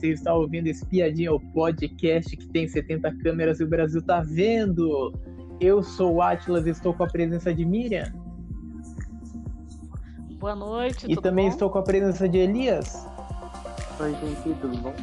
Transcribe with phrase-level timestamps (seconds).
[0.00, 5.12] Você está ouvindo Espiadinha, o podcast que tem 70 câmeras e o Brasil tá vendo.
[5.60, 8.10] Eu sou o Atlas e estou com a presença de Miriam.
[10.38, 11.04] Boa noite.
[11.06, 11.52] E também bom?
[11.52, 13.06] estou com a presença de Elias.
[14.00, 14.94] Oi, gente, tudo bom?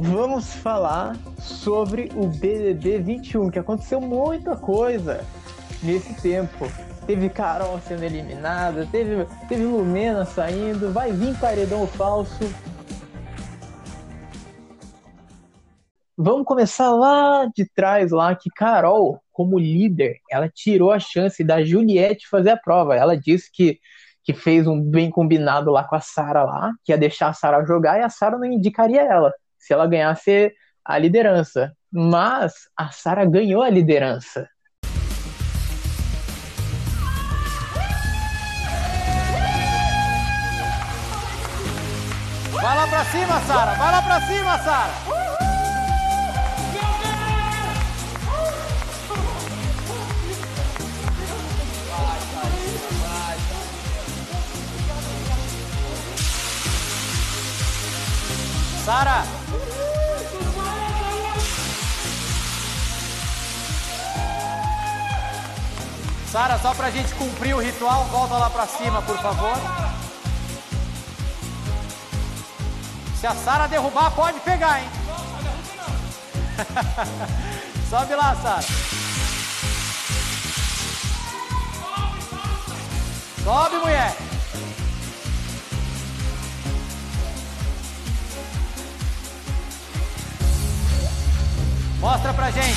[0.00, 5.22] Vamos falar sobre o BBB 21, que aconteceu muita coisa
[5.82, 6.64] nesse tempo.
[7.06, 12.42] Teve Carol sendo eliminada, teve, teve Lumena saindo, vai vir paredão falso.
[16.16, 21.64] Vamos começar lá de trás, lá que Carol, como líder, ela tirou a chance da
[21.64, 22.94] Juliette fazer a prova.
[22.94, 23.80] Ela disse que,
[24.22, 27.64] que fez um bem combinado lá com a Sara lá, que ia deixar a Sara
[27.64, 30.52] jogar e a Sara não indicaria ela se ela ganhasse
[30.84, 31.72] a liderança.
[31.90, 34.48] Mas a Sara ganhou a liderança.
[42.52, 43.74] Vai lá pra cima, Sara!
[43.74, 45.33] Vai lá pra cima, Sara!
[58.84, 59.24] Sara!
[66.30, 69.56] Sara, só pra gente cumprir o ritual, volta lá pra cima, por favor.
[73.18, 74.88] Se a Sara derrubar, pode pegar, hein?
[77.88, 78.64] Sobe lá, Sara.
[83.44, 84.33] Sobe, mulher.
[92.04, 92.76] Mostra pra gente.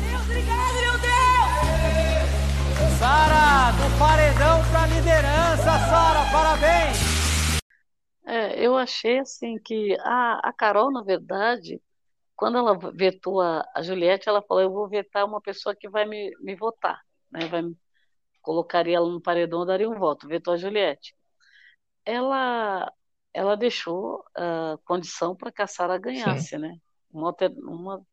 [0.00, 2.28] Deus, obrigado, meu Deus!
[2.98, 6.96] Sara, do paredão pra liderança, Sara, parabéns.
[8.24, 11.78] É, eu achei assim que a, a Carol, na verdade,
[12.34, 16.06] quando ela vetou a, a Juliette, ela falou: Eu vou vetar uma pessoa que vai
[16.06, 17.48] me, me votar, né?
[17.48, 17.60] Vai
[18.40, 20.26] colocaria ela no paredão, daria um voto.
[20.26, 21.14] Vetou a Juliette.
[22.02, 22.90] Ela,
[23.36, 26.78] ela deixou a condição para que a Sara ganhasse, né?
[27.10, 28.06] Uma, uma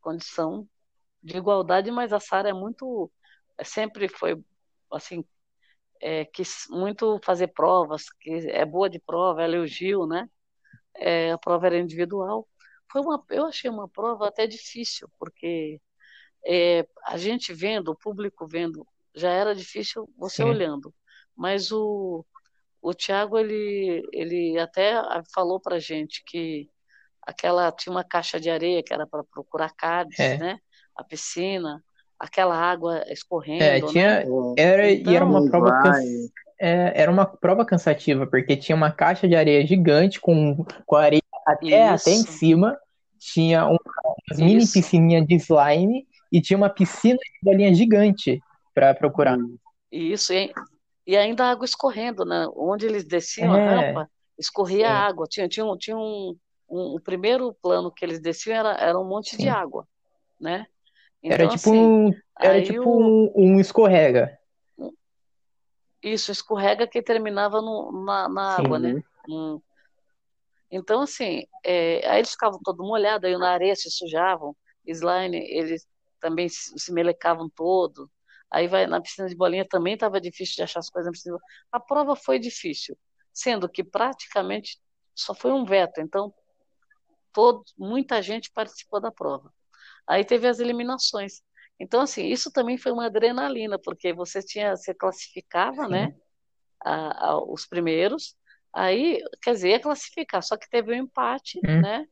[0.00, 0.68] condição
[1.20, 3.10] de igualdade, mas a Sara é muito,
[3.58, 4.40] é, sempre foi
[4.92, 5.24] assim,
[6.00, 10.30] é, quis muito fazer provas, que é boa de prova, ela e o Gil, né?
[10.94, 12.48] É, a prova era individual.
[12.92, 15.80] Foi uma, eu achei uma prova até difícil, porque
[16.46, 20.50] é, a gente vendo, o público vendo, já era difícil você Sim.
[20.50, 20.94] olhando.
[21.36, 22.24] Mas o,
[22.80, 24.94] o Thiago, ele, ele até
[25.34, 26.68] falou pra gente que
[27.22, 30.38] aquela tinha uma caixa de areia que era para procurar cálices, É.
[30.38, 30.58] né?
[30.96, 31.82] A piscina,
[32.18, 33.86] aquela água escorrendo, É, né?
[33.88, 34.24] tinha,
[34.56, 38.90] era, e era uma Então, prova cansa- é, era uma prova cansativa, porque tinha uma
[38.90, 42.32] caixa de areia gigante com, com a areia até, até em Isso.
[42.32, 42.76] cima,
[43.18, 43.76] tinha um-
[44.30, 44.72] umas mini Isso.
[44.72, 48.40] piscininha de slime e tinha uma piscina de bolinha gigante
[48.74, 49.38] para procurar.
[49.90, 50.52] Isso, e,
[51.08, 52.46] e ainda a água escorrendo, né?
[52.54, 55.26] Onde eles desciam a É, rampa, escorria a água.
[55.28, 56.36] Tinha, tinha, um, tinha um,
[56.68, 59.48] um- o primeiro plano que eles desciam era, era um monte de Sim.
[59.48, 59.88] água,
[60.40, 60.66] né?
[61.28, 61.76] Era Então, tipo assim,
[62.08, 64.38] um, era tipo o, um, um escorrega.
[66.02, 69.02] isso escorrega que terminava no, na, na água, né?
[69.28, 69.60] Hum.
[70.70, 74.54] Então, assim, é, aí eles ficavam todo molhados, aí na areia se sujavam,
[74.86, 75.86] slime, eles
[76.20, 78.10] também se, se melecavam todo.
[78.50, 81.36] Aí vai na piscina de bolinha também estava difícil de achar as coisas na piscina.
[81.36, 81.62] de bolinha.
[81.72, 82.96] A prova foi difícil,
[83.32, 84.80] sendo que praticamente
[85.14, 86.32] só foi um veto, então
[87.32, 89.52] todo, muita gente participou da prova.
[90.06, 91.42] Aí teve as eliminações.
[91.78, 95.90] Então, assim, isso também foi uma adrenalina, porque você tinha, você classificava, Sim.
[95.90, 96.14] né,
[96.84, 98.34] a- a- os primeiros,
[98.72, 101.80] aí, quer dizer, ia classificar, só que teve um empate, Hum.
[101.82, 102.06] né,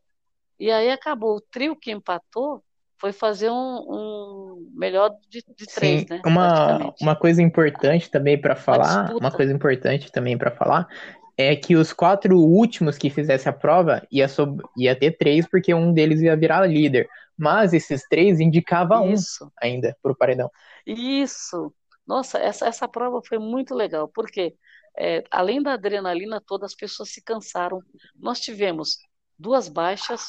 [0.58, 1.36] e aí acabou.
[1.36, 2.64] O trio que empatou
[2.98, 8.40] foi fazer um, um melhor de, de três, Sim, né, uma, uma coisa importante também
[8.40, 10.88] para falar, uma coisa importante também para falar
[11.38, 15.74] é que os quatro últimos que fizessem a prova ia, sob- ia ter três, porque
[15.74, 17.06] um deles ia virar líder.
[17.36, 19.52] Mas esses três indicava um Isso.
[19.60, 20.50] ainda pro paredão.
[20.86, 21.74] Isso.
[22.06, 24.54] Nossa, essa, essa prova foi muito legal, porque
[24.98, 27.82] é, além da adrenalina toda, as pessoas se cansaram.
[28.18, 28.96] Nós tivemos
[29.38, 30.24] duas baixas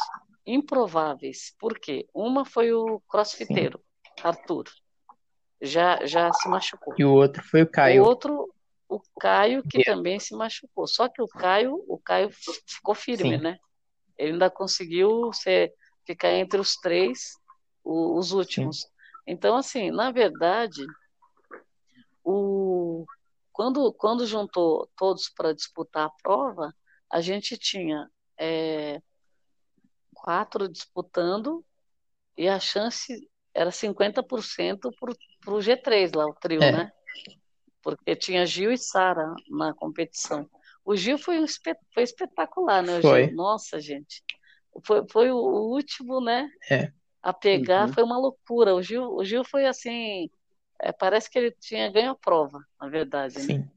[0.47, 1.53] improváveis.
[1.59, 2.07] Por quê?
[2.13, 3.79] Uma foi o crossfiteiro,
[4.23, 4.63] Arthur.
[5.61, 6.95] Já, já se machucou.
[6.97, 8.03] E o outro foi o O Caio.
[8.05, 8.53] outro,
[8.88, 9.83] o Caio, que É.
[9.83, 10.88] também se machucou.
[10.88, 12.29] Só que o Caio, o Caio
[12.65, 13.44] ficou firme, Sim.
[13.44, 13.59] né?
[14.17, 15.73] Ele ainda conseguiu ser,
[16.05, 17.33] ficar entre os três,
[17.83, 18.88] o- os últimos.
[19.27, 20.85] Então, assim, na verdade,
[22.23, 23.05] o,
[23.51, 26.73] quando, quando juntou todos para disputar a prova,
[27.11, 28.09] a gente tinha
[28.39, 28.76] é,
[30.27, 31.63] quatro disputando
[32.35, 36.69] e a chance era 50% para o G3 lá, o trio, É.
[36.69, 36.91] né?
[37.81, 40.50] Porque tinha Gil e Sara na competição.
[40.83, 42.97] O Gil foi, um espe- foi espetacular, né?
[42.97, 43.27] O Foi.
[43.27, 43.35] Gil?
[43.38, 44.21] Nossa, gente.
[44.85, 46.50] Foi, foi o último, né?
[46.69, 46.91] É.
[47.24, 47.94] A pegar, Uhum.
[47.94, 48.75] foi uma loucura.
[48.75, 50.29] O Gil, o Gil foi assim,
[50.77, 53.44] é, parece que ele tinha ganho a prova, na verdade, né?
[53.45, 53.71] Sim.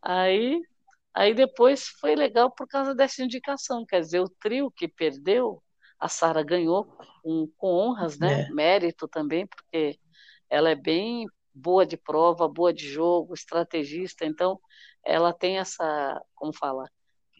[0.00, 0.62] Aí,
[1.12, 5.62] aí depois foi legal por causa dessa indicação, quer dizer, o trio que perdeu,
[5.98, 6.84] a Sara ganhou
[7.22, 8.42] com, com honras, né?
[8.42, 8.50] É.
[8.50, 9.98] Mérito também, porque
[10.50, 14.58] ela é bem boa de prova, boa de jogo, estrategista, então
[15.04, 16.88] ela tem essa, como fala,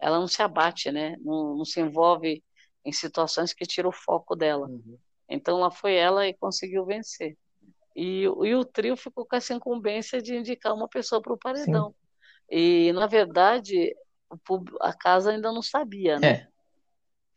[0.01, 1.17] ela não se abate, né?
[1.21, 2.43] Não, não se envolve
[2.85, 4.69] em situações que tiram o foco dela.
[4.69, 4.99] Uhum.
[5.29, 7.37] Então lá foi ela e conseguiu vencer.
[7.97, 11.39] E, o- e o trio ficou com essa incumbência de indicar uma pessoa para o
[11.39, 11.95] paredão.
[12.51, 13.95] E, na verdade,
[14.81, 16.29] a casa ainda não sabia, né?
[16.29, 16.49] É.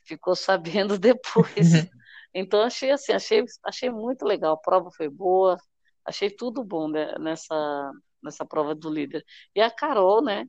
[0.08, 1.88] Ficou sabendo depois.
[2.34, 4.54] Então, achei assim, achei, achei muito legal.
[4.54, 5.58] A prova foi boa,
[6.06, 7.92] achei tudo bom né, nessa,
[8.24, 9.24] nessa prova do líder.
[9.56, 10.46] E a Carol, né?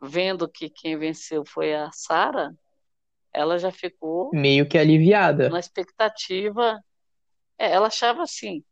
[0.00, 2.54] Vendo que quem venceu foi a Sara,
[3.32, 5.48] ela já ficou Meio que aliviada.
[5.48, 6.80] na expectativa.
[7.58, 8.62] É, ela achava assim,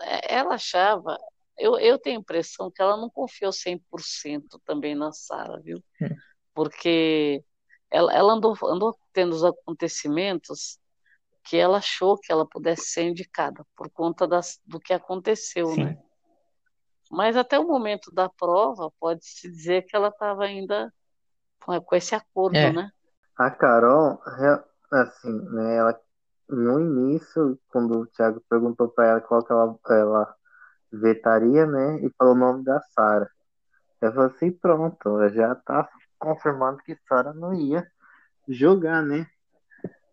[0.00, 1.16] é, ela achava,
[1.56, 5.78] eu, eu tenho a impressão que ela não confiou 100% também na Sara, viu?
[6.00, 6.08] Hum.
[6.54, 7.44] Porque
[7.92, 10.78] ela, ela andou, andou tendo os acontecimentos
[11.44, 15.84] que ela achou que ela pudesse ser indicada por conta das, do que aconteceu, Sim.
[15.84, 15.98] né?
[17.10, 20.92] Mas até o momento da prova, pode-se dizer que ela estava ainda
[21.62, 22.72] com, com esse acordo, É.
[22.72, 22.90] né?
[23.36, 24.20] A Carol,
[24.90, 26.00] assim, né, ela,
[26.48, 30.34] no início, quando o Thiago perguntou pra ela qual que ela, ela
[30.92, 33.28] vetaria, né, e falou o nome da Sara.
[34.00, 35.88] Eu falei assim, pronto, ela já tá
[36.22, 37.84] confirmando que Sara não ia
[38.48, 39.26] jogar, né?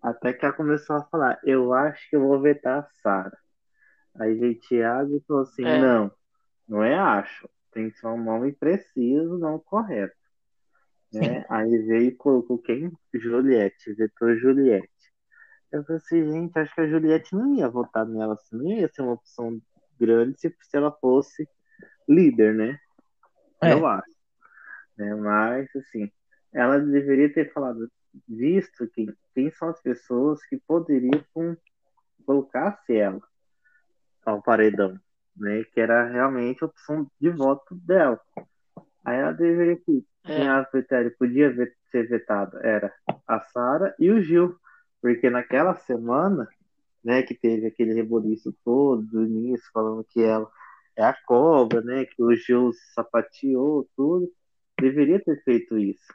[0.02, 3.38] Até que ela começou a falar, eu acho que eu vou vetar a Sara.
[4.20, 5.80] Aí veio Thiago e falou assim, É.
[5.80, 6.12] não,
[6.68, 10.16] não é acho, tem que ser um nome preciso, não correto.
[11.14, 11.46] Né?
[11.48, 12.92] Aí veio e colocou quem?
[13.14, 14.90] Juliette, vetou Juliette.
[15.72, 18.90] Eu falei assim, gente, acho que a Juliette não ia votar nela, assim, não ia
[18.92, 19.62] ser uma opção
[20.00, 21.48] grande se, se ela fosse
[22.08, 22.80] líder, né?
[23.62, 23.74] É.
[23.74, 24.19] Eu acho.
[25.00, 25.16] Né?
[25.16, 26.12] Mas, assim,
[26.54, 27.90] ela deveria ter falado,
[28.28, 31.24] visto que quem são as pessoas que poderiam
[32.26, 33.22] colocar-se ela
[34.26, 35.00] ao paredão,
[35.36, 35.64] né?
[35.74, 38.20] Que era realmente a opção de voto dela.
[39.06, 41.52] Aí ela deveria que quem a vetária podia
[41.90, 42.94] ser vetada era
[43.26, 44.56] a Sara e o Gil,
[45.02, 46.48] porque naquela semana,
[47.04, 50.48] né, que teve aquele reboliço todo do início, falando que ela
[50.96, 54.30] é a cobra, né, que o Gil sapateou tudo,
[54.80, 56.14] deveria ter feito isso,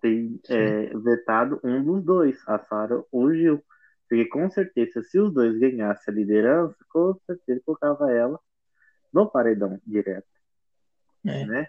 [0.00, 3.62] ter é, vetado um dos dois, a Sara ou o Gil,
[4.08, 8.38] porque com certeza se os dois ganhassem a liderança, com certeza colocava ela
[9.12, 10.26] no paredão direto,
[11.24, 11.46] É.
[11.46, 11.66] né?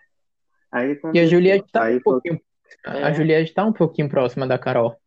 [0.71, 1.25] Aí E a.
[1.25, 2.41] Juliette tá Aí um pouquinho.
[2.85, 3.13] A É.
[3.13, 4.99] Juliette tá um pouquinho próxima da Carol.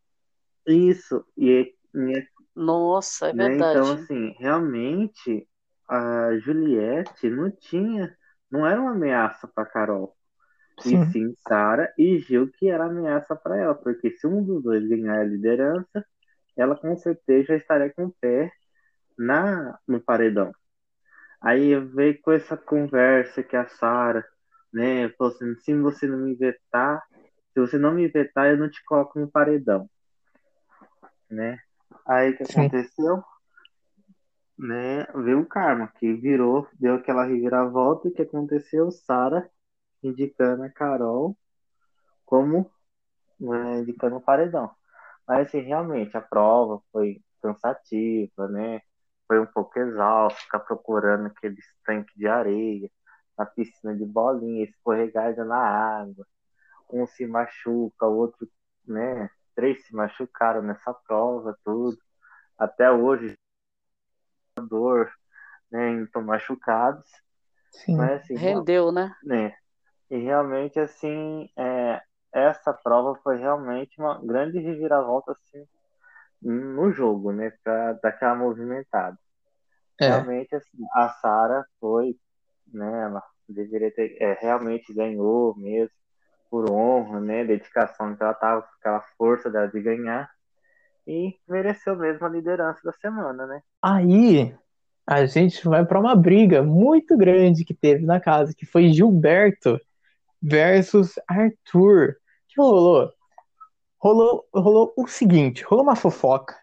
[0.65, 3.79] Isso, e, e Nossa, é né, verdade.
[3.79, 5.47] então assim, realmente
[5.87, 8.15] a Juliette não tinha,
[8.51, 10.15] não era uma ameaça para Carol,
[10.85, 14.87] E sim Sara e Gil que era ameaça para ela, porque se um dos dois
[14.87, 16.05] ganhar a liderança,
[16.57, 18.51] ela com certeza já estaria com o pé
[19.17, 20.53] na no paredão.
[21.41, 24.25] Aí veio com essa conversa que a Sara,
[24.73, 27.01] né, falou assim, se você não me vetar,
[27.53, 29.89] se você não me vetar, eu não te coloco no paredão,
[31.29, 31.59] né?
[32.05, 32.59] Aí o que Sim.
[32.59, 33.23] aconteceu?
[34.57, 38.91] Né, veio o karma, que virou, deu aquela reviravolta, e o que aconteceu?
[38.91, 39.49] Sara
[40.03, 41.35] indicando a Carol
[42.25, 42.71] como
[43.39, 44.71] né, indicando o paredão.
[45.27, 48.81] Mas assim, realmente a prova foi cansativa, né?
[49.27, 52.89] Foi um pouco exausto, ficar procurando aqueles tanques de areia,
[53.37, 56.25] na piscina de bolinha, escorregada na água.
[56.91, 58.49] Um se machuca, o outro,
[58.85, 59.29] né?
[59.55, 61.97] Três se machucaram nessa prova, tudo.
[62.57, 63.37] Até hoje,
[64.67, 65.11] dor,
[65.71, 66.01] né?
[66.01, 67.07] Estão machucados.
[67.71, 67.95] Sim.
[67.95, 69.15] Mas assim, Rendeu, né?
[69.23, 69.55] né?
[70.09, 72.01] E realmente, assim, é,
[72.33, 75.63] essa prova foi realmente uma grande reviravolta, assim,
[76.41, 77.51] no jogo, né?
[77.63, 79.17] Pra dar aquela movimentada.
[79.99, 80.07] É.
[80.07, 82.15] Realmente, assim, a Sara foi,
[82.73, 83.03] né?
[83.03, 85.93] Ela deveria ter, é, realmente ganhou mesmo,
[86.49, 87.45] por honra, né?
[87.45, 90.29] Dedicação que ela tava, aquela força dela de ganhar.
[91.05, 93.61] E mereceu mesmo a liderança da semana, né?
[93.81, 94.55] Aí
[95.05, 99.79] a gente vai pra uma briga muito grande que teve na casa, que foi Gilberto
[100.41, 102.11] versus Arthur.
[102.11, 102.15] O
[102.47, 103.11] que rolou?
[103.99, 106.55] rolou, rolou o seguinte, rolou uma fofoca,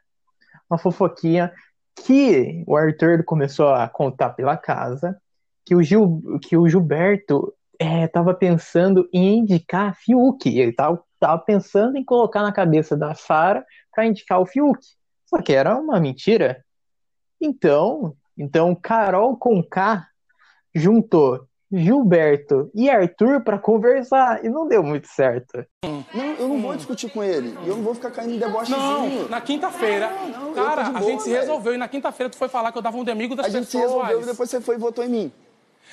[0.69, 1.53] uma fofoquinha
[1.95, 5.21] que o Arthur começou a contar pela casa
[5.65, 10.47] que o, Gil, que o Gilberto estava pensando em indicar Fiuk.
[10.47, 14.79] Ele estava pensando em colocar na cabeça da Sara para indicar o Fiuk.
[15.27, 16.65] Só que era uma mentira.
[17.41, 20.07] Então, então Carol com K
[20.75, 25.65] juntou Gilberto e Arthur para conversar e não deu muito certo.
[25.85, 26.05] Não,
[26.39, 27.57] eu não vou discutir com ele.
[27.65, 28.79] E eu não vou ficar caindo em debochezinho.
[28.79, 30.11] Não, na quinta-feira.
[30.55, 32.83] Cara, de a boa, gente se resolveu e na quinta-feira tu foi falar que eu
[32.83, 33.93] dava um de amigo das A gente se pessoas.
[33.93, 35.33] resolveu e depois você foi e votou em mim.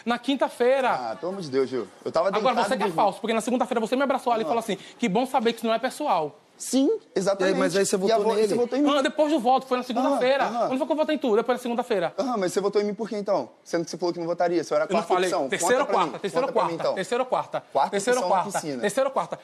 [0.05, 0.89] Na quinta-feira.
[0.89, 1.88] Ah, pelo amor de Deus, Gil.
[2.03, 4.43] Eu tava deitado Agora você que é falso, porque na segunda-feira você me abraçou ali
[4.43, 6.39] e falou assim: que bom saber que isso não é pessoal.
[6.55, 7.55] Sim, exatamente.
[7.55, 8.47] Aí, mas aí você votou e nele?
[8.47, 8.95] Você votou em mim.
[8.95, 10.43] Ah, depois do voto, foi na segunda-feira.
[10.45, 10.67] Aham, aham.
[10.67, 11.35] Quando foi que eu votei em tu?
[11.35, 12.13] Depois na segunda-feira.
[12.17, 13.50] Aham, mas você votou em mim por quê, então?
[13.63, 14.63] Sendo que você falou que não votaria.
[14.63, 15.29] Você era a Eu não quarta falei.
[15.33, 15.50] opção.
[15.50, 16.19] Terceira ou quarta?
[16.19, 16.73] Terceira ou quarta?
[16.73, 16.93] então.
[16.93, 17.63] Terceira ou quarta?
[17.73, 18.59] Quarta Terceira ou opção na quarta?
[18.62, 18.81] piscina.
[18.81, 19.39] Terceira ou quarta?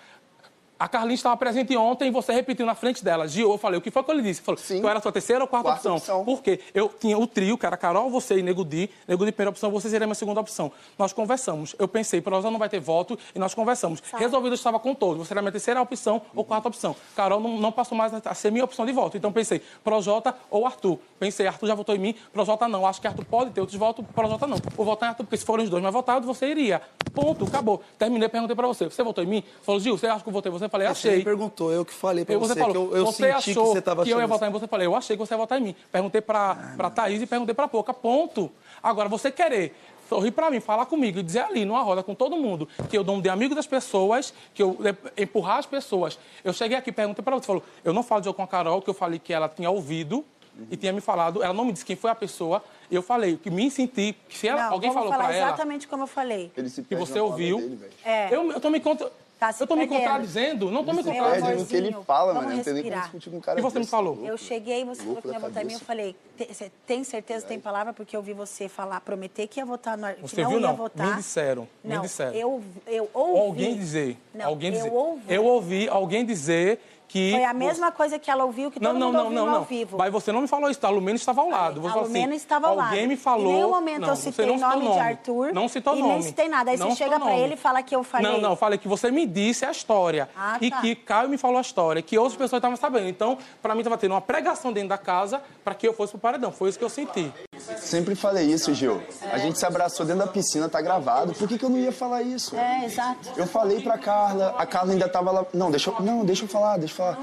[0.79, 3.27] A Carlinha estava presente ontem e você repetiu na frente dela.
[3.27, 4.39] Gil, eu falei, o que foi que eu lhe disse?
[4.41, 4.79] Falou, Sim.
[4.79, 5.95] tu era a sua terceira ou quarta, Quarta opção?
[5.97, 6.23] opção.
[6.23, 6.61] Por quê?
[6.73, 8.89] Eu tinha o trio, que era Carol, você e Nego Di.
[9.05, 10.71] Nego Di, primeira opção, você seria a minha segunda opção.
[10.97, 11.75] Nós conversamos.
[11.77, 14.01] Eu pensei, Prosa não vai ter voto e nós conversamos.
[14.17, 15.27] Resolvido, eu estava com todos.
[15.27, 16.95] Você era a minha terceira opção ou quarta opção.
[17.13, 19.17] Carol não, não passou mais a ser minha opção de voto.
[19.17, 20.97] Então pensei, Projota ou Arthur.
[21.19, 22.87] Pensei, Arthur já votou em mim, Projota não.
[22.87, 24.55] Acho que Arthur pode ter outros votos, Projota não.
[24.77, 26.81] Vou votar em Arthur, porque se forem os dois mais votados, você iria.
[27.13, 27.81] Ponto, acabou.
[27.97, 28.85] Terminei, perguntei pra você.
[28.85, 29.43] Você votou em mim?
[29.61, 30.49] Falou, Gil, você acha que eu votei?
[30.49, 31.23] em Você Eu falei, Você nem achei.
[31.23, 33.63] perguntou, eu que falei pra Eu, você, você falou, que eu, eu você senti achou
[33.65, 34.65] que você tava que eu ia votar em você.
[34.65, 35.75] Eu falei, eu achei que você ia votar em mim.
[35.91, 37.91] Perguntei pra, pra Thaís e perguntei pra Pouca.
[37.93, 38.51] Ponto.
[38.83, 39.75] Agora, você querer
[40.07, 43.03] sorrir pra mim, falar comigo e dizer ali, numa roda com todo mundo, que eu
[43.03, 46.17] dou um de amigo das pessoas, que eu eh, empurrar as pessoas.
[46.43, 48.81] Eu cheguei aqui, perguntei pra você, falou, eu não falo de jogo com a Carol,
[48.81, 50.25] que eu falei que ela tinha ouvido
[50.71, 53.49] e tinha me falado, ela não me disse quem foi a pessoa, eu falei que
[53.51, 56.51] me senti, que se ela- Não, alguém falou falar pra ela, exatamente como eu falei.
[56.57, 57.79] Ele se que você ouviu, dele.
[58.03, 58.35] É.
[58.35, 59.11] eu, eu tô me contra...
[59.39, 59.99] Tá se eu tô me perdendo.
[60.03, 61.59] contradizendo, não tô me perde contradizendo.
[61.61, 62.49] no que ele fala, mano.
[62.55, 64.19] Não tem nem como discutir com um cara E você me falou?
[64.25, 65.73] Eu cheguei, você falou que não ia votar em mim.
[65.73, 67.93] Eu falei, "Te- você tem certeza, tem palavra?
[67.93, 70.67] Porque eu vi você falar, prometer que ia votar no que Você não viu, ia
[70.67, 70.75] não?
[70.75, 71.07] votar.
[71.07, 72.33] Me disseram, me Não, disseram.
[72.35, 73.31] Eu, eu ouvi.
[73.39, 74.17] Ou alguém dizer.
[74.35, 74.91] Não, alguém eu dizer.
[74.93, 75.33] ouvi.
[75.33, 77.31] Eu ouvi alguém dizer que.
[77.31, 79.45] Foi a mesma coisa que ela ouviu, que Não, todo não, mundo não, ouviu não,
[79.47, 79.57] não.
[79.57, 79.97] ao vivo.
[79.97, 81.81] Mas você não me falou isso, a Lumena estava ao lado.
[81.81, 82.89] Você a assim, Lumena estava ao lado.
[82.89, 83.51] Alguém me falou.
[83.51, 85.53] Em nenhum momento não, eu citei o citou nome de Arthur.
[85.53, 86.13] Não citou e nome.
[86.13, 86.71] nem citei nada.
[86.71, 87.31] Aí Não você chega nome.
[87.39, 88.31] ele e fala que eu falei.
[88.31, 90.29] Não, não, falei que você me disse a história.
[90.37, 90.79] Ah, e tá.
[90.81, 93.07] que Caio me falou a história, que outras pessoas estavam sabendo.
[93.09, 96.21] Então, pra mim, estava tendo uma pregação dentro da casa para que eu fosse pro
[96.21, 96.51] paredão.
[96.51, 97.31] Foi isso que eu senti.
[97.77, 99.01] Sempre falei isso, Gil.
[99.31, 101.33] A gente se abraçou dentro da piscina, tá gravado.
[101.33, 102.55] Por que, que eu não ia falar isso?
[102.55, 103.29] É, exato.
[103.37, 105.45] Eu falei pra Carla, a Carla ainda tava lá.
[105.53, 107.17] Não, deixa eu, não, deixa eu falar, deixa eu falar.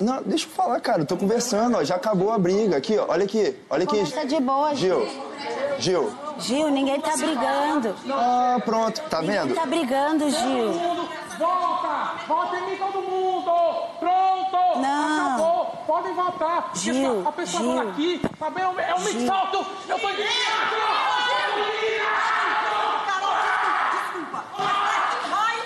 [0.00, 2.76] Não, deixa eu falar, cara, eu tô conversando, ó, já acabou a briga.
[2.76, 3.98] Aqui, ó, olha aqui, olha aqui.
[3.98, 5.06] Conversa de boa, Gil,
[5.78, 6.12] Gil.
[6.38, 7.94] Gil, ninguém tá brigando.
[8.10, 9.54] Ah, pronto, tá Ninguém vendo?
[9.54, 10.72] tá brigando, Gil.
[11.38, 12.12] Volta!
[12.26, 13.50] Volta em mim todo mundo!
[14.00, 14.33] Pronto!
[14.80, 15.26] Não.
[15.26, 15.64] Acabou!
[15.86, 16.70] Podem voltar!
[16.74, 17.76] Gil, a pessoa Gil.
[17.76, 18.60] fala aqui, sabe?
[18.60, 19.66] Eu, eu me solto!
[19.88, 20.08] Eu tô...
[23.06, 24.44] Carol, desculpa, desculpa.
[24.56, 24.66] Pra
[25.10, 25.62] que raio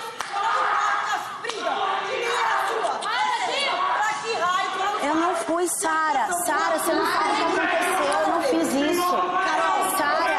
[1.13, 1.79] as brigas?
[2.07, 2.93] Que nem era sua.
[2.99, 6.23] Pra que raio que ela Eu não fui, Sara.
[6.45, 8.05] Sara, você não sabe o que aconteceu.
[8.05, 9.11] Eu não fiz isso.
[9.11, 10.37] Carol, Sara.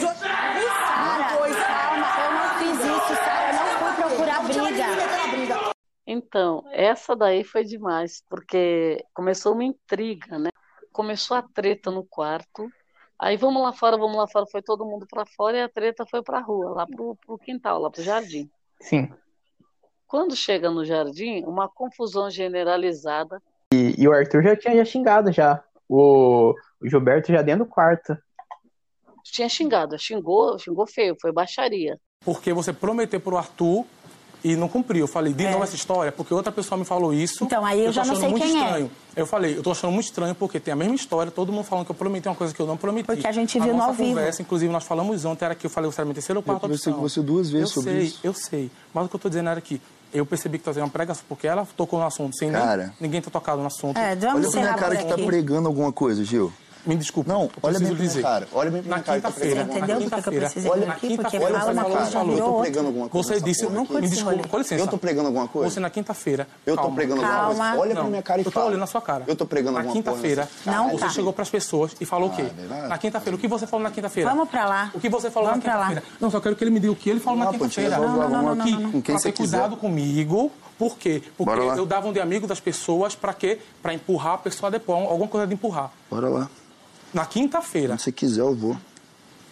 [0.00, 1.24] Sara,
[1.66, 2.08] calma.
[2.24, 3.48] Eu não fiz isso, Sara.
[3.48, 5.72] Eu não fui procurar briga.
[6.06, 10.50] Então, essa daí foi demais, porque começou uma intriga, né?
[10.92, 12.70] Começou a treta no quarto.
[13.18, 16.04] Aí vamos lá fora, vamos lá fora, foi todo mundo pra fora e a treta
[16.04, 18.50] foi pra rua, lá pro, pro quintal, lá pro jardim.
[18.80, 19.12] Sim.
[20.08, 23.40] Quando chega no jardim, uma confusão generalizada.
[23.72, 25.62] E, e o Arthur já tinha já xingado já.
[25.88, 28.18] O, o Gilberto já dentro do quarto.
[29.22, 31.98] Tinha xingado, xingou, xingou feio, foi baixaria.
[32.24, 33.86] Porque você prometeu pro Arthur
[34.44, 35.04] e não cumpriu.
[35.04, 37.44] Eu falei, de novo essa história, porque outra pessoa me falou isso.
[37.44, 37.46] É.
[37.46, 38.64] Então, aí eu tô já não sei muito quem é.
[38.64, 38.90] estranho.
[39.14, 41.84] Eu falei, eu tô achando muito estranho porque tem a mesma história, todo mundo falando
[41.84, 43.06] que eu prometi uma coisa que eu não prometi.
[43.06, 44.08] Porque a gente viu no nossa ao vivo.
[44.10, 46.60] conversa, inclusive, nós falamos ontem, era que eu falei, você era minha terceira ou quarta
[46.62, 47.02] conversei opção.
[47.02, 48.18] com você duas vezes eu sobre sei, isso.
[48.22, 49.80] Eu sei, Mas o que eu tô dizendo era que
[50.12, 52.92] eu percebi que tá fazendo uma pregação, porque ela tocou no assunto sem nem- Cara.
[53.00, 53.96] ninguém ter tocado no assunto.
[53.96, 56.52] É, Olha vamos pra minha encerrar cara que tá pregando alguma coisa, Gil.
[56.84, 57.28] Me desculpe.
[57.28, 58.22] Não, olha preciso bem pra minha dizer.
[58.22, 60.70] cara, olha bem pra Na minha cara quinta-feira, na Entendeu porque que eu quinta-feira, precisei
[60.70, 61.00] Olha- na aqui?
[61.00, 62.10] Porque quinta-feira, olha fala uma coisa, cara.
[62.10, 64.82] já Eu tô pregando alguma coisa Você disse, Não me desculpe, com licença.
[64.82, 65.70] Eu tô pregando alguma coisa?
[65.70, 66.48] Você na quinta-feira.
[66.66, 66.96] Eu tô calma.
[66.96, 67.54] pregando alguma Calma.
[67.54, 67.80] coisa?
[67.80, 68.66] Olha pra Não, minha cara e eu tô fala.
[68.66, 69.24] olhando na sua cara.
[69.26, 71.08] Eu tô pregando Na alguma porra quinta-feira, nessa- Não, você tá.
[71.10, 72.44] chegou pras pessoas e falou o quê?
[72.44, 72.88] Ah, lá.
[72.88, 74.30] Na quinta-feira, o que você falou na quinta-feira?
[74.30, 74.90] Vamos pra lá.
[74.92, 75.86] O que você falou Vamos na pra lá.
[75.88, 76.16] quinta-feira?
[76.20, 77.96] Não, só quero que ele me diga o que ele falou na Não, quinta-feira.
[77.98, 78.64] vamos lá.
[78.64, 80.50] Que Com quem você ter cuidado comigo.
[80.78, 81.22] Por quê?
[81.36, 83.60] Porque eu dava um de amigo das pessoas pra quê?
[83.80, 85.92] Pra empurrar a pessoa depois, alguma coisa de empurrar.
[86.10, 86.50] Bora lá.
[87.12, 88.76] Na quinta-feira, Se você quiser, eu vou.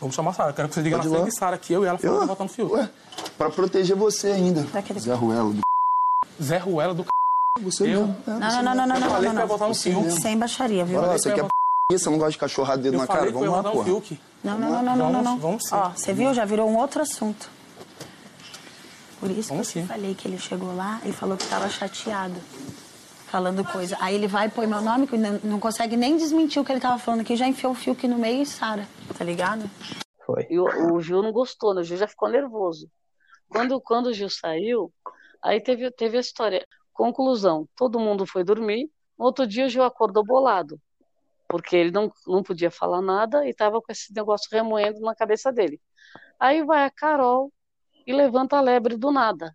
[0.00, 0.52] vamos chamar a Sara.
[0.52, 2.12] Quero que você diga Pode na frente de Sara que eu e ela Eu?
[2.14, 2.72] fomos votar no fio.
[2.72, 2.88] Ué,
[3.36, 4.62] pra proteger você ainda.
[4.64, 5.60] Daquele- Zé Ruelo do
[6.42, 7.08] Zé Ruela do c...
[7.62, 8.06] Você Eu?
[8.06, 8.16] mesmo.
[8.26, 10.10] É, Não, não, não, não, não, Eu não, falei não, ia votar no Você mesmo.
[10.20, 10.96] Sem baixaria, viu?
[11.00, 11.48] Lá, falei você quer p...
[11.98, 13.30] Você não gosta de cachorrado dedo Eu na cara?
[13.30, 13.84] Vamos lá, porra.
[13.84, 14.20] Fiuk.
[14.44, 15.38] Não, não, não, não, não, não, não.
[15.38, 15.74] Vamos sim.
[15.74, 16.32] Ó, você viu?
[16.32, 17.50] Já virou um outro assunto.
[19.18, 19.88] Por isso Vamos que eu sim.
[19.88, 22.34] falei que ele chegou lá e falou que tava chateado.
[23.30, 23.96] Falando coisa.
[24.00, 26.80] Aí ele vai põe meu nome, que não, não consegue nem desmentir o que ele
[26.80, 29.70] tava falando aqui, já enfiou o Fiuk no meio e Sara, tá ligado?
[30.26, 30.48] Foi.
[30.50, 31.80] E o, o Gil não gostou, né?
[31.80, 32.90] O Gil já ficou nervoso.
[33.48, 34.92] Quando, quando o Gil saiu,
[35.40, 36.66] aí teve, teve a história.
[36.92, 38.90] Conclusão: todo mundo foi dormir.
[39.16, 40.80] No outro dia, o Gil acordou bolado,
[41.48, 45.52] porque ele não, não podia falar nada e estava com esse negócio remoendo na cabeça
[45.52, 45.80] dele.
[46.36, 47.52] Aí vai a Carol
[48.04, 49.54] e levanta a lebre do nada.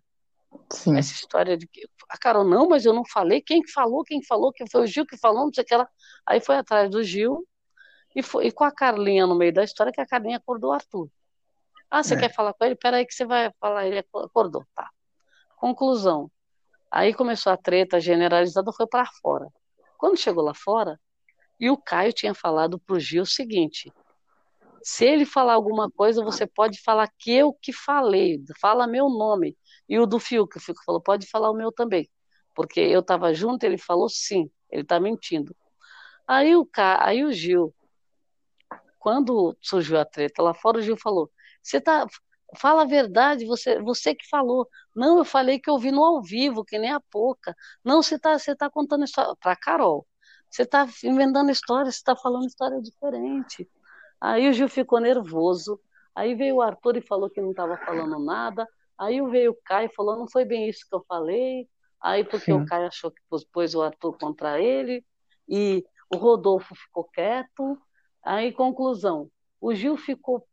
[0.70, 0.96] Sim.
[0.98, 3.40] Essa história de que a Carol, não, mas eu não falei.
[3.40, 4.04] Quem que falou?
[4.04, 4.52] Quem falou?
[4.52, 5.44] Que foi o Gil que falou?
[5.46, 5.88] Não sei o que ela.
[6.26, 7.46] Aí foi atrás do Gil
[8.14, 10.72] e, foi, e com a Carlinha no meio da história, que a Carlinha acordou o
[10.72, 11.08] Arthur.
[11.90, 12.18] Ah, você É.
[12.18, 12.74] quer falar com ele?
[12.76, 13.86] Peraí que você vai falar.
[13.86, 14.88] Ele acordou, tá.
[15.56, 16.30] Conclusão.
[16.90, 19.48] Aí começou a treta generalizada, foi para fora.
[19.98, 21.00] Quando chegou lá fora,
[21.58, 23.92] e o Caio tinha falado pro Gil o seguinte:
[24.82, 29.56] se ele falar alguma coisa, você pode falar que eu que falei, fala meu nome.
[29.88, 32.08] E o do Fiuk, o Fiuk falou, pode falar o meu também.
[32.54, 35.54] Porque eu estava junto, ele falou sim, ele está mentindo.
[36.26, 37.04] Aí o, Ca...
[37.04, 37.74] Aí o Gil,
[38.98, 41.30] quando surgiu a treta lá fora, o Gil falou:
[41.62, 42.06] Você tá.
[42.56, 44.68] Fala a verdade, você, você que falou.
[44.94, 47.54] Não, eu falei que eu vi no ao vivo, que nem a pouca.
[47.84, 49.34] Não, você está você tá contando história.
[49.40, 50.06] Para Carol.
[50.50, 53.68] Você está inventando história, você está falando história diferente.
[54.20, 55.80] Aí o Gil ficou nervoso.
[56.14, 58.66] Aí veio o Arthur e falou que não estava falando nada.
[58.98, 61.68] Aí veio o Caio e falou: Não foi bem isso que eu falei.
[62.00, 62.60] Aí porque Sim.
[62.60, 65.04] o Caio achou que pôs- o Arthur contra ele.
[65.48, 67.78] E o Rodolfo ficou quieto.
[68.22, 70.46] Aí, conclusão: o Gil ficou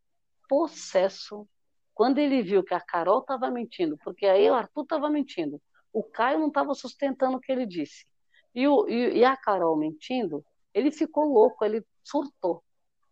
[0.48, 1.48] possesso
[1.94, 5.62] quando ele viu que a Carol estava mentindo, porque aí o Arthur estava mentindo.
[5.92, 8.06] O Caio não estava sustentando o que ele disse.
[8.54, 12.64] E, o, e, e a Carol mentindo, ele ficou louco, ele surtou.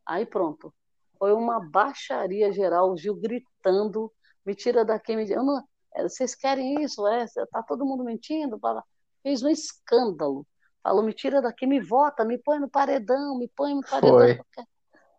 [0.06, 0.74] Aí pronto.
[1.18, 4.12] Foi uma baixaria geral, o Gil gritando,
[4.46, 7.06] me tira daqui, me eu não, é, vocês querem isso?
[7.08, 8.58] É, tá todo mundo mentindo?
[8.60, 8.84] Fala-
[9.24, 10.46] Fez um escândalo.
[10.82, 14.18] Falou, me tira daqui, me vota, me põe no paredão, me põe no paredão.
[14.18, 14.68] Qualquer-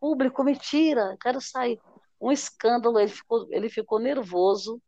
[0.01, 1.81] Público, me tira, quero sair.
[2.21, 4.83] Um escândalo, ele ficou, ele ficou nervoso.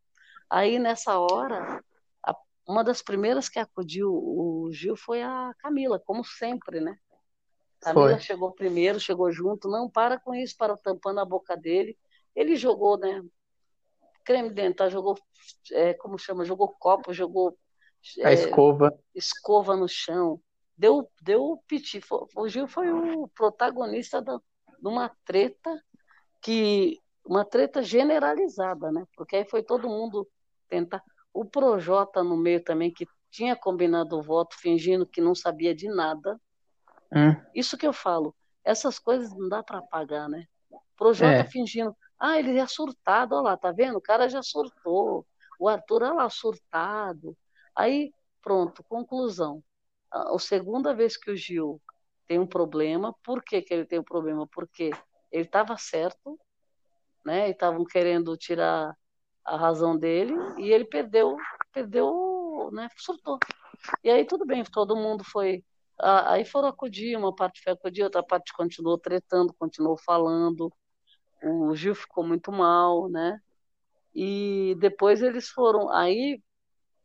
[0.50, 1.80] Aí, nessa hora,
[2.24, 6.96] a- uma das primeiras que acudiu o Gil foi a Camila, como sempre, né?
[7.80, 8.20] Camila Foi.
[8.20, 11.96] chegou primeiro, chegou junto, não para com isso, para tampando a boca dele.
[12.34, 13.22] Ele jogou, né?
[14.24, 15.16] Creme dental, jogou,
[15.72, 16.44] é, como chama?
[16.44, 17.56] Jogou copo, jogou
[18.24, 18.98] A é, escova.
[19.14, 20.40] escova no chão.
[20.76, 22.00] Deu, deu piti.
[22.00, 25.82] Fo- O Gil foi o protagonista da, de uma treta
[26.42, 29.06] que uma treta generalizada, né?
[29.16, 30.28] Porque aí foi todo mundo
[30.68, 31.02] tentar.
[31.32, 35.88] O Projota no meio também que tinha combinado o voto, fingindo que não sabia de
[35.88, 36.40] nada.
[37.12, 37.34] Hum.
[37.54, 38.34] Isso que eu falo.
[38.64, 40.46] Essas coisas não dá para apagar, né?
[40.96, 41.44] Projota É.
[41.44, 41.96] fingindo.
[42.18, 43.96] Ah, ele é surtado, olha lá, tá vendo?
[43.98, 45.26] O cara já surtou.
[45.58, 47.36] O Arthur, olha lá, surtado.
[47.74, 49.62] Aí, pronto, conclusão.
[50.10, 51.80] A, segunda vez que o Gil
[52.26, 54.46] tem um problema, por que, que ele tem um problema?
[54.48, 54.90] Porque
[55.30, 56.38] ele estava certo,
[57.24, 57.48] né?
[57.48, 58.96] E estavam querendo tirar
[59.44, 61.36] a razão dele e ele perdeu,
[61.72, 62.88] perdeu, né?
[62.96, 63.38] Surtou.
[64.02, 65.64] E aí tudo bem, todo mundo foi.
[65.98, 70.72] Aí foram acudir, uma parte foi acudir, outra parte continuou tretando, continuou falando.
[71.44, 73.40] O Gil ficou muito mal, né?
[74.14, 76.42] E depois eles foram, aí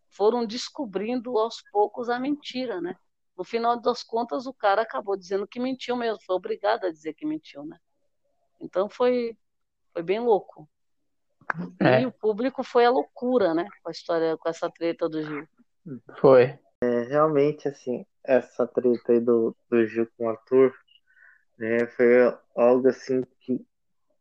[0.10, 2.96] foram descobrindo aos poucos a mentira, né?
[3.38, 7.14] No final das contas, o cara acabou dizendo que mentiu mesmo, foi obrigado a dizer
[7.14, 7.78] que mentiu, né?
[8.60, 9.38] Então foi,
[9.94, 10.70] foi bem louco.
[11.80, 12.02] É.
[12.02, 13.66] E o público foi a loucura, né?
[13.82, 15.48] Com a história, com essa treta do Gil.
[16.20, 16.60] Foi.
[16.82, 20.74] É, realmente, assim, essa treta aí do, do Gil com o Arthur,
[21.58, 23.66] né, foi algo assim que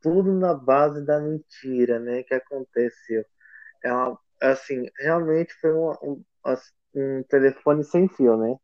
[0.03, 3.25] tudo na base da mentira, né, que aconteceu.
[3.85, 6.23] É uma, assim, realmente foi uma- um,
[6.95, 8.57] um telefone sem fio, né?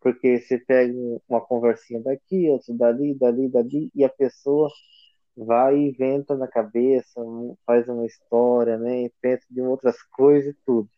[0.00, 4.70] Porque você pega um- uma conversinha daqui, outra dali, dali, dali, e a pessoa
[5.36, 7.20] vai e inventa na cabeça,
[7.66, 9.10] faz uma história, né?
[9.20, 10.88] Pensa de outras coisas e tudo.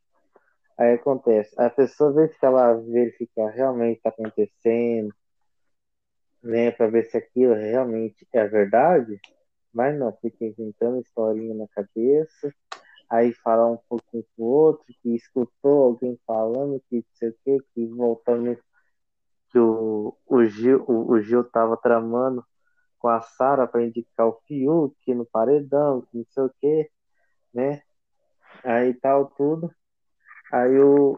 [0.78, 5.12] Aí acontece, a pessoa vem ficar lá verificar realmente está acontecendo,
[6.42, 9.20] né, para ver se aquilo realmente é verdade,
[9.72, 12.52] mas não, fica inventando historinha na cabeça,
[13.10, 17.34] aí falar um pouquinho com o outro, que escutou alguém falando, que não sei o
[17.44, 18.58] que, que voltando
[19.50, 22.44] que o, o Gil o, o Gil tava tramando
[22.98, 26.90] com a Sara para indicar o Fiuk no paredão, que não sei o que,
[27.54, 27.82] né?
[28.64, 29.70] Aí tal tudo.
[30.52, 31.14] Aí o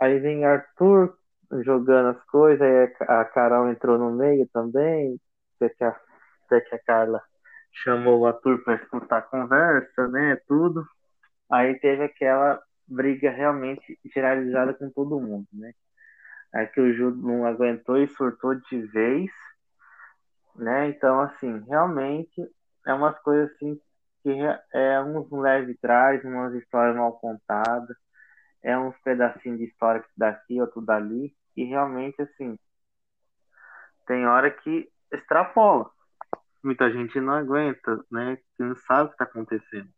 [0.00, 1.14] Aí vem Arthur
[1.62, 5.20] jogando as coisas, aí a Carol entrou no meio também,
[5.56, 6.00] até que a,
[6.46, 7.22] até que a Carla
[7.72, 10.36] chamou o Arthur para escutar a conversa, né?
[10.46, 10.86] Tudo.
[11.50, 15.72] Aí teve aquela briga realmente generalizada com todo mundo, né?
[16.52, 19.30] Aí que o Ju não aguentou e surtou de vez,
[20.56, 20.88] né?
[20.88, 22.48] Então, assim, realmente
[22.86, 23.80] é umas coisas assim
[24.22, 24.30] que
[24.74, 27.96] é uns leve traz, umas histórias mal contadas,
[28.62, 32.58] é uns pedacinhos de história daqui, outro dali, e realmente, assim,
[34.06, 35.90] tem hora que extrapola.
[36.62, 38.36] Muita gente não aguenta, né?
[38.56, 39.88] Que não sabe o que está acontecendo.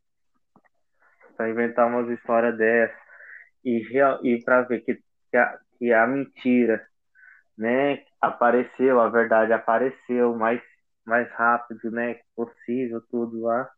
[1.37, 2.97] Para inventar umas histórias dessas
[3.65, 3.83] e,
[4.23, 6.87] e para ver que, que, a, que a mentira,
[7.57, 8.05] né?
[8.21, 10.63] Apareceu, a verdade apareceu mais,
[11.05, 12.21] mais rápido, né?
[12.37, 13.69] Possível, tudo lá.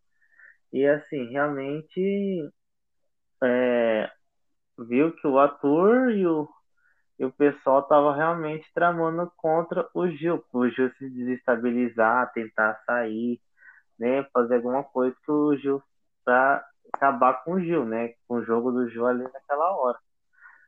[0.72, 2.50] E assim, realmente
[3.42, 4.10] é,
[4.78, 6.48] viu que o ator e o,
[7.18, 13.40] e o pessoal tava realmente tramando contra o Gil, o Gil se desestabilizar, tentar sair,
[13.98, 15.82] né, fazer alguma coisa que o Gil
[16.24, 19.98] para acabar com o Gil, né, com o jogo do Gil ali naquela hora.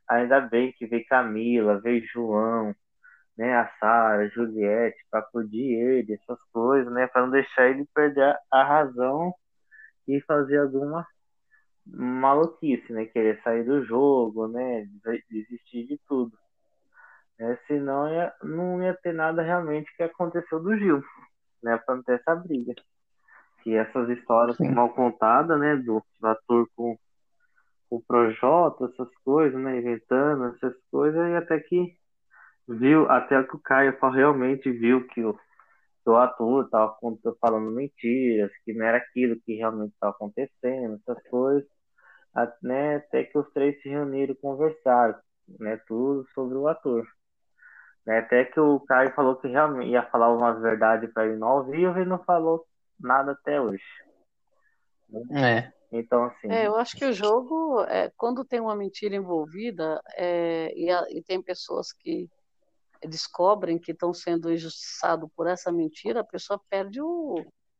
[0.09, 2.73] Ainda bem que veio Camila, veio João,
[3.37, 8.35] né, a Sara, Juliette, para acudir ele, essas coisas, né, para não deixar ele perder
[8.51, 9.33] a razão
[10.07, 11.05] e fazer alguma
[11.93, 13.05] maluquice, né?
[13.05, 14.87] Querer sair do jogo, né?
[15.29, 16.37] Desistir de tudo.
[17.39, 21.03] É, senão ia, não ia ter nada realmente que aconteceu do Gil,
[21.63, 21.77] né?
[21.85, 22.73] Pra não ter essa briga.
[23.63, 24.71] Que essas histórias Sim.
[24.71, 25.75] mal contadas, né?
[25.75, 26.97] Do, do ator com
[27.89, 29.77] o Projota, essas coisas, né?
[29.79, 31.95] Inventando essas coisas, e até que
[32.67, 36.97] viu, até que o Caio realmente viu que o, que o ator estava
[37.39, 41.76] falando mentiras, que não era aquilo que realmente estava acontecendo, essas coisas
[42.61, 45.15] né, até que os três se reuniram e conversaram,
[45.59, 47.07] né, tudo sobre o ator.
[48.05, 51.45] Né, até que o Caio falou que realmente ia falar umas verdades para ele no
[51.45, 52.65] ao vivo e não falou
[52.99, 53.83] nada até hoje.
[55.31, 55.71] É.
[55.91, 56.51] Então, assim.
[56.51, 61.05] É, eu acho que o jogo, é, quando tem uma mentira envolvida é, e, a,
[61.09, 62.29] e, tem pessoas que
[63.07, 67.35] descobrem que estão sendo injustiçados por essa mentira, a pessoa perde o,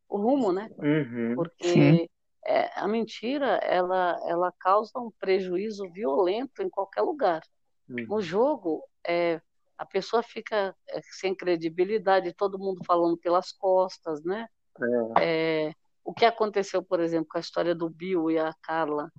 [0.08, 0.70] o rumo, né?
[0.78, 1.36] Uhum.
[1.36, 2.08] Porque Sim
[2.48, 7.42] é, a mentira ela, ela causa um prejuízo violento em qualquer lugar.
[7.90, 8.06] Uhum.
[8.08, 9.42] No jogo, é,
[9.78, 14.48] a pessoa fica é, sem credibilidade, todo mundo falando pelas costas, né?
[15.20, 15.68] É.
[15.68, 15.74] é.
[16.06, 19.12] o que aconteceu, por exemplo, com a história do Bill e a Carla,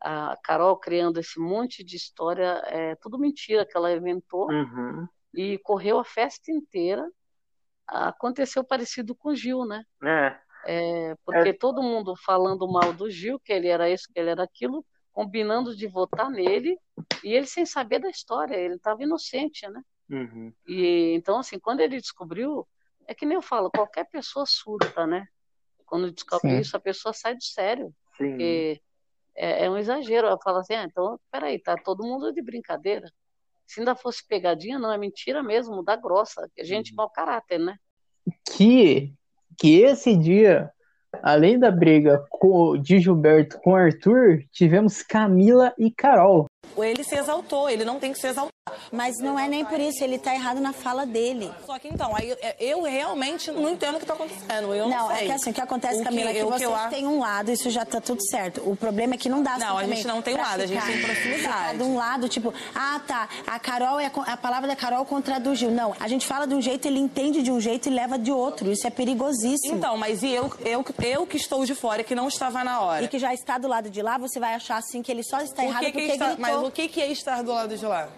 [0.00, 5.04] a Carol criando esse monte de história, é tudo mentira que ela inventou uhum.
[5.34, 7.04] e correu a festa inteira.
[7.88, 9.82] Aconteceu parecido com o Gil, né?
[10.04, 10.38] É.
[10.70, 11.52] É, porque é.
[11.54, 15.74] todo mundo falando mal do Gil, que ele era isso, que ele era aquilo, combinando
[15.74, 16.78] de votar nele,
[17.24, 19.82] e ele sem saber da história, ele estava inocente, né?
[20.10, 20.52] Uhum.
[20.66, 22.68] E então, assim, quando ele descobriu,
[23.06, 25.26] é que nem eu falo, qualquer pessoa surta, né?
[25.86, 26.60] Quando descobre Sim.
[26.60, 27.86] isso, a pessoa sai do sério.
[28.18, 28.28] Sim.
[28.28, 28.82] Porque
[29.34, 30.26] é, é um exagero.
[30.26, 33.10] Eu falo assim, ah, então, peraí, tá todo mundo de brincadeira.
[33.66, 36.96] Se ainda fosse pegadinha, não, é mentira mesmo, da grossa, que a gente uhum.
[36.96, 37.78] mau caráter, né?
[38.54, 39.14] Que
[39.56, 40.70] que esse dia,
[41.22, 42.22] além da briga
[42.82, 46.46] de Gilberto com Arthur, tivemos Camila e Carol.
[46.76, 48.52] Ele se exaltou, ele não tem que se exaltar.
[48.92, 51.50] Mas não é nem por isso, ele tá errado na fala dele.
[51.64, 54.74] Só que então, aí eu realmente não entendo o que tá acontecendo.
[54.74, 56.66] Eu não, não é que assim, o que acontece, o Camila, que, é que você
[56.66, 56.72] eu...
[56.90, 58.62] tem um lado, isso já tá tudo certo.
[58.68, 60.66] O problema é que não dá assim Não, a gente não tem um lado, a
[60.66, 61.78] gente tem proximidade.
[61.78, 65.36] De um lado, tipo, ah, tá, a Carol é a, a palavra da Carol contra
[65.36, 65.70] a do Gil.
[65.70, 68.32] Não, a gente fala de um jeito, ele entende de um jeito e leva de
[68.32, 68.70] outro.
[68.70, 69.76] Isso é perigosíssimo.
[69.76, 73.04] Então, mas e eu, eu, eu que estou de fora, que não estava na hora.
[73.04, 75.40] E que já está do lado de lá, você vai achar assim que ele só
[75.40, 76.26] está errado que porque está...
[76.26, 76.40] gritou.
[76.40, 78.08] Mas o que é estar do lado de lá?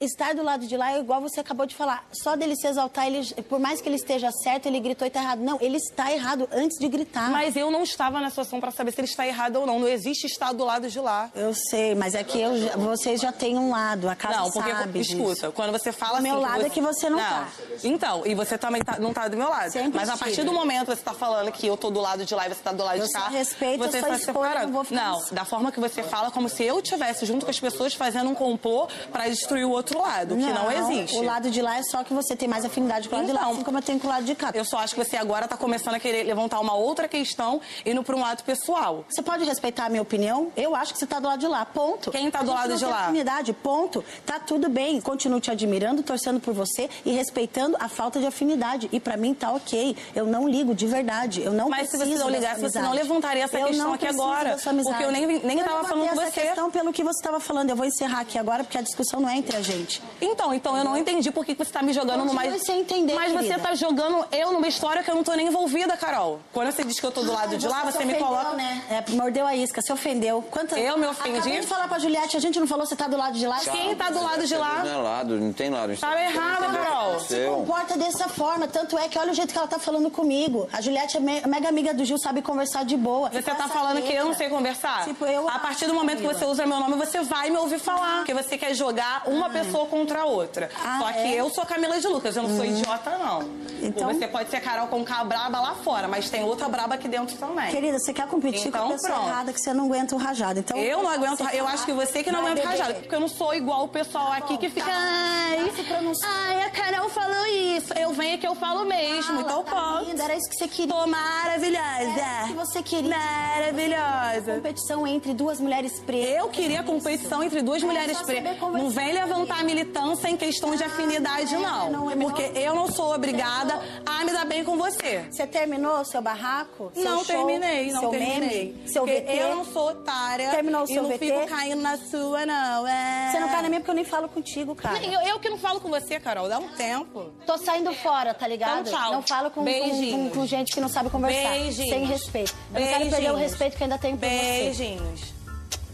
[0.00, 2.06] Estar do lado de lá é igual você acabou de falar.
[2.10, 5.20] Só dele se exaltar, ele, por mais que ele esteja certo, ele gritou e está
[5.20, 5.40] errado.
[5.40, 7.30] Não, ele está errado antes de gritar.
[7.30, 9.78] Mas eu não estava na situação para saber se ele está errado ou não.
[9.78, 11.30] Não existe estar do lado de lá.
[11.34, 14.70] Eu sei, mas é que eu, vocês já têm um lado, a casa Não, porque,
[14.70, 15.52] sabe escuta, disso.
[15.52, 16.22] quando você fala o assim...
[16.22, 16.66] meu lado você...
[16.66, 17.48] é que você não, está.
[17.84, 19.70] Então, e você também tá, não está do meu lado.
[19.70, 22.24] Sempre mas a partir do momento que você está falando que eu estou do lado
[22.24, 23.26] de lá e você está do lado eu de cá...
[23.26, 25.10] Eu respeito você a sua escolha, não vou ficar...
[25.10, 28.30] Não, da forma que você fala, como se eu tivesse junto com as pessoas fazendo
[28.30, 31.16] um complô para destruir o outro outro lado, que não existe.
[31.16, 33.32] O lado de lá é só que você tem mais afinidade com o lado de
[33.32, 34.50] lá, Então, assim como eu tenho com o lado de cá.
[34.54, 38.02] Eu só acho que você agora tá começando a querer levantar uma outra questão indo
[38.02, 39.04] pra um lado pessoal.
[39.08, 40.52] Você pode respeitar a minha opinião?
[40.56, 42.10] Eu acho que você tá do lado de lá, ponto.
[42.10, 43.04] Quem tá do lado de lá?
[43.04, 44.04] afinidade, ponto.
[44.24, 45.00] Tá tudo bem.
[45.00, 48.88] Continuo te admirando, torcendo por você e respeitando a falta de afinidade.
[48.92, 49.96] E pra mim tá ok.
[50.14, 51.42] Eu não ligo, de verdade.
[51.42, 54.06] Eu não Mas se preciso você não ligasse, você não levantaria essa Eu questão aqui
[54.06, 54.56] agora.
[54.56, 56.40] Porque eu nem, nem Eu tava falando com você.
[56.40, 57.70] questão pelo que você estava falando.
[57.70, 59.79] Eu vou encerrar aqui agora porque a discussão não é entre a gente.
[60.20, 62.40] Então, então eu não entendi por que você tá me jogando numa.
[62.42, 63.60] Continue sem entender, Mas você querida.
[63.60, 66.40] tá jogando eu numa história que eu não tô nem envolvida, Carol.
[66.52, 68.52] Quando você diz que eu tô do lado de lá, se você me ofendeu, coloca.
[68.56, 68.82] Né?
[68.90, 70.42] É, mordeu a isca, se ofendeu.
[70.50, 70.78] Quantas...
[70.78, 71.38] Eu me ofendi?
[71.38, 73.58] Acabei de falar pra Juliette, a gente não falou você tá do lado de lá?
[73.60, 74.82] Quem tá do lado de lá?
[74.84, 75.96] Não é lado, não tem lado.
[75.96, 77.20] Tá errado, Carol.
[77.20, 78.66] se comporta dessa forma.
[78.68, 80.68] Tanto é que olha o jeito que ela tá falando comigo.
[80.72, 83.28] A Juliette é me- mega amiga do Gil, sabe conversar de boa.
[83.30, 85.04] Você tá falando que eu não sei conversar?
[85.04, 87.78] Tipo, eu a partir do momento que você usa meu nome, você vai me ouvir
[87.78, 88.16] falar.
[88.18, 90.68] Porque você quer jogar uma pessoa contra a outra.
[90.84, 91.40] Ah, Só que é?
[91.40, 92.70] eu sou Camila de Lucas, eu não sou Hum.
[92.78, 93.42] idiota, não.
[93.82, 97.08] Então- Você pode ser Carol com K braba lá fora, mas tem outra braba aqui
[97.08, 97.70] dentro também.
[97.70, 99.28] Querida, você quer competir Então, com a pessoa pronto.
[99.28, 100.58] errada que você não aguenta o rajado.
[100.60, 102.68] Então, Eu não aguento, eu acho que você que não aguenta beber.
[102.68, 104.90] rajada, porque eu não sou igual o pessoal aqui que fica.
[104.92, 106.30] Ai, se pronunciar.
[106.30, 107.92] ai, a Carol falou isso.
[107.94, 110.04] Eu venho que eu falo mesmo, então tá posso.
[110.04, 110.94] linda, era isso que você queria.
[110.94, 111.80] Tô maravilhosa.
[111.86, 113.16] Era isso que você queria.
[113.16, 114.54] Maravilhosa.
[114.56, 116.30] Competição entre duas mulheres pretas.
[116.38, 118.58] Eu queria competição entre duas É mulheres pretas.
[118.60, 119.12] Não vem
[119.50, 121.90] levantar militância em questão de afinidade, não.
[121.90, 125.24] não é Porque eu não sou obrigada a me dar bem com você.
[125.30, 126.90] Você terminou o seu barraco?
[126.94, 128.72] Seu Não show, terminei, não seu terminei.
[128.72, 129.24] Meme, seu VT?
[129.28, 130.50] eu não sou otária.
[130.50, 131.18] Terminou o e seu não VT?
[131.18, 132.86] fico caindo na sua, não.
[132.86, 133.30] É...
[133.32, 135.04] Você não cai na minha porque eu nem falo contigo, cara.
[135.04, 136.48] Eu, eu que não falo com você, Carol.
[136.48, 137.32] Dá um tempo.
[137.46, 138.88] Tô saindo fora, tá ligado?
[138.88, 139.12] Então, tchau.
[139.12, 140.32] Não falo com, com, Beijinhos.
[140.32, 141.50] com, com gente que não sabe conversar.
[141.50, 141.90] Beijinhos.
[141.90, 142.54] Sem respeito.
[142.74, 143.40] Eu não quero perder o Beijinhos.
[143.40, 144.36] respeito que ainda tenho por você.
[144.36, 145.34] Beijinhos.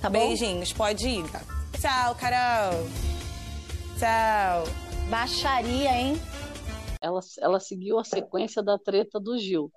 [0.03, 0.19] Tá bom?
[0.19, 0.73] Beijinhos.
[0.73, 1.25] Pode ir.
[1.81, 3.16] Tchau, Carol.
[3.99, 4.65] Tchau.
[5.09, 6.17] Baixaria, hein?
[7.07, 9.73] ela, ela seguiu a sequência da treta do Gil.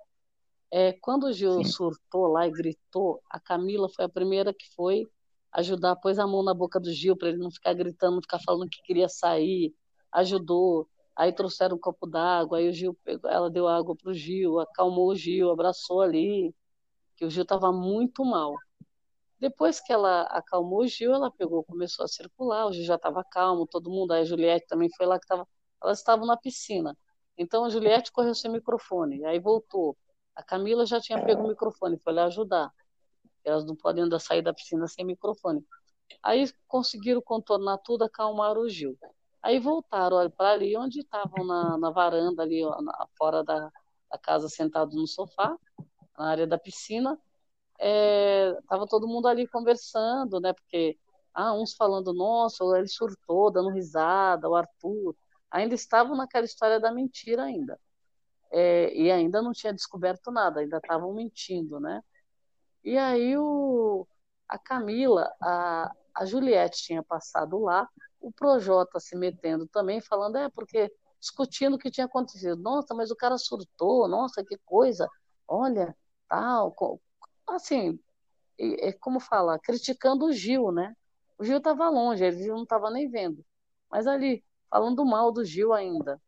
[0.70, 5.06] É, quando o Gil surtou lá e gritou, a Camila foi a primeira que foi
[5.52, 8.38] ajudar, pôs a mão na boca do Gil para ele não ficar gritando, não ficar
[8.40, 9.74] falando que queria sair,
[10.12, 10.88] ajudou.
[11.16, 15.10] Aí trouxeram um copo d'água, aí o Gil pegou, ela deu água pro Gil, acalmou
[15.10, 16.54] o Gil, abraçou ali,
[17.16, 18.54] que o Gil estava muito mal.
[19.40, 23.24] Depois que ela acalmou o Gil, ela pegou, começou a circular, o Gil já estava
[23.24, 25.48] calmo, todo mundo, aí a Juliette também foi lá que estava,
[25.82, 26.96] elas estavam na piscina.
[27.38, 29.96] Então a Juliette correu sem microfone, aí voltou.
[30.36, 32.70] A Camila já tinha pego o microfone, foi lá ajudar.
[33.44, 35.64] Elas não podem ainda sair da piscina sem microfone.
[36.22, 38.98] Aí conseguiram contornar tudo, acalmar o Gil.
[39.42, 43.70] Aí voltaram para ali onde estavam na, na varanda, ali ó, na- fora da,
[44.10, 45.56] da casa, sentados no sofá,
[46.18, 47.18] na área da piscina.
[47.80, 50.52] É, tava todo mundo ali conversando, né?
[50.52, 50.98] Porque
[51.34, 55.16] ah, uns falando, nossa, ele surtou, dando risada, o Arthur.
[55.50, 57.78] Ainda estavam naquela história da mentira ainda.
[58.52, 62.02] É, e ainda não tinha descoberto nada, ainda estavam mentindo, né?
[62.84, 64.06] E aí o,
[64.48, 67.88] a Camila, a, a Juliette tinha passado lá,
[68.20, 72.56] o Projota se metendo também, falando, é, porque discutindo o que tinha acontecido.
[72.60, 75.08] Nossa, mas o cara surtou, nossa, que coisa,
[75.46, 75.96] olha,
[76.28, 76.74] tal,
[77.56, 77.98] assim,
[78.58, 80.94] é como falar, criticando o Gil, né?
[81.38, 83.44] O Gil estava longe, Gil não estava nem vendo,
[83.90, 86.20] mas ali, falando mal do Gil ainda.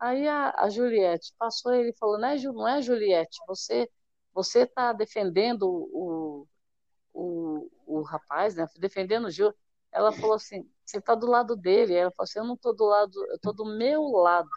[0.00, 3.90] Aí a, a Juliette passou ele falou, não é, Ju- não é Juliette, você
[4.34, 6.46] você está defendendo o,
[7.12, 8.66] o, o rapaz, né?
[8.78, 9.54] Defendendo o Gil.
[9.92, 11.94] Ela falou assim, você está do lado dele.
[11.94, 14.48] Ela falou assim, eu não estou do lado, eu estou do meu lado.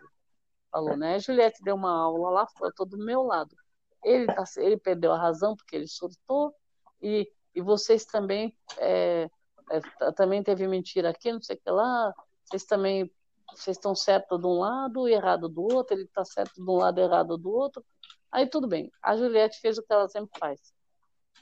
[0.72, 1.16] Falou, né?
[1.16, 3.56] A Juliette deu uma aula lá, falou, eu estou do meu lado.
[4.04, 6.54] Ele, tá, ele perdeu a razão porque ele surtou
[7.02, 9.30] e, e vocês também é,
[9.70, 12.14] é, também teve mentira aqui, não sei o que lá.
[12.46, 13.12] Vocês também
[13.52, 15.96] vocês estão certos de um lado e errado do outro.
[15.96, 17.84] Ele está certo de um lado errado do outro.
[18.32, 18.92] Aí tudo bem.
[19.02, 20.74] A Juliette fez o que ela sempre faz.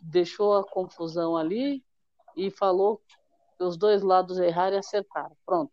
[0.01, 1.83] Deixou a confusão ali
[2.35, 3.01] e falou
[3.57, 5.35] que os dois lados erraram e acertaram.
[5.45, 5.71] Pronto.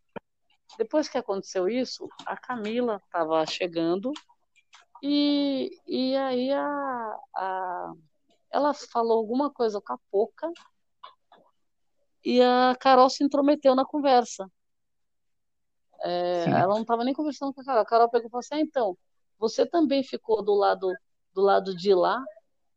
[0.78, 4.12] Depois que aconteceu isso, a Camila estava chegando
[5.02, 7.92] e, e aí a, a,
[8.52, 10.50] ela falou alguma coisa com a Poca
[12.24, 14.50] e a Carol se intrometeu na conversa.
[16.04, 17.82] É, ela não estava nem conversando com a Carol.
[17.82, 18.98] A Carol pegou e falou assim: ah, então,
[19.38, 20.92] você também ficou do lado,
[21.34, 22.22] do lado de lá,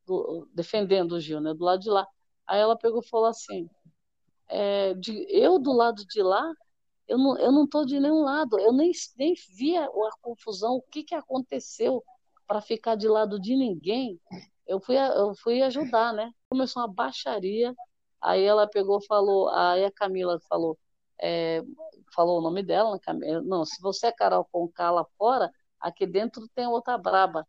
[0.05, 1.53] do- defendendo o Gil, né?
[1.53, 2.07] Do lado de lá.
[2.47, 3.69] Aí ela pegou e falou assim:
[4.49, 6.43] é, de- eu do lado de lá,
[7.07, 10.75] eu não, eu não tô de nenhum lado, eu nem, nem vi a, a confusão,
[10.77, 12.03] o que que aconteceu
[12.47, 14.19] para ficar de lado de ninguém.
[14.67, 16.31] Eu fui, eu fui ajudar, né?
[16.49, 17.73] Começou uma baixaria.
[18.21, 20.77] Aí ela pegou e falou, aí a Camila falou,
[21.21, 21.61] é,
[22.13, 25.51] falou o nome dela, né, Cam- não, se você é Carol com K lá fora,
[25.79, 27.45] aqui dentro tem outra braba.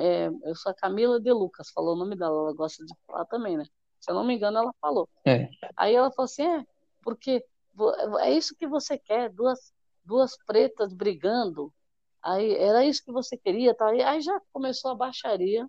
[0.00, 3.24] É, eu sou a Camila de Lucas, falou o nome dela, ela gosta de falar
[3.26, 3.64] também, né?
[4.00, 5.08] Se eu não me engano, ela falou.
[5.24, 5.48] É.
[5.76, 6.66] Aí ela falou assim, é,
[7.02, 7.44] porque
[8.20, 9.72] é isso que você quer, duas,
[10.04, 11.72] duas pretas brigando.
[12.22, 13.88] Aí era isso que você queria, tá?
[13.90, 15.66] Aí, já começou a baixaria.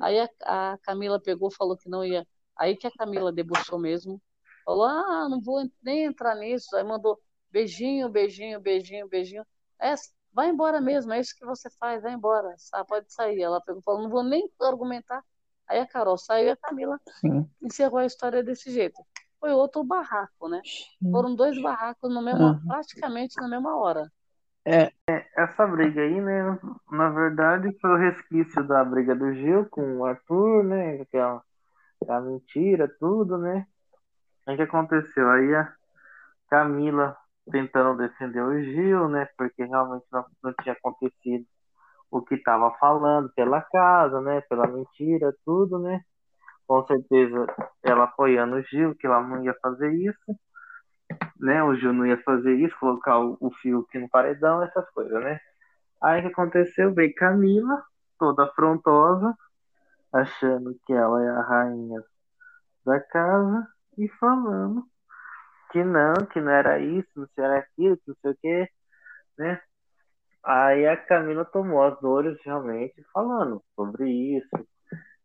[0.00, 0.28] Aí a,
[0.74, 2.26] a Camila pegou, falou que não ia.
[2.56, 4.20] Aí que a Camila debochou mesmo.
[4.64, 6.74] Falou, ah, não vou nem entrar nisso.
[6.76, 9.44] Aí mandou beijinho, beijinho, beijinho, beijinho.
[9.80, 9.94] É,
[10.32, 13.40] vai embora mesmo, é isso que você faz, vai embora, sa- pode sair.
[13.42, 15.22] Ela pegou falou, não vou nem argumentar.
[15.68, 17.48] Aí a Carol saiu e a Camila Sim.
[17.62, 19.02] encerrou a história desse jeito.
[19.40, 20.60] Foi outro barraco, né?
[21.10, 22.60] Foram dois barracos no mesmo, Aham.
[22.66, 24.10] praticamente na mesma hora.
[24.64, 24.92] É,
[25.36, 26.58] Essa briga aí, né,
[26.90, 31.20] na verdade foi o resquício da briga do Gil com o Arthur, né, que é
[32.08, 33.66] é uma mentira, tudo, né.
[34.48, 35.30] O que aconteceu?
[35.30, 35.72] Aí a
[36.50, 37.16] Camila
[37.52, 41.46] tentando defender o Gil, né, porque realmente não, não tinha acontecido
[42.10, 46.02] o que estava falando pela casa, né, pela mentira, tudo, né.
[46.66, 47.46] Com certeza
[47.82, 50.36] ela apoiando o Gil, que ela não ia fazer isso,
[51.38, 55.40] né, o não ia fazer isso, colocar o, o Fiuk no paredão, essas coisas, né.
[56.02, 56.94] Aí o que aconteceu?
[56.94, 57.82] Veio Camila,
[58.18, 59.36] toda afrontosa,
[60.12, 62.02] achando que ela é a rainha
[62.84, 63.66] da casa
[63.98, 64.86] e falando
[65.72, 68.70] que não, que não era isso, não era aquilo, que não sei o que,
[69.38, 69.60] né?
[70.44, 74.68] Aí a Camila tomou as dores realmente falando sobre isso,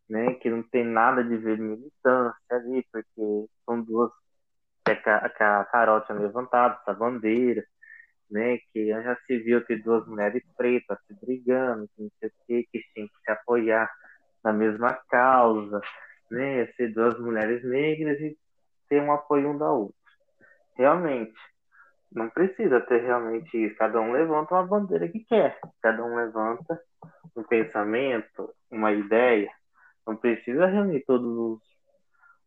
[0.08, 0.34] né?
[0.34, 4.10] Que não tem nada de ver militância ali, porque são duas
[4.96, 7.64] que a, que a Carol tinha levantado essa bandeira,
[8.30, 8.58] né?
[8.72, 12.68] Que já se viu que duas mulheres pretas se brigando, que não sei o que,
[12.72, 13.90] que tinham que se apoiar
[14.44, 15.80] na mesma causa,
[16.30, 16.66] né?
[16.72, 18.36] Ser duas mulheres negras e
[18.88, 19.94] ter um apoio um da outra.
[20.76, 21.34] Realmente,
[22.12, 23.76] não precisa ter realmente isso.
[23.76, 25.58] Cada um levanta uma bandeira que quer.
[25.82, 26.80] Cada um levanta
[27.36, 29.50] um pensamento, uma ideia.
[30.06, 31.67] Não precisa reunir todos os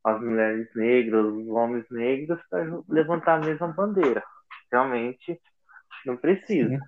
[0.03, 4.23] as mulheres negras, os homens negros para levantar a mesma bandeira.
[4.71, 5.39] Realmente
[6.05, 6.79] não precisa.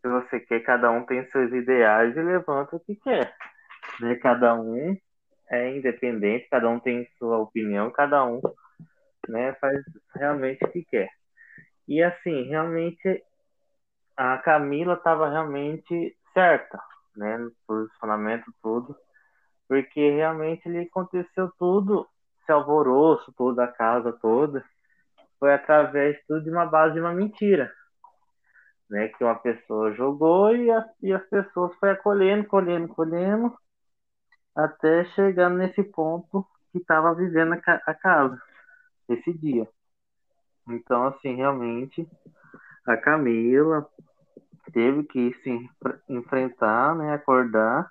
[0.00, 3.34] Se você quer, cada um tem seus ideais e levanta o que quer.
[4.00, 4.14] Né?
[4.16, 4.96] Cada um
[5.50, 8.40] é independente, cada um tem sua opinião, cada um
[9.28, 9.82] né, faz
[10.14, 11.08] realmente o que quer.
[11.88, 13.22] E assim, realmente
[14.16, 16.80] a Camila estava realmente certa,
[17.16, 18.96] né, no posicionamento tudo,
[19.68, 22.06] porque realmente ali aconteceu tudo,
[22.44, 24.64] esse alvoroço todo, a casa toda,
[25.40, 27.72] foi através tudo de uma base de uma mentira,
[28.88, 33.54] né, que uma pessoa jogou e, as e as pessoas foi acolhendo, colhendo, colhendo,
[34.54, 38.40] até chegar nesse ponto que estava vivendo a, a casa,
[39.08, 39.68] esse dia.
[40.68, 42.08] Então, assim, realmente,
[42.86, 43.88] a Camila
[44.72, 47.90] teve que se enfre- enfrentar, né, acordar,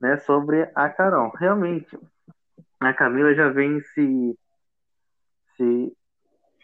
[0.00, 1.30] né, sobre a Carol.
[1.36, 1.98] Realmente,
[2.80, 4.38] a Camila já vem se,
[5.56, 5.96] se,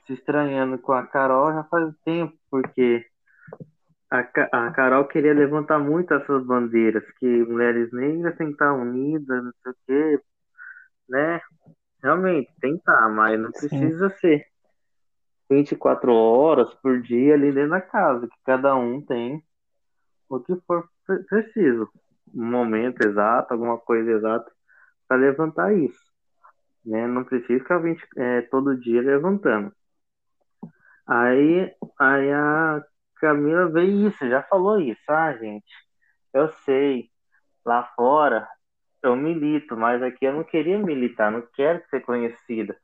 [0.06, 3.06] se estranhando com a Carol já faz tempo, porque
[4.10, 9.44] a, a Carol queria levantar muito essas bandeiras, que mulheres negras têm que estar unidas,
[9.44, 10.22] não sei o quê,
[11.08, 11.40] né?
[12.02, 14.46] Realmente, tem que estar, mas não precisa ser
[15.50, 19.42] 24 horas por dia ali dentro da casa, que cada um tem
[20.28, 21.88] o que for pre- preciso.
[22.34, 24.50] Um momento exato, alguma coisa exata
[25.08, 26.05] para levantar isso.
[26.86, 27.06] Né?
[27.06, 29.72] Não precisa ficar 20, é, todo dia levantando.
[31.06, 32.82] Aí, aí a
[33.16, 35.00] Camila veio isso, já falou isso.
[35.08, 35.66] Ah, gente,
[36.34, 37.10] eu sei,
[37.64, 38.48] lá fora
[39.02, 42.76] eu milito, mas aqui eu não queria militar, não quero ser conhecida.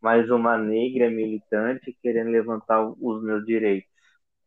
[0.00, 3.90] Mas uma negra militante querendo levantar os meus direitos.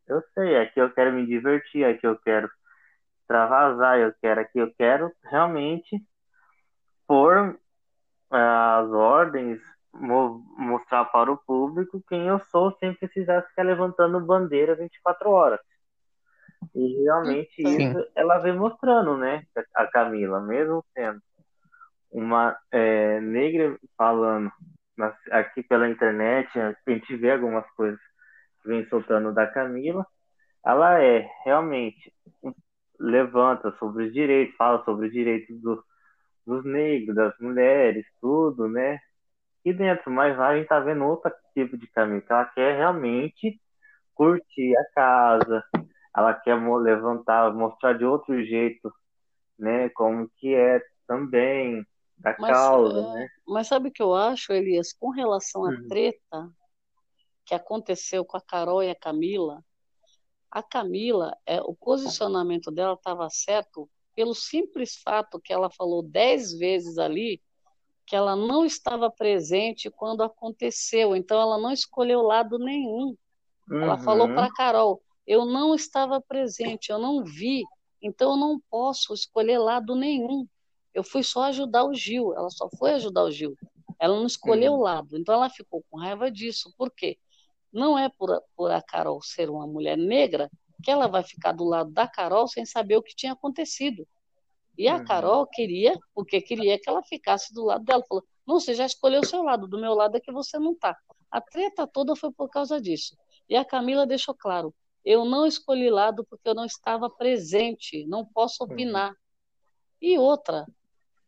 [0.08, 2.50] Eu sei, aqui eu quero me divertir, aqui eu quero
[3.22, 5.98] extravasar, eu quero aqui, eu quero realmente
[7.08, 7.60] pôr
[8.32, 9.60] as ordens,
[9.94, 15.60] mo- mostrar para o público quem eu sou sem precisar ficar levantando bandeira 24 horas.
[16.76, 17.96] E realmente Sim.
[17.96, 19.44] isso ela vem mostrando, né?
[19.76, 21.20] A Camila, mesmo sendo
[22.12, 24.52] uma é, negra falando
[25.32, 28.00] aqui pela internet, a gente vê algumas coisas
[28.62, 30.06] que vem soltando da Camila,
[30.66, 32.14] ela é realmente
[33.00, 35.84] levanta sobre os direitos, fala sobre os direitos do-
[36.50, 39.00] dos negros, das mulheres, tudo, né?
[39.66, 42.78] E dentro, mas lá a gente tá vendo outro tipo de caminho, que ela quer
[42.78, 43.62] realmente
[44.16, 45.64] curtir a casa,
[46.16, 48.94] ela quer levantar, mostrar de outro jeito,
[49.60, 49.90] né?
[49.92, 51.86] Como que é também
[52.18, 53.30] da Mas, causa, é, né?
[53.48, 55.88] mas sabe o que eu acho, Elias, com relação à Uhum.
[55.90, 56.52] treta,
[57.46, 59.64] que aconteceu com a Carol e a Camila,
[60.52, 63.90] a Camila, é, o posicionamento dela estava certo
[64.20, 67.42] pelo simples fato que ela falou dez vezes ali
[68.06, 73.16] que ela não estava presente quando aconteceu, então ela não escolheu lado nenhum.
[73.70, 73.82] Uhum.
[73.82, 77.64] Ela falou para Carol: eu não estava presente, eu não vi,
[78.02, 80.46] então eu não posso escolher lado nenhum.
[80.94, 83.56] Eu fui só ajudar o Gil, ela só foi ajudar o Gil.
[83.98, 84.82] Ela não escolheu o uhum.
[84.82, 86.74] lado, então ela ficou com raiva disso.
[86.78, 87.18] Por quê?
[87.72, 90.52] Não é por, por a Carol ser uma mulher negra
[90.84, 94.08] que ela vai ficar do lado da Carol sem saber o que tinha acontecido.
[94.78, 95.06] E a uhum.
[95.06, 98.04] Carol queria, porque queria que ela ficasse do lado dela.
[98.08, 100.72] Falou: não, você já escolheu o seu lado, do meu lado é que você não
[100.72, 100.98] está.
[101.30, 103.16] A treta toda foi por causa disso.
[103.48, 104.74] E a Camila deixou claro:
[105.04, 108.72] eu não escolhi lado porque eu não estava presente, não posso uhum.
[108.72, 109.14] opinar.
[110.02, 110.66] E outra,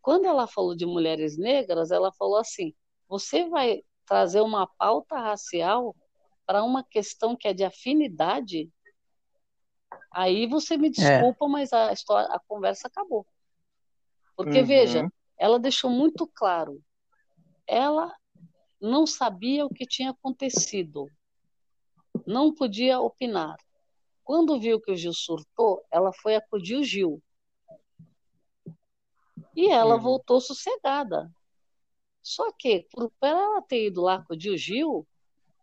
[0.01, 2.73] quando ela falou de mulheres negras, ela falou assim:
[3.07, 5.95] você vai trazer uma pauta racial
[6.45, 8.69] para uma questão que é de afinidade?
[10.11, 10.91] Aí você me é.
[10.91, 11.47] desculpa, é.
[11.47, 13.25] mas a, história, a conversa acabou.
[14.35, 14.65] Porque, uhum.
[14.65, 16.83] veja, ela deixou muito claro,
[17.65, 18.13] ela
[18.79, 21.07] não sabia o que tinha acontecido,
[22.25, 23.55] não podia opinar.
[24.23, 27.21] Quando viu que o Gil surtou, ela foi acudir o Gil.
[29.55, 30.01] E ela uhum.
[30.01, 31.31] voltou sossegada.
[32.21, 35.07] Só que, por ela ter ido lá acudir o Gil,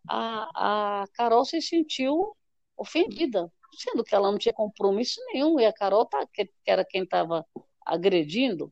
[0.07, 2.35] a, a Carol se sentiu
[2.77, 6.85] ofendida, sendo que ela não tinha compromisso nenhum, e a Carol, tá, que, que era
[6.85, 7.45] quem estava
[7.85, 8.71] agredindo,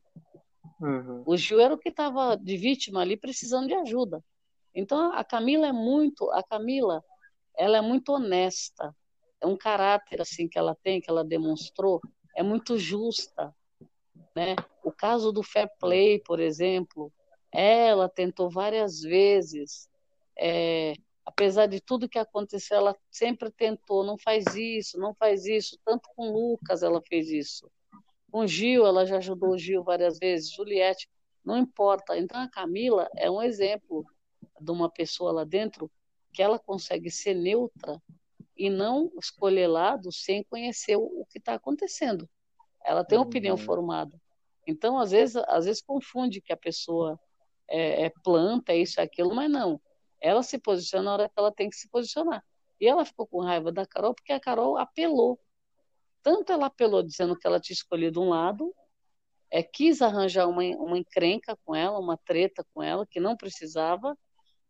[0.80, 1.22] uhum.
[1.26, 4.22] o Gil era o que estava de vítima ali, precisando de ajuda.
[4.74, 7.02] Então, a Camila é muito, a Camila,
[7.56, 8.94] ela é muito honesta,
[9.40, 12.00] é um caráter assim que ela tem, que ela demonstrou,
[12.36, 13.54] é muito justa,
[14.34, 14.54] né?
[14.84, 17.12] O caso do fair play, por exemplo,
[17.52, 19.88] ela tentou várias vezes,
[20.38, 20.92] é,
[21.28, 26.08] apesar de tudo que aconteceu, ela sempre tentou, não faz isso, não faz isso, tanto
[26.16, 27.70] com Lucas ela fez isso.
[28.30, 31.06] Com Gil, ela já ajudou o Gil várias vezes, Juliette,
[31.44, 32.16] não importa.
[32.16, 34.06] Então a Camila é um exemplo
[34.58, 35.90] de uma pessoa lá dentro
[36.32, 38.00] que ela consegue ser neutra
[38.56, 42.26] e não escolher lado sem conhecer o que está acontecendo.
[42.82, 43.28] Ela tem uma uhum.
[43.28, 44.18] opinião formada.
[44.66, 47.20] Então, às vezes, às vezes confunde que a pessoa
[47.68, 49.78] é, é planta, é isso, é aquilo, mas não.
[50.20, 52.44] Ela se posiciona na hora que ela tem que se posicionar.
[52.80, 55.38] E ela ficou com raiva da Carol porque a Carol apelou.
[56.22, 58.74] Tanto ela apelou dizendo que ela tinha escolhido um lado,
[59.50, 64.16] é, quis arranjar uma, uma encrenca com ela, uma treta com ela, que não precisava,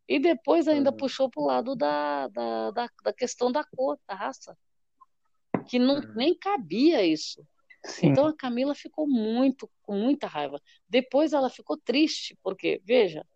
[0.09, 0.97] e depois ainda uhum.
[0.97, 4.57] puxou para o lado da, da, da, da, questão da cor, da raça.
[5.69, 6.15] Que não, uhum.
[6.15, 7.45] nem cabia isso.
[7.85, 8.09] Sim.
[8.09, 10.61] Então a Camila ficou muito, com muita raiva.
[10.89, 13.27] Depois ela ficou triste, porque, veja,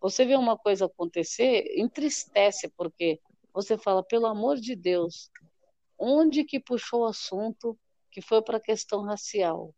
[0.00, 3.20] você vê uma coisa acontecer, entristece, porque
[3.52, 5.30] você fala, pelo amor de Deus,
[5.98, 7.78] onde que puxou o assunto
[8.10, 9.74] que foi para a questão racial?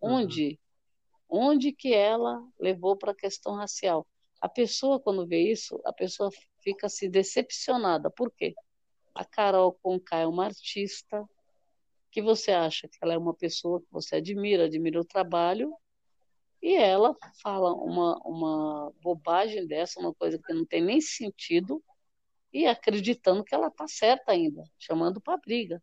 [0.00, 0.58] Onde?
[1.30, 1.46] Uhum.
[1.46, 4.06] Onde que ela levou para a questão racial?
[4.40, 8.10] A pessoa, quando vê isso, a pessoa fica se decepcionada.
[8.10, 8.54] Por quê?
[9.14, 11.26] A Carol Conká é uma artista
[12.10, 15.74] que você acha que ela é uma pessoa que você admira, admira o trabalho,
[16.64, 21.84] e ela fala uma, uma bobagem dessa, uma coisa que não tem nem sentido,
[22.50, 25.82] e acreditando que ela está certa ainda, chamando para briga.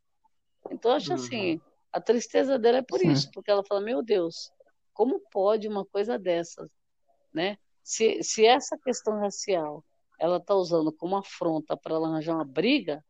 [0.72, 1.62] Então, acho assim, uhum.
[1.94, 3.12] a tristeza dela é por Sim.
[3.12, 4.52] isso, porque ela fala, meu Deus,
[4.92, 6.68] como pode uma coisa dessas,
[7.32, 7.60] né?
[7.84, 9.86] Se, se essa questão racial
[10.20, 13.06] ela está usando como afronta para ela arranjar uma briga,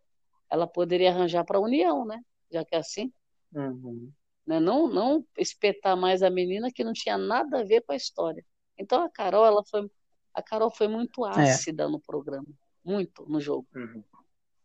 [0.50, 2.22] ela poderia arranjar para a união, né?
[2.52, 3.14] Já que é assim.
[3.56, 4.12] Uhum.
[4.46, 4.60] Né?
[4.60, 8.46] Não, não espetar mais a menina que não tinha nada a ver com a história.
[8.78, 9.90] Então a Carol, ela foi,
[10.34, 11.30] a Carol foi muito é.
[11.30, 11.88] ácida é.
[11.88, 12.48] no programa,
[12.84, 14.04] muito no jogo, uhum.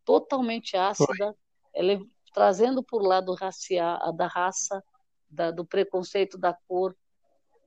[0.05, 1.37] totalmente ácida,
[1.75, 2.01] ela
[2.33, 4.83] trazendo por lado racial, da raça,
[5.29, 6.95] da, do preconceito da cor,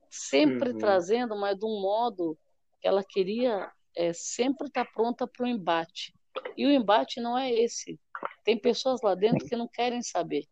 [0.08, 0.78] sempre uhum.
[0.78, 2.38] trazendo, mas de um modo
[2.80, 6.14] que ela queria é, sempre estar tá pronta para o embate.
[6.56, 7.98] E o embate não é esse.
[8.44, 10.44] Tem pessoas lá dentro que não querem saber,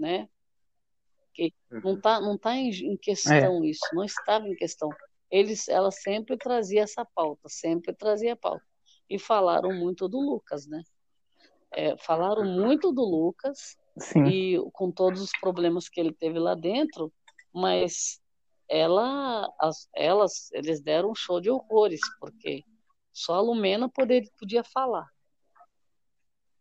[0.00, 0.28] né?
[1.34, 3.68] Que não está não tá em, em questão é.
[3.68, 4.88] isso, não estava em questão.
[5.30, 8.64] Eles, ela sempre trazia essa pauta, sempre trazia a pauta.
[9.08, 10.82] E falaram muito do Lucas, né?
[11.72, 14.24] É, falaram muito do Lucas Sim.
[14.24, 17.12] e com todos os problemas que ele teve lá dentro,
[17.52, 18.20] mas
[18.68, 22.64] ela, as, elas, eles deram um show de horrores, porque
[23.12, 25.08] só a Lumena poder, podia falar.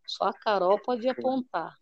[0.05, 1.78] Só a Carol podia apontar.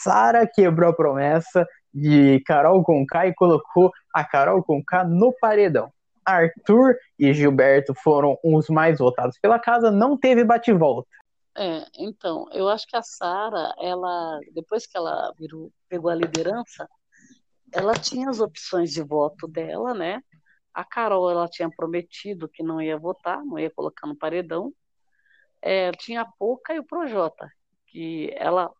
[0.00, 5.92] Sara quebrou a promessa de Carol Conká e colocou a Carol Conká no paredão.
[6.24, 11.08] Arthur e Gilberto foram os mais votados pela casa, não teve bate-volta.
[11.56, 16.88] É, então, eu acho que a Sara, ela, depois que ela virou, pegou a liderança,
[17.72, 20.22] ela tinha as opções de voto dela, né?
[20.72, 24.72] A Carol, ela tinha prometido que não ia votar, não ia colocar no paredão.
[25.60, 27.50] É, tinha a Poca e o Projota,
[27.88, 28.70] que ela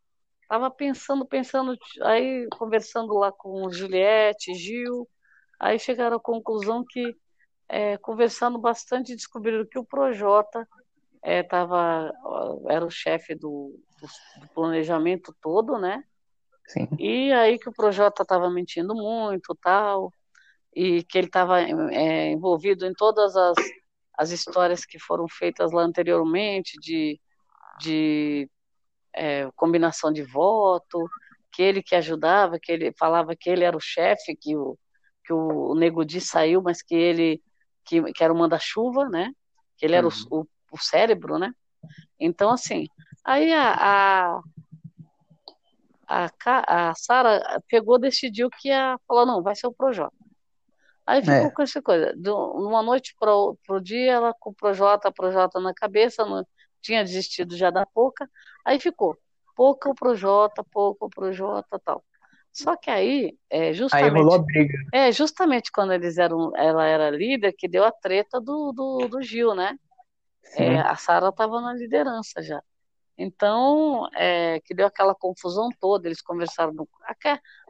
[0.49, 5.07] estava pensando, pensando, aí conversando lá com Juliette, Gil,
[5.61, 7.15] aí chegaram à conclusão que,
[7.69, 10.67] é, conversando bastante, descobriram que o Projota
[11.23, 12.11] é, tava,
[12.67, 16.03] era o chefe do, do, do planejamento todo, né?
[16.67, 16.89] Sim.
[16.99, 20.11] E aí que o Projota estava mentindo muito, tal,
[20.75, 23.57] e que ele estava é, envolvido em todas as,
[24.17, 27.21] as histórias que foram feitas lá anteriormente, de,
[27.81, 28.51] de
[29.19, 31.09] é, combinação de voto,
[31.53, 34.79] que ele que ajudava, que ele falava que ele era o chefe, que o,
[35.25, 37.43] que o Nego Di saiu, mas que ele
[37.85, 39.33] que, que era o manda-chuva, né?
[39.77, 40.13] Que ele era Uhum.
[40.31, 41.53] o, o, o cérebro, né?
[42.21, 42.87] Então, assim,
[43.25, 44.41] aí a,
[46.07, 50.15] a, a, a Sara pegou, decidiu que ia falar, não, vai ser o Projota.
[51.07, 51.51] Aí ficou É.
[51.51, 52.13] com essa coisa.
[52.15, 56.45] De uma noite para o dia, ela com o Projota, Projota na cabeça, não,
[56.83, 58.29] tinha desistido já da Poca,
[58.69, 59.17] aí ficou.
[59.57, 62.05] Poca, o Projota, Poca, o Projota, tal.
[62.53, 64.75] Só que aí, é, Aí justamente, rolou a briga.
[64.93, 69.23] é, justamente quando eles eram, ela era líder, que deu a treta do, do, do
[69.23, 69.77] Gil, né?
[70.57, 72.63] É, a Sara estava na liderança já.
[73.17, 76.73] Então, é, que deu aquela confusão toda, eles conversaram.
[76.73, 77.15] No, a,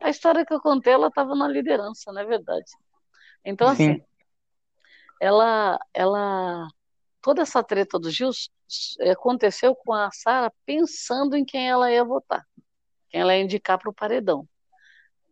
[0.02, 2.70] a história que eu contei, ela estava na liderança, não é verdade?
[3.44, 3.92] Então, Sim.
[3.92, 4.02] assim,
[5.20, 6.68] ela, ela,
[7.20, 8.30] toda essa treta do Gil
[9.10, 12.44] aconteceu com a Sara pensando em quem ela ia votar,
[13.10, 14.48] quem ela ia indicar para o paredão.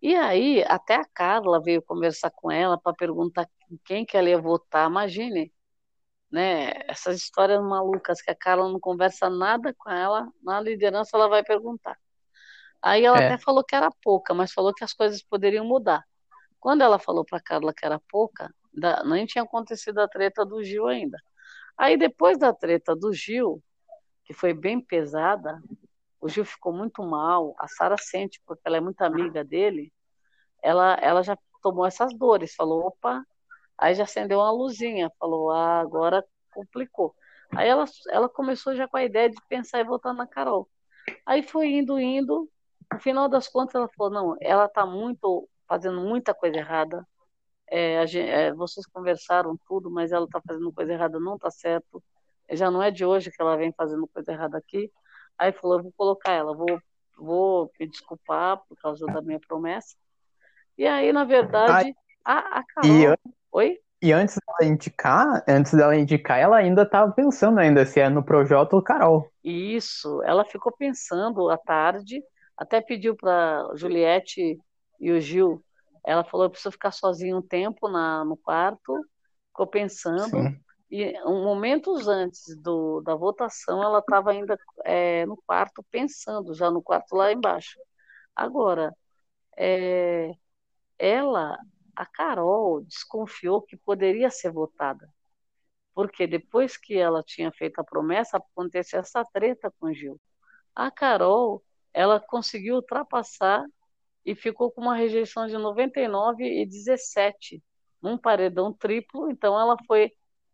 [0.03, 4.29] E aí, até a Carla veio conversar com ela para perguntar em quem que ela
[4.29, 4.89] ia votar.
[4.91, 5.53] Imagine,
[6.31, 6.73] né?
[6.89, 11.43] Essas histórias malucas que a Carla não conversa nada com ela, na liderança ela vai
[11.45, 11.99] perguntar.
[12.83, 13.27] Aí ela É.
[13.27, 16.05] até falou que era pouca, mas falou que as coisas poderiam mudar.
[16.61, 18.53] Quando ela falou para Carla que era pouca,
[19.07, 21.19] nem tinha acontecido a treta do Gil ainda.
[21.77, 23.63] Aí depois da treta do Gil,
[24.25, 25.61] que foi bem pesada,
[26.21, 29.93] o Gil ficou muito mal, a Sara sente, porque ela é muito amiga dele,
[30.63, 33.25] ela, ela já tomou essas dores, falou, opa,
[33.77, 37.15] aí já acendeu uma luzinha, falou, ah, agora complicou.
[37.55, 40.69] Aí ela, ela começou já com a ideia de pensar em votar na Carol.
[41.25, 42.51] Aí foi indo, indo,
[42.93, 47.07] no final das contas ela falou, não, ela tá muito, fazendo muita coisa errada,
[47.71, 51.51] é, a gen- é, vocês conversaram tudo, mas ela tá fazendo coisa errada, não tá
[51.51, 52.03] certo,
[52.53, 54.91] já não é de hoje que ela vem fazendo coisa errada aqui,
[55.39, 56.79] aí falou, eu vou colocar ela, vou,
[57.19, 59.97] vou me desculpar por causa da minha promessa,
[60.79, 61.95] e aí, na verdade,
[62.25, 63.07] a, a E, Carol...
[63.07, 63.17] an-
[63.53, 63.79] Oi?
[64.03, 68.25] e antes dela indicar, antes dela indicar, ela ainda tava pensando ainda se é no
[68.25, 69.33] Projota ou Carol.
[69.45, 72.23] Isso, ela ficou pensando à tarde,
[72.57, 74.59] até pediu para Juliette
[75.01, 75.65] e o Gil.
[76.07, 78.95] Ela falou: eu preciso ficar sozinha um tempo na, no quarto.
[79.49, 80.31] Ficou pensando.
[80.31, 80.61] Sim.
[80.89, 86.71] E um momentos antes do, da votação, ela estava ainda é, no quarto pensando, já
[86.71, 87.77] no quarto lá embaixo.
[88.37, 88.95] Agora,
[89.57, 90.33] é,
[90.99, 91.59] ela,
[91.97, 95.11] a Carol, desconfiou que poderia ser votada.
[95.93, 100.21] Porque depois que ela tinha feito a promessa, aconteceu essa treta com o Gil.
[100.75, 103.65] A Carol, ela conseguiu ultrapassar
[104.27, 107.63] e ficou com uma rejeição de 99 e 17,
[108.03, 109.31] num paredão triplo.
[109.31, 110.11] Então, ela foi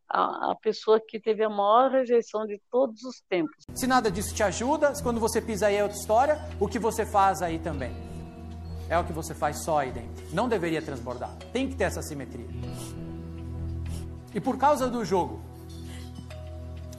[0.06, 3.64] a, a pessoa que teve a maior rejeição de todos os tempos.
[3.74, 7.06] Se nada disso te ajuda, quando você pisa aí é outra história, o que você
[7.06, 7.92] faz aí também.
[8.90, 10.22] É o que você faz só aí dentro.
[10.34, 11.34] Não deveria transbordar.
[11.50, 12.46] Tem que ter essa simetria.
[14.34, 15.40] E por causa do jogo,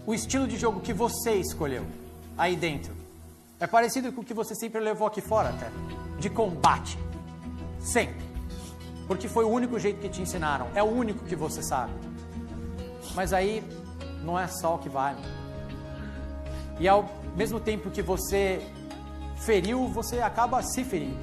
[0.07, 1.85] o estilo de jogo que você escolheu
[2.35, 3.02] aí dentro
[3.63, 5.71] é parecido com o que você sempre levou aqui fora, até.
[6.19, 6.99] De combate.
[7.79, 8.21] Sempre.
[9.07, 10.67] Porque foi o único jeito que te ensinaram.
[10.75, 11.93] É o único que você sabe.
[13.15, 13.63] Mas aí
[14.21, 15.19] não é só o que vale.
[16.77, 18.61] E ao mesmo tempo que você
[19.37, 21.17] feriu, você acaba se ferindo.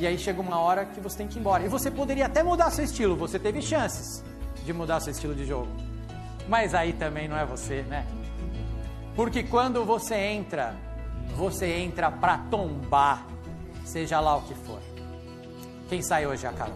[0.00, 1.64] E aí chega uma hora que você tem que ir embora.
[1.64, 4.24] E você poderia até mudar seu estilo, você teve chances
[4.64, 5.68] de mudar seu estilo de jogo.
[6.48, 8.04] Mas aí também não é você, né?
[9.20, 10.74] Porque quando você entra,
[11.36, 13.26] você entra pra tombar,
[13.84, 14.80] seja lá o que for.
[15.90, 16.74] Quem sai hoje é a Carol.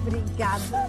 [0.00, 0.88] Obrigada.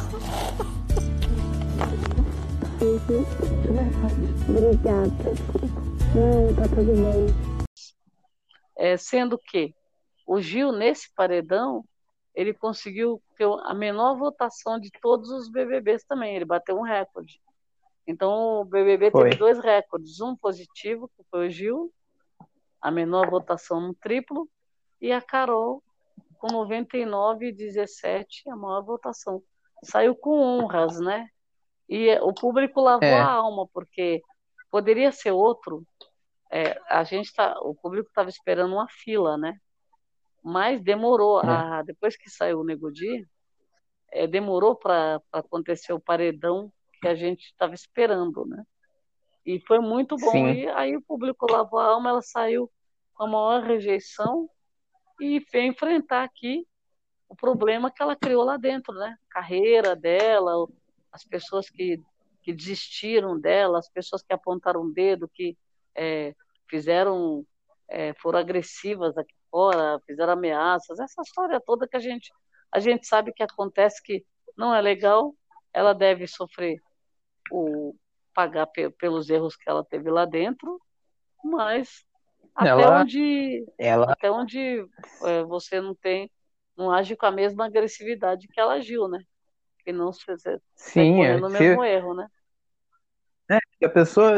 [4.48, 5.12] Obrigada.
[6.14, 7.26] Não, tá tudo bem.
[8.78, 9.74] É, sendo que
[10.26, 11.84] o Gil, nesse paredão,
[12.34, 16.36] ele conseguiu ter a menor votação de todos os BBBs também.
[16.36, 17.40] Ele bateu um recorde.
[18.06, 19.24] Então, o BBB Foi.
[19.24, 20.20] teve dois recordes.
[20.20, 21.92] Um positivo, que foi o Gil,
[22.80, 24.48] a menor votação no triplo,
[25.00, 25.82] e a Carol,
[26.38, 29.42] com 99,17, a maior votação.
[29.82, 31.28] Saiu com honras, né?
[31.88, 33.20] E o público lavou É.
[33.20, 34.22] a alma, porque
[34.70, 35.84] poderia ser outro.
[36.50, 39.56] É, a gente tá, o público estava esperando uma fila, né?
[40.42, 41.40] Mas demorou.
[41.40, 41.46] É.
[41.46, 43.26] A, depois que saiu o Negudi,
[44.10, 48.64] é, demorou para acontecer o paredão que a gente estava esperando, né?
[49.44, 50.30] E foi muito bom.
[50.30, 50.52] Sim.
[50.52, 52.70] E aí o público lavou a alma, ela saiu
[53.14, 54.48] com a maior rejeição
[55.20, 56.66] e veio enfrentar aqui
[57.28, 59.16] o problema que ela criou lá dentro, né?
[59.30, 60.66] Carreira dela,
[61.12, 62.00] as pessoas que,
[62.42, 65.56] que desistiram dela, as pessoas que apontaram o dedo, que
[65.94, 66.34] é,
[66.68, 67.44] fizeram,
[67.88, 72.32] é, foram agressivas aqui fora, fizeram ameaças, essa história toda que a gente,
[72.72, 74.24] a gente sabe que acontece que
[74.56, 75.34] não é legal,
[75.72, 76.80] ela deve sofrer
[77.50, 77.94] o
[78.34, 80.80] pagar pe- pelos erros que ela teve lá dentro,
[81.44, 82.04] mas
[82.54, 84.86] até Ela- onde Ela, até onde
[85.24, 86.30] é, você não tem,
[86.76, 89.18] não age com a mesma agressividade que ela agiu, né?
[89.84, 92.28] Que não se, se, sim, é, no mesmo erro, né?
[93.82, 94.36] a pessoa,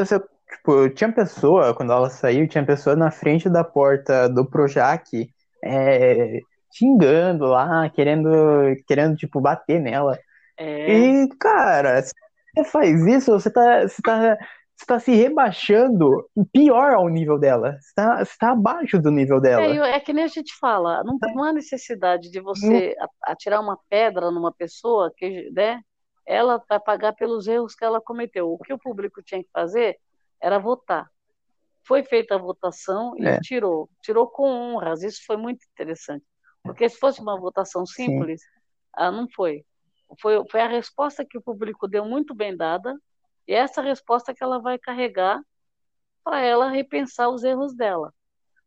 [0.57, 5.09] tipo, tinha pessoa, quando ela saiu, tinha pessoa na frente da porta do Projac,
[5.65, 6.41] é,
[6.73, 8.31] xingando lá, querendo,
[8.87, 10.19] querendo, tipo, bater nela.
[10.59, 12.13] É, E, cara, se
[12.55, 14.37] você faz isso, você tá, você tá,
[14.77, 17.77] você tá se rebaixando pior ao nível dela.
[17.81, 19.65] Você tá, você tá abaixo do nível dela.
[19.85, 23.79] é, é que nem a gente fala, não, não há necessidade de você atirar uma
[23.89, 25.81] pedra numa pessoa que, né?
[26.25, 28.53] Ela vai pagar pelos erros que ela cometeu.
[28.53, 29.99] O que o público tinha que fazer
[30.43, 31.09] era votar.
[31.85, 33.41] Foi feita a votação e É.
[33.41, 33.89] tirou.
[34.03, 35.03] Tirou com honras.
[35.03, 36.25] Isso foi muito interessante.
[36.63, 38.43] Porque se fosse uma votação simples,
[38.93, 39.65] ah, não foi.
[40.21, 40.45] foi.
[40.49, 42.95] Foi a resposta que o público deu muito bem dada,
[43.49, 45.41] e é essa resposta que ela vai carregar
[46.23, 48.13] para ela repensar os erros dela.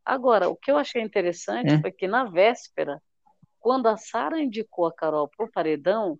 [0.03, 1.81] Agora, o que eu achei interessante Hum.
[1.81, 3.01] foi que na véspera,
[3.59, 6.19] quando a Sara indicou a Carol para o paredão,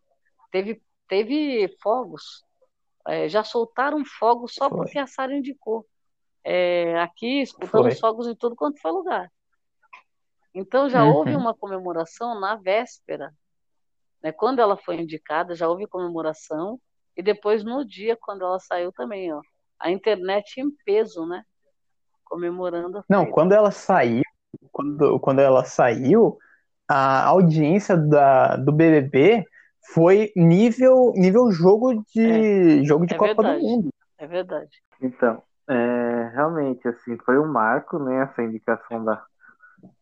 [0.50, 2.44] teve, teve fogos.
[3.08, 4.80] É, já soltaram fogos só Foi.
[4.80, 5.86] porque a Sara indicou.
[6.44, 7.92] É, aqui, escutando Foi.
[7.92, 9.32] os fogos em tudo quanto foi lugar.
[10.54, 11.14] Então já Uhum.
[11.14, 13.34] houve uma comemoração na véspera,
[14.24, 14.32] né?
[14.32, 16.80] Quando ela foi indicada, já houve comemoração
[17.18, 19.42] e depois no dia quando ela saiu também, ó,
[19.80, 21.44] a internet em peso, né?
[22.24, 24.24] Comemorando Não, quando ela saiu,
[24.72, 26.38] quando, quando ela saiu,
[26.88, 29.46] a audiência da, do BBB
[29.94, 33.64] foi nível, nível jogo de, jogo de é Copa do verdade.
[33.64, 33.90] Mundo.
[34.18, 34.84] É verdade.
[35.02, 39.24] Então, é, realmente, assim, foi um marco, né, essa indicação da,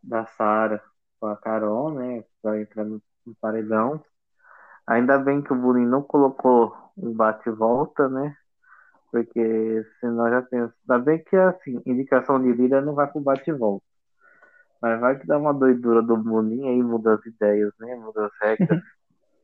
[0.02, 0.82] da Sara
[1.20, 4.04] com a Carol, né, para entrar no, no paredão.
[4.86, 8.36] Ainda bem que o Boninho não colocou um bate e volta, né,
[9.12, 10.74] porque senão já pensa.
[10.90, 13.86] Ainda bem que, assim, indicação de líder não vai pro bate e volta.
[14.82, 18.34] Mas vai que dá uma doidura do Boninho aí, muda as ideias, né, muda as
[18.42, 18.82] regras,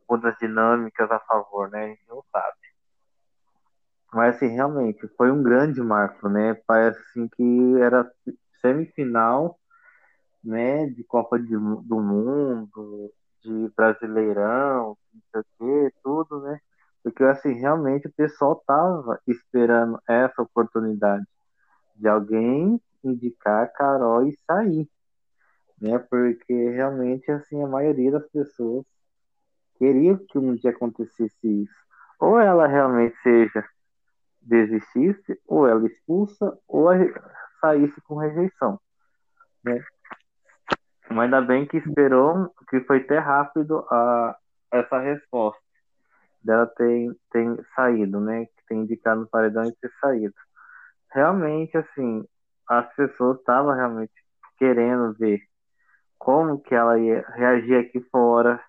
[0.10, 2.58] muda as dinâmicas a favor, né, a gente não sabe.
[4.14, 6.56] Mas assim, realmente, foi um grande marco, né?
[6.66, 8.10] Parece assim que era
[8.62, 9.60] semifinal,
[10.44, 10.88] né?
[10.88, 15.46] De Copa de- do Mundo, de Brasileirão, não sei o
[15.90, 16.60] quê, tudo, né?
[17.04, 21.26] Porque assim, realmente o pessoal tava esperando essa oportunidade
[21.96, 24.90] de alguém indicar a Carol e sair,
[25.82, 26.00] né?
[26.00, 28.86] Porque realmente assim, a maioria das pessoas
[29.80, 31.74] queria que um dia acontecesse isso.
[32.20, 33.66] Ou ela realmente seja
[34.42, 36.90] desistisse, ou ela expulsa, ou
[37.62, 38.80] saísse com rejeição.
[39.64, 39.82] Né?
[41.10, 44.38] Mas ainda bem que esperou, que foi até rápido a,
[44.72, 45.62] essa resposta
[46.44, 48.46] dela ter, ter saído, né?
[48.46, 50.34] Que tem indicado no paredão e ter saído.
[51.12, 52.24] Realmente, assim,
[52.68, 54.14] as pessoas estavam realmente
[54.58, 55.42] querendo ver
[56.18, 58.62] como que ela ia reagir aqui fora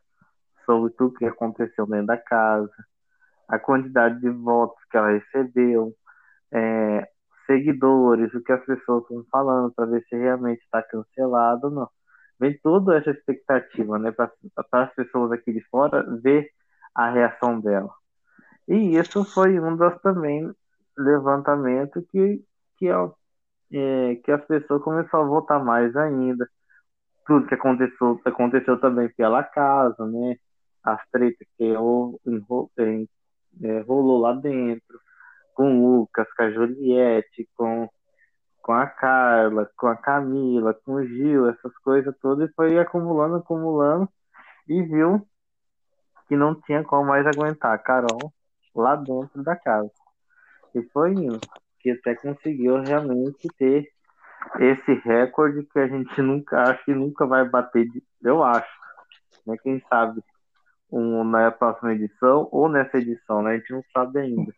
[0.70, 2.70] sobre tudo que aconteceu dentro da casa
[3.50, 5.92] a quantidade de votos que ela recebeu,
[6.52, 7.08] é,
[7.46, 11.90] seguidores, o que as pessoas estão falando, para ver se realmente está cancelado ou não.
[12.38, 14.32] Vem toda essa expectativa, né, para
[14.72, 16.48] as pessoas aqui de fora ver
[16.94, 17.90] a reação dela.
[18.68, 20.48] E isso foi um dos também
[20.96, 22.44] levantamentos que,
[22.78, 26.48] que, é, que as pessoas começaram a votar mais ainda.
[27.26, 30.36] Tudo que aconteceu, aconteceu também pela casa, né?
[30.82, 33.08] As tretas que em,
[33.62, 35.00] é, rolou lá dentro,
[35.54, 37.88] com o Lucas, com a Juliette, com,
[38.62, 43.36] com a Carla, com a Camila, com o Gil, essas coisas todas, e foi acumulando,
[43.36, 44.08] acumulando,
[44.68, 45.26] e viu
[46.28, 48.32] que não tinha como mais aguentar a Carol
[48.74, 49.90] lá dentro da casa.
[50.74, 51.40] E foi indo,
[51.80, 53.90] que até conseguiu realmente ter
[54.58, 58.70] esse recorde que a gente nunca, acho que nunca vai bater, de, eu acho,
[59.46, 59.56] né?
[59.62, 60.22] Quem sabe
[60.92, 63.52] um, na próxima edição ou nessa edição, né?
[63.52, 64.54] A gente não sabe ainda o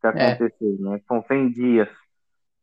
[0.00, 0.42] que É.
[0.42, 1.00] acontecer, né?
[1.08, 1.88] São 100 dias.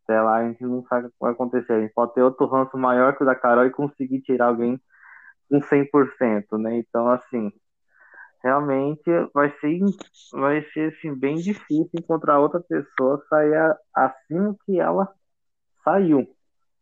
[0.05, 1.73] Até lá a gente não sabe o que vai acontecer.
[1.73, 4.81] A gente pode ter outro ranço maior que o da Carol e conseguir tirar alguém
[5.49, 6.77] com 100%, né?
[6.77, 7.51] Então, assim,
[8.43, 9.03] realmente
[9.33, 9.79] vai ser,
[10.33, 15.07] vai ser assim, bem difícil encontrar outra pessoa sair a- acima que ela
[15.83, 16.27] saiu.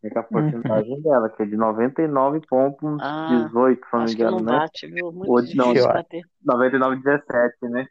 [0.08, 4.40] É que a porcentagem dela, que é de 99,18, Ah, se não me não engano,
[4.40, 4.52] né?
[4.60, 5.12] bate, viu?
[5.12, 6.22] Muito Ou, não, difícil eu- bater.
[6.46, 7.86] 99,17, né?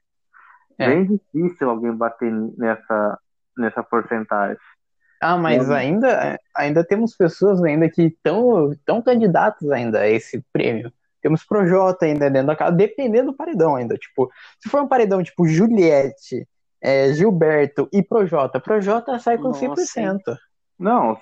[0.79, 0.89] É.
[0.89, 3.19] Bem difícil alguém bater nessa,
[3.57, 4.59] nessa porcentagem.
[5.23, 10.93] Ah, mas ainda, ainda temos pessoas ainda que estão tão candidatos ainda a esse prêmio.
[11.23, 13.97] Temos Projota ainda dentro da casa, dependendo do paredão ainda.
[13.97, 16.47] Tipo, se for um paredão tipo Juliette,
[16.83, 20.37] é, Gilberto e Projota, Projota sai com Nossa, 100%.
[20.79, 21.19] Não,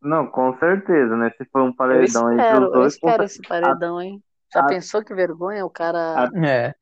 [0.00, 1.30] não, com certeza, né?
[1.36, 4.22] Se for um Eu paredão entre espero, os eu dois, com espero esse paredão, hein?
[4.52, 6.24] Já a- pensou que vergonha o cara.
[6.24, 6.74] a- É.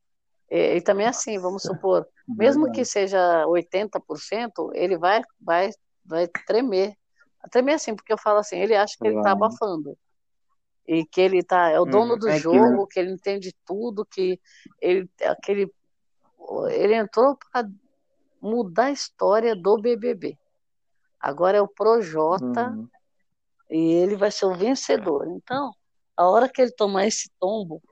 [0.51, 5.71] E, e também assim, vamos supor, mesmo que seja 80%, ele vai, vai,
[6.05, 6.95] vai tremer.
[7.51, 9.97] Tremer assim, porque eu falo assim, ele acha que ele tá abafando.
[10.87, 12.19] E que ele tá, é o dono Uhum.
[12.19, 14.41] do É que- jogo, que ele entende tudo, que
[14.81, 15.73] ele, aquele,
[16.71, 17.69] ele entrou para
[18.41, 20.39] mudar a história do BBB.
[21.21, 22.89] Agora é o Projota Uhum.
[23.71, 25.27] E ele vai ser o vencedor.
[25.29, 25.73] Então,
[26.17, 27.83] a hora que ele tomar esse tombo,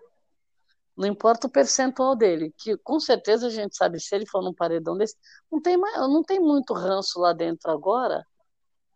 [0.96, 4.54] não importa o percentual dele, que com certeza a gente sabe, se ele for num
[4.54, 5.16] paredão desse,
[5.50, 8.24] não tem, mais, não tem muito ranço lá dentro agora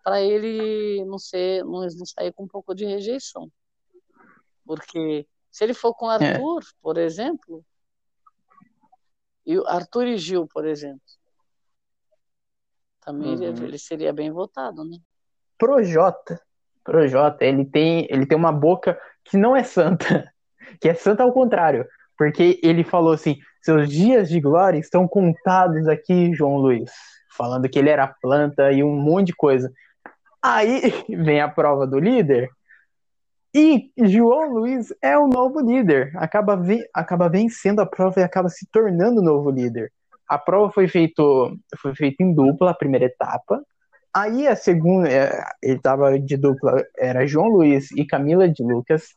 [0.04, 3.50] para ele não ser, não, não sair com um pouco de rejeição.
[4.64, 7.64] Porque se ele for com o Arthur, por exemplo,
[9.44, 11.02] e o Arthur e Gil, por exemplo,
[13.00, 13.64] também ele, Uhum.
[13.66, 14.98] ele seria bem votado, né?
[15.58, 16.40] Projota.
[16.88, 20.24] Projota, ele tem, ele tem uma boca que não é santa,
[20.80, 21.86] que é santa ao contrário,
[22.16, 26.90] porque ele falou assim: seus dias de glória estão contados aqui, João Luiz,
[27.36, 29.70] falando que ele era planta e um monte de coisa.
[30.42, 32.48] Aí vem a prova do líder
[33.54, 36.58] e João Luiz é o novo líder, acaba,
[36.94, 39.92] acaba vencendo a prova e acaba se tornando o novo líder.
[40.26, 43.62] A prova foi feito, foi feita em dupla, a primeira etapa.
[44.14, 49.08] Aí a segunda, é, ele tava de dupla, era João Luiz e Camila de Lucas.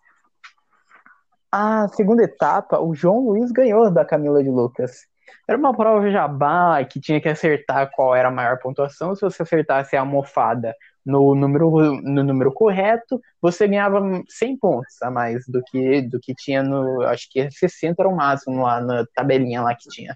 [1.51, 5.09] A segunda etapa, o João Luiz ganhou da Camila de Lucas.
[5.47, 9.15] Era uma prova jabá que tinha que acertar qual era a maior pontuação.
[9.15, 10.75] Se você acertasse a almofada
[11.05, 11.69] no número,
[12.01, 17.01] no número correto, você ganhava 100 pontos a mais do que, do que tinha no.
[17.03, 20.15] Acho que 60 era o máximo lá na tabelinha lá que tinha.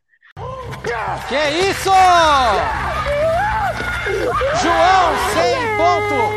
[1.27, 1.89] Que isso?
[4.05, 6.35] João, 100 pontos.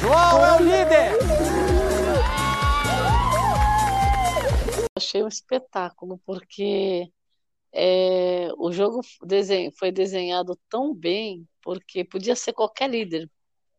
[0.00, 1.12] João é o líder.
[4.96, 7.08] achei um espetáculo, porque
[7.72, 13.30] é, o jogo desen- foi desenhado tão bem, porque podia ser qualquer líder,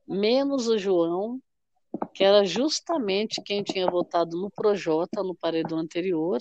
[0.08, 1.42] menos o João,
[2.14, 6.40] que era justamente quem tinha votado no Projota no paredão anterior.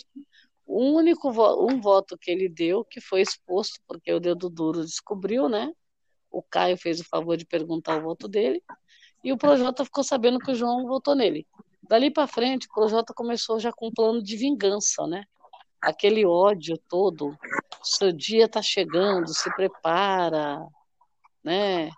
[0.64, 4.84] O único vo- um voto que ele deu, que foi exposto, porque o dedo duro
[4.84, 5.72] descobriu, né?
[6.30, 8.62] O Caio fez o favor de perguntar o voto dele,
[9.22, 11.46] e o Projota ficou sabendo que o João votou nele.
[11.82, 15.24] Dali para frente, o Projota começou já com um plano de vingança, né?
[15.80, 17.36] Aquele ódio todo,
[17.82, 20.66] seu dia está chegando, se prepara,
[21.42, 21.90] né?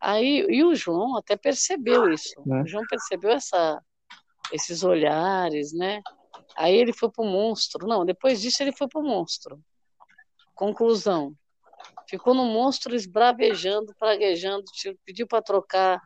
[0.00, 2.34] Aí, e o João até percebeu isso.
[2.44, 2.62] Né?
[2.62, 3.82] O João percebeu essa,
[4.52, 6.02] esses olhares, né?
[6.56, 7.86] Aí ele foi pro monstro.
[7.86, 9.58] Não, depois disso ele foi pro monstro.
[10.54, 11.34] Conclusão.
[12.08, 16.02] Ficou no monstro esbravejando, praguejando, tipo, pediu para trocar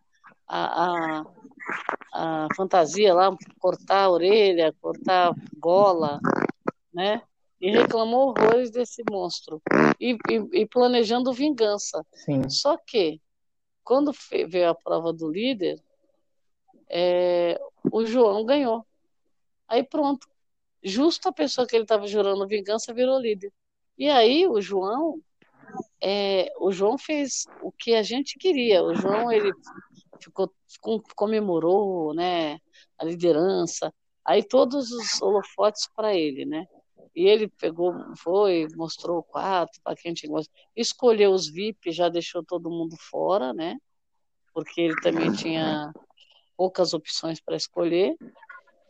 [0.46, 1.24] a, a,
[2.12, 6.20] a fantasia lá, cortar a orelha, cortar a gola,
[6.92, 7.22] né?
[7.60, 9.60] E reclamou horrores desse monstro.
[10.00, 12.04] E, e, e planejando vingança.
[12.12, 12.48] Sim.
[12.48, 13.20] Só que,
[13.82, 14.12] quando
[14.48, 15.82] veio a prova do líder,
[16.88, 18.86] é, o João ganhou.
[19.68, 20.28] Aí pronto.
[20.82, 23.52] Justo a pessoa que ele estava jurando vingança virou líder.
[23.98, 25.20] E aí o João,
[26.00, 28.82] é, o João fez o que a gente queria.
[28.82, 29.52] O João ele
[30.20, 32.58] ficou com- comemorou, né,
[32.98, 33.92] a liderança.
[34.24, 36.66] Aí todos os holofotes para ele, né?
[37.16, 40.50] E ele pegou, foi, mostrou o quarto para quem tinha gosto.
[40.76, 43.76] Escolheu os VIP, já deixou todo mundo fora, né?
[44.58, 45.92] porque ele também tinha
[46.56, 48.16] poucas opções para escolher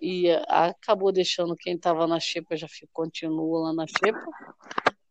[0.01, 4.25] e acabou deixando quem estava na Xepa já ficou, continua lá na Xepa.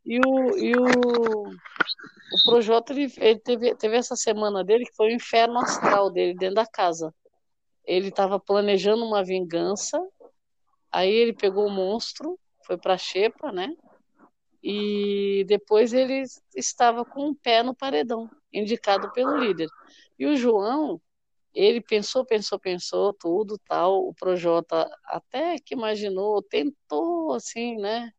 [0.07, 5.07] E o, e o, o Projota ele, ele teve, teve essa semana dele que foi
[5.07, 7.13] o inferno astral dele dentro da casa.
[7.85, 10.01] Ele estava planejando uma vingança,
[10.89, 13.75] aí ele pegou o monstro, foi para Xepa, né?
[14.63, 16.23] E depois ele
[16.55, 19.67] estava com o pé no paredão, indicado pelo líder.
[20.17, 21.01] E o João,
[21.53, 24.07] ele pensou, pensou, pensou, tudo tal.
[24.07, 28.11] O Projota até que imaginou, tentou, assim, né,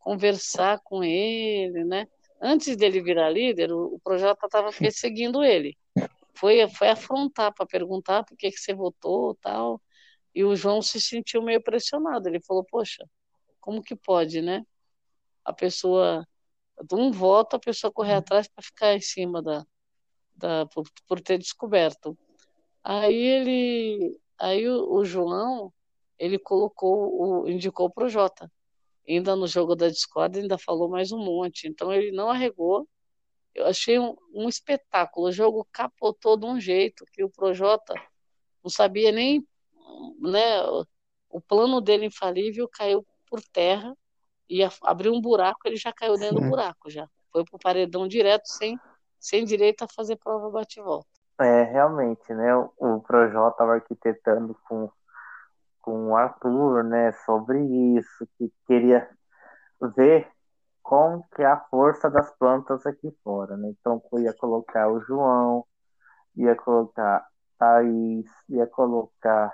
[0.00, 2.08] conversar com ele, né.
[2.42, 5.76] Antes dele virar líder, o, o Projota estava perseguindo ele.
[6.34, 9.80] Foi, foi afrontar para perguntar por que, que você votou, tal.
[10.34, 12.28] E o João se sentiu meio pressionado.
[12.28, 13.06] Ele falou: Poxa,
[13.60, 14.64] como que pode, né?
[15.44, 16.26] A pessoa,
[16.82, 19.66] de um voto, a pessoa correr atrás para ficar em cima da,
[20.34, 22.16] da por, por ter descoberto.
[22.82, 25.72] Aí ele, aí o, o João,
[26.18, 28.50] ele colocou, o, indicou o Projota.
[29.10, 31.66] Ainda no jogo da Discord ainda falou mais um monte.
[31.66, 32.88] Então ele não arregou.
[33.54, 35.28] Eu achei um, um espetáculo.
[35.28, 37.94] O jogo capotou de um jeito que o Projota
[38.62, 39.44] não sabia nem,
[40.20, 40.62] né?
[41.28, 43.96] O plano dele infalível caiu por terra
[44.48, 46.44] e abriu um buraco, ele já caiu dentro Sim.
[46.44, 47.08] do buraco já.
[47.32, 48.78] Foi pro paredão direto sem
[49.20, 51.06] sem direito a fazer prova bate-volta.
[51.38, 52.54] É, realmente, né?
[52.78, 54.90] O Projota estava arquitetando com,
[55.90, 57.12] com o Arthur, né?
[57.26, 57.58] Sobre
[57.98, 59.08] isso, que queria
[59.96, 60.28] ver
[60.82, 63.70] como que é a força das plantas aqui fora, né?
[63.80, 65.64] Então ia colocar o João,
[66.36, 67.26] ia colocar
[67.58, 69.52] Thaís, ia colocar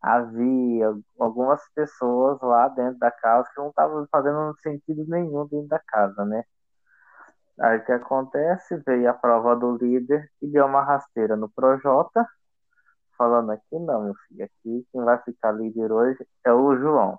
[0.00, 5.78] havia algumas pessoas lá dentro da casa que não estavam fazendo sentido nenhum dentro da
[5.80, 6.44] casa, né?
[7.60, 8.76] Aí o que acontece?
[8.86, 12.26] Veio a prova do líder e deu uma rasteira no Projota,
[13.16, 17.18] falando aqui, não, meu filho, aqui quem vai ficar líder hoje é o João.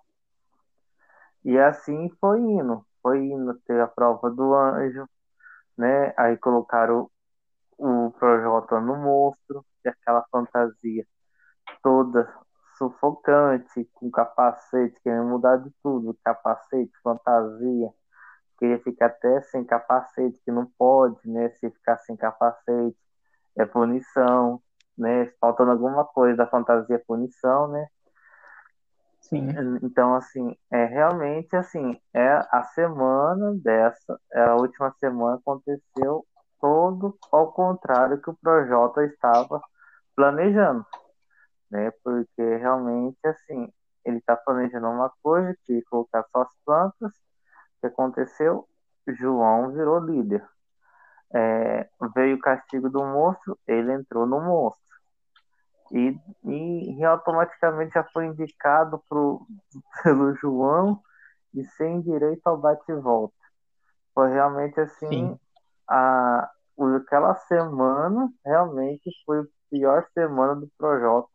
[1.44, 5.08] E assim foi indo, foi indo ter a prova do anjo,
[5.78, 6.14] né?
[6.18, 7.10] Aí colocaram
[7.78, 11.06] o, o Projota no monstro, e aquela fantasia
[11.84, 12.34] toda
[12.78, 17.94] sufocante, com capacete, querendo mudar de tudo, capacete, fantasia
[18.58, 21.50] queria ficar até sem capacete, que não pode, né?
[21.52, 22.98] Se ficar sem capacete
[23.58, 24.62] é punição,
[24.98, 25.32] né?
[25.40, 27.88] Faltando alguma coisa da fantasia é punição, né?
[29.22, 29.50] Sim.
[29.82, 36.26] Então, assim, é realmente assim, é a semana dessa, é a última semana aconteceu
[36.62, 39.62] todo ao contrário que o Projota estava
[40.16, 40.86] planejando,
[41.72, 41.92] né?
[42.04, 43.68] Porque realmente, assim,
[44.06, 47.12] ele está planejando uma coisa que colocar só as plantas
[47.82, 48.68] que aconteceu?
[49.08, 50.44] João virou líder.
[51.34, 54.85] É, veio o castigo do monstro, ele entrou no monstro.
[55.92, 59.46] E, e, e automaticamente já foi indicado pro,
[60.04, 61.00] pelo João
[61.54, 63.36] e sem direito ao bate-volta.
[64.14, 65.38] Foi realmente assim,
[65.88, 66.50] a,
[66.98, 71.30] aquela semana realmente foi a pior semana do Projota.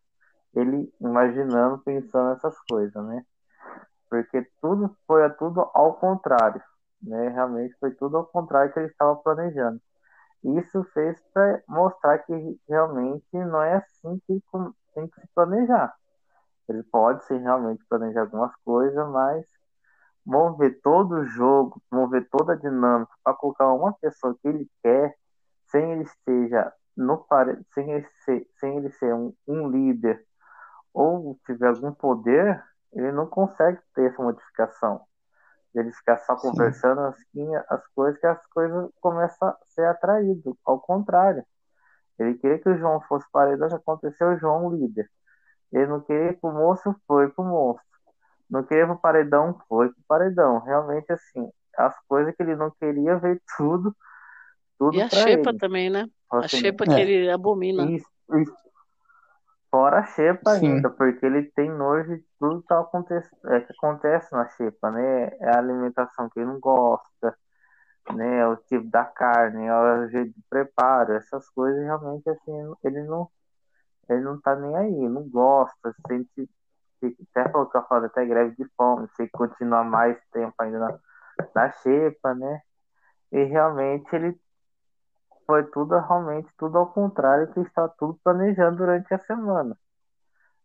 [0.55, 3.24] Ele imaginando, pensando essas coisas, né?
[4.11, 6.61] porque tudo foi tudo ao contrário,
[7.01, 7.28] né?
[7.28, 9.80] Realmente foi tudo ao contrário que ele estava planejando.
[10.43, 14.43] Isso fez para mostrar que realmente não é assim que
[14.95, 15.95] tem que se planejar.
[16.68, 19.45] Ele pode sim realmente planejar algumas coisas, mas
[20.24, 25.14] mover todo o jogo, mover toda a dinâmica para colocar uma pessoa que ele quer,
[25.66, 27.26] sem ele esteja no
[27.72, 30.24] sem ele ser, sem ele ser um, um líder
[30.93, 32.62] ou tiver algum poder,
[32.93, 35.01] ele não consegue ter essa modificação.
[35.74, 40.56] Ele ficar só conversando assim, as coisas que as coisas começam a ser atraído.
[40.64, 41.44] Ao contrário.
[42.18, 45.08] Ele queria que o João fosse paredão, que aconteceu o João líder.
[45.72, 47.84] Ele não queria ir pro monstro, foi pro monstro.
[48.50, 50.58] Não queria pro paredão, foi pro paredão.
[50.58, 51.48] Realmente, assim,
[51.78, 53.96] as coisas que ele não queria, veio tudo.
[54.78, 55.58] tudo e a xepa ele.
[55.58, 56.06] também, né?
[56.30, 56.86] Assim, a xepa é.
[56.88, 57.84] que ele abomina.
[57.84, 58.54] Isso, isso.
[59.70, 60.76] Fora a xepa Sim.
[60.76, 65.26] ainda, porque ele tem nojo de tudo que acontece, é, que acontece na xepa, né?
[65.40, 67.36] É a alimentação que ele não gosta,
[68.14, 68.38] né?
[68.40, 73.02] É o tipo da carne, é o jeito de preparo, essas coisas realmente assim, ele
[73.04, 73.28] não
[74.08, 76.50] ele não tá nem aí, não gosta, sente
[77.30, 80.98] até falou que eu falo até greve de fome, se continuar mais tempo ainda na,
[81.54, 82.60] na xepa, né?
[83.32, 84.38] E realmente ele
[85.51, 89.76] foi tudo realmente tudo ao contrário que está tudo planejando durante a semana.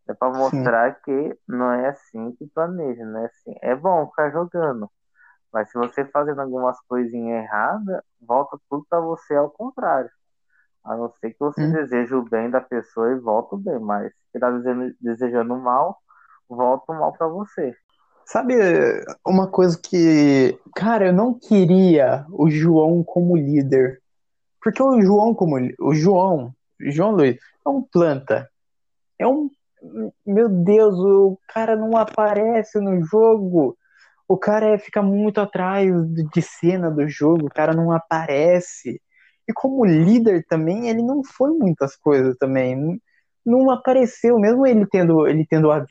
[0.08, 1.02] É para mostrar Sim.
[1.02, 3.54] que não é assim que planeja, não é assim.
[3.62, 4.90] É bom ficar jogando,
[5.52, 10.10] mas se você fazendo algumas coisinhas erradas, volta tudo para você ao contrário.
[10.84, 11.72] A não ser que você Hum.
[11.72, 14.50] deseje o bem da pessoa e volta o bem, mas se tá
[15.00, 15.98] desejando, o mal,
[16.48, 17.76] volta o mal pra você.
[18.26, 18.54] Sabe
[19.26, 24.02] uma coisa que, cara, eu não queria o João como líder.
[24.66, 28.50] Porque o João como o João, João Luiz, é um planta.
[29.16, 29.48] É um
[30.26, 33.78] meu Deus, o cara não aparece no jogo.
[34.26, 35.88] O cara é- fica muito atrás
[36.32, 39.00] de cena do jogo, o cara não aparece.
[39.48, 42.74] E como líder também, ele não foi muitas coisas também.
[42.74, 42.98] Não,
[43.46, 45.86] não apareceu, mesmo ele tendo ele tendo a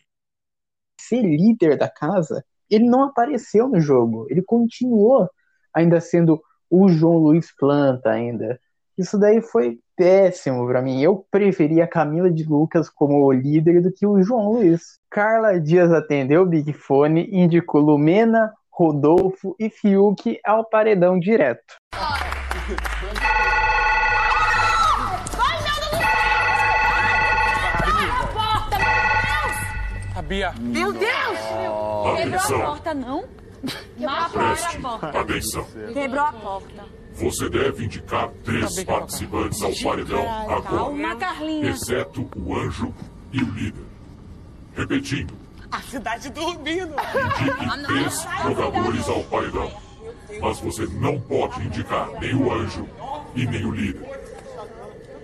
[1.00, 4.28] ser líder da casa, ele não apareceu no jogo.
[4.30, 5.30] Ele continuou
[5.74, 8.60] ainda sendo o João Luiz Planta ainda.
[8.98, 11.02] Isso daí foi péssimo pra mim.
[11.02, 15.00] Eu preferia a Camila de Lucas como líder do que o João Luiz.
[15.12, 21.76] Carla Dias atendeu o Big Fone e indicou Lumena, Rodolfo e Fiuk ao paredão direto.
[30.16, 30.54] A Bia.
[30.58, 31.40] Meu Deus!
[32.16, 33.26] Quebrou a porta, não?
[34.32, 34.80] Preste
[35.18, 35.66] atenção.
[35.94, 37.05] Quebrou a porta.
[37.16, 41.70] Você deve indicar três participantes ao paredão agora, Calma, Carlinha.
[41.70, 42.94] exceto o anjo
[43.32, 43.84] e o líder.
[44.76, 45.34] Repetindo,
[45.72, 46.94] A cidade dormindo.
[46.94, 49.72] indique três jogadores ao paredão.
[50.42, 52.88] Mas você não pode indicar nem o anjo
[53.34, 54.06] e nem o líder.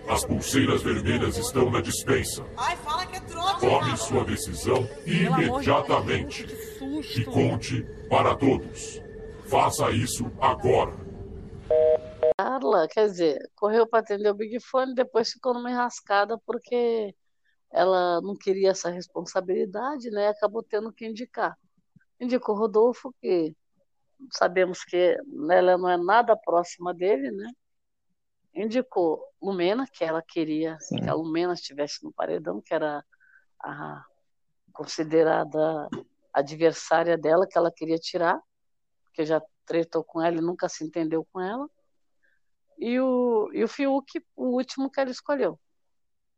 [0.09, 2.43] As pulseiras vermelhas estão na dispensa.
[2.57, 3.21] Ai, fala que é.
[3.59, 6.47] Tome sua decisão imediatamente.
[7.17, 9.01] E conte para todos.
[9.47, 10.93] Faça isso agora.
[12.37, 17.15] Carla, quer dizer, correu para atender o Big Fone, depois ficou numa enrascada porque
[17.71, 20.29] ela não queria essa responsabilidade, né?
[20.29, 21.57] Acabou tendo que indicar.
[22.19, 23.55] Indicou Rodolfo, que
[24.31, 25.17] sabemos que
[25.49, 27.49] ela não é nada próxima dele, né?
[28.53, 30.97] Indicou Lumena, que ela queria Sim.
[31.01, 33.03] que a Lumena estivesse no paredão, que era
[33.63, 34.03] a
[34.73, 35.87] considerada
[36.33, 38.39] adversária dela, que ela queria tirar,
[39.05, 39.41] porque já
[39.71, 41.69] tretou com ela e nunca se entendeu com ela.
[42.77, 45.57] E o, e o Fiuk, o último que ela escolheu,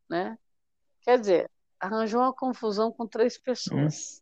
[0.08, 0.38] né?
[1.02, 4.22] Quer dizer, arranjou uma confusão com três pessoas.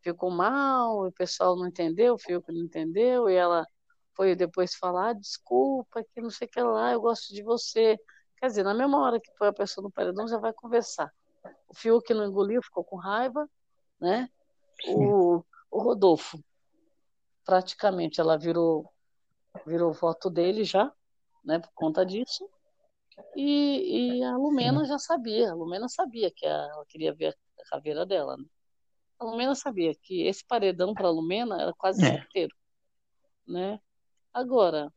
[0.00, 3.66] Ficou mal, o pessoal não entendeu, o Fiuk não entendeu, e ela
[4.14, 7.98] foi depois falar, "Ah, desculpa, que não sei o que lá, eu gosto de você.
[8.38, 11.12] Quer dizer, na mesma hora que põe a pessoa no paredão, já vai conversar.
[11.68, 13.46] O Fiuk não engoliu, ficou com raiva,
[14.00, 14.30] né?
[14.86, 16.42] O, o Rodolfo,
[17.44, 18.90] praticamente, ela virou,
[19.66, 20.92] virou voto dele já,
[21.44, 22.48] né, por conta disso.
[23.36, 27.64] E, e a Lumena já sabia, a Lumena sabia que a- ela queria ver a
[27.70, 28.44] caveira dela, né?
[29.18, 32.10] A Lumena sabia que esse paredão para a Lumena era quase É.
[32.18, 32.54] certeiro,
[33.46, 33.80] né?
[34.32, 34.92] Agora,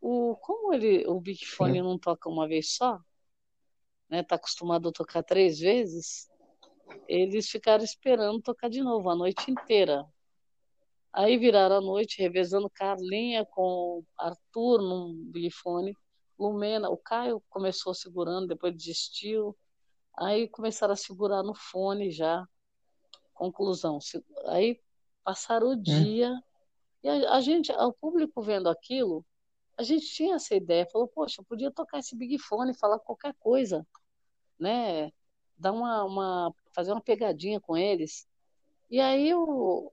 [0.00, 2.98] o, como ele, o Big Fone não toca uma vez só,
[4.08, 4.22] né?
[4.22, 6.28] Tá acostumado a tocar três vezes,
[7.08, 10.04] eles ficaram esperando tocar de novo a noite inteira.
[11.12, 15.96] Aí viraram a noite revezando Carlinha com Arthur num Big Fone,
[16.38, 19.56] Lumena, o Caio começou segurando, depois desistiu.
[20.18, 22.46] Aí começaram a segurar no fone já.
[23.34, 23.98] Conclusão.
[24.46, 24.80] Aí
[25.24, 26.32] passaram o dia
[27.02, 29.24] e a, a gente, o público vendo aquilo,
[29.76, 33.34] a gente tinha essa ideia, falou, poxa, eu podia tocar esse Big Fone, falar qualquer
[33.38, 33.86] coisa,
[34.58, 35.12] né?
[35.56, 38.26] Dar uma, uma fazer uma pegadinha com eles.
[38.90, 39.92] E aí o,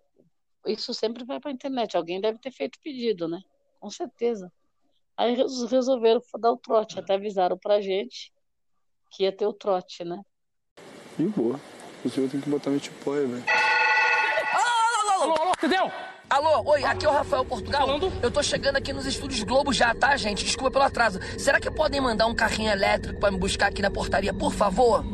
[0.66, 1.96] isso sempre vai para a internet.
[1.98, 3.42] Alguém deve ter feito pedido, né?
[3.80, 4.52] Com certeza.
[5.18, 8.32] Aí res- resolveram dar o trote, até avisaram pra gente
[9.12, 10.22] que ia ter o trote, né?
[11.20, 11.60] E boa.
[12.04, 13.44] O senhor tem que botar meu tipóia, velho.
[14.54, 15.92] Alô, alô, entendeu?
[16.30, 17.88] Alô, oi, aqui é o Rafael Portugal.
[18.22, 20.44] Eu tô chegando aqui nos estúdios Globo já, tá, gente?
[20.44, 21.20] Desculpa pelo atraso.
[21.38, 25.06] Será que podem mandar um carrinho elétrico pra me buscar aqui na portaria, por favor?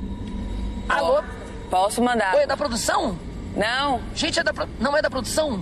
[0.88, 1.22] Alô?
[1.70, 2.34] Posso mandar.
[2.36, 3.20] Oi, é da produção?
[3.60, 3.99] Não.
[4.16, 4.66] Gente, é da pro...
[4.80, 5.60] não é da produção?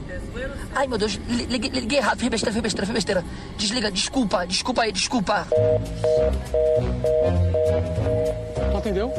[0.76, 2.20] Ai, meu Deus, li- liguei, liguei errado.
[2.20, 3.24] Fui besteira, fui besteira, fui besteira.
[3.58, 5.48] Desliga, desculpa, desculpa aí, desculpa.
[8.72, 9.12] Tu atendeu?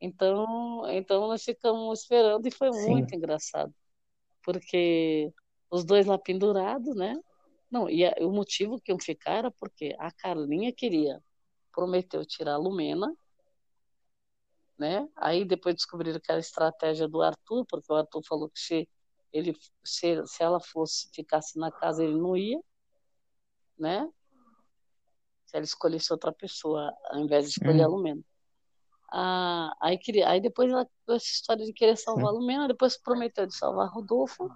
[0.00, 2.90] Então, então nós ficamos esperando e foi Sim.
[2.90, 3.72] muito engraçado.
[4.44, 5.32] Porque
[5.70, 7.16] os dois lá pendurados, né?
[7.70, 11.18] Não, e a- o motivo que iam ficar era porque a Carlinha queria,
[11.72, 13.10] prometeu tirar a Lumena,
[14.78, 15.08] né?
[15.16, 18.88] Aí depois descobriram que era estratégia do Arthur, porque o Arthur falou que se
[19.32, 22.60] ele se, se ela fosse ficasse na casa ele não ia,
[23.78, 24.08] né?
[25.46, 27.92] Se ela escolhesse outra pessoa ao invés de escolher a Hum.
[27.92, 28.22] Lumena.
[29.14, 32.96] Ah, aí, queria, aí depois ela com essa história de querer salvar a Lumena, depois
[32.96, 34.50] prometeu de salvar Rodolfo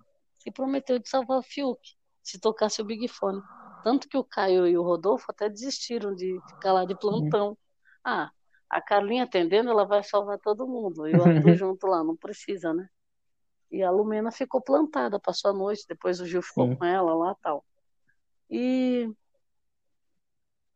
[0.46, 1.78] e prometeu de salvar o Fiuk.
[2.22, 3.40] se tocasse o Big Fone.
[3.84, 7.56] Tanto que o Caio e o Rodolfo até desistiram de ficar lá de plantão.
[8.02, 8.32] Ah,
[8.76, 11.08] a Carlinha atendendo, ela vai salvar todo mundo.
[11.08, 12.86] E o Arthur junto lá, não precisa, né?
[13.70, 16.76] E a Lumena ficou plantada, passou a noite, depois o Gil ficou Sim.
[16.76, 17.64] com ela lá tal.
[18.50, 19.10] E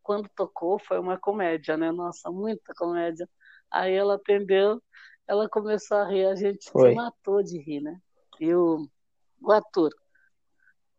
[0.03, 1.93] quando tocou foi uma comédia, né?
[1.93, 3.29] Nossa, muita comédia.
[3.71, 4.83] Aí ela atendeu,
[5.29, 6.89] ela começou a rir, a gente Foi.
[6.89, 8.01] se matou de rir, né?
[8.41, 8.89] E o,
[9.43, 9.91] o Arthur.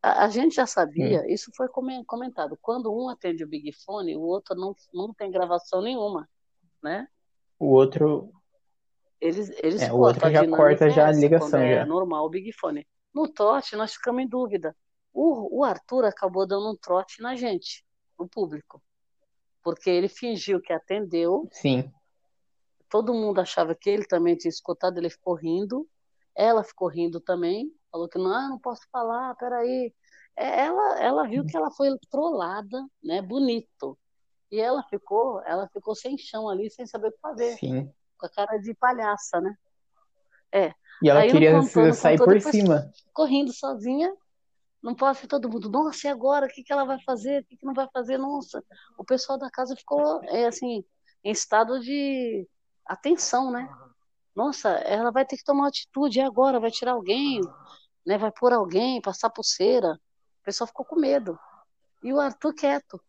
[0.03, 2.55] A, a gente já sabia, isso foi come- comentado.
[2.61, 6.29] Quando um atende o Big Fone, o outro não, não tem gravação nenhuma,
[6.81, 7.07] né?
[7.59, 8.31] O outro.
[9.19, 11.85] Eles, eles É, o outro já corta já a essa, ligação, é já.
[11.85, 12.87] normal o Big Fone.
[13.13, 14.75] No trote, nós ficamos em dúvida.
[15.13, 17.85] O, o Arthur acabou dando um trote na gente,
[18.17, 18.81] no público.
[19.61, 21.91] Porque ele fingiu que atendeu, Sim.
[22.89, 25.87] todo mundo achava que ele também tinha escutado, ele ficou rindo,
[26.35, 29.93] ela ficou rindo também, falou que não, não posso falar, peraí.
[30.35, 33.97] É, Ela, ela viu que ela foi trollada, né, bonito.
[34.51, 37.91] E ela ficou, ela ficou sem chão ali, sem saber o que fazer, Sim.
[38.17, 39.55] com a cara de palhaça, né?
[40.51, 40.73] É.
[41.01, 41.61] E ela Aí queria
[41.93, 42.91] sair por cima.
[43.07, 44.13] ficou rindo sozinha.
[44.83, 46.47] Não pode ser todo mundo, nossa, e agora?
[46.47, 47.41] O que que ela vai fazer?
[47.41, 48.17] O que que não vai fazer?
[48.17, 48.63] Nossa,
[48.97, 50.83] o pessoal da casa ficou, é, assim,
[51.23, 52.47] em estado de
[52.85, 53.69] atenção, né?
[54.35, 56.59] Nossa, ela vai ter que tomar uma atitude, e agora?
[56.59, 57.41] Vai tirar alguém,
[58.05, 58.17] né?
[58.17, 59.93] Vai pôr alguém, passar pulseira.
[60.41, 61.37] O pessoal ficou com medo.
[62.03, 62.99] E o Arthur quieto,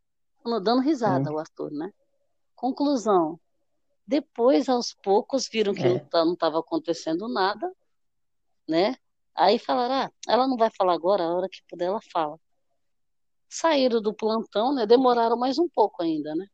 [0.63, 1.35] dando risada, Sim.
[1.35, 1.93] o Arthur, né?
[2.55, 3.39] Conclusão.
[4.07, 6.07] Depois, aos poucos, viram que É.
[6.13, 7.73] não estava acontecendo nada,
[8.69, 8.97] né?
[9.35, 12.39] Aí falaram, ah, ela não vai falar agora, a hora que puder ela fala.
[13.49, 14.87] Saíram do plantão, né?
[14.87, 16.47] Demoraram mais um pouco ainda, né?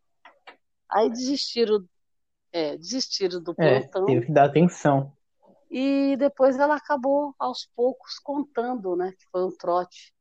[0.91, 1.85] Aí desistiram,
[2.53, 5.13] é, desistiram do É, plantão teve que dar atenção.
[5.71, 9.13] e depois ela acabou aos poucos contando, né?
[9.13, 10.15] Que foi um trote.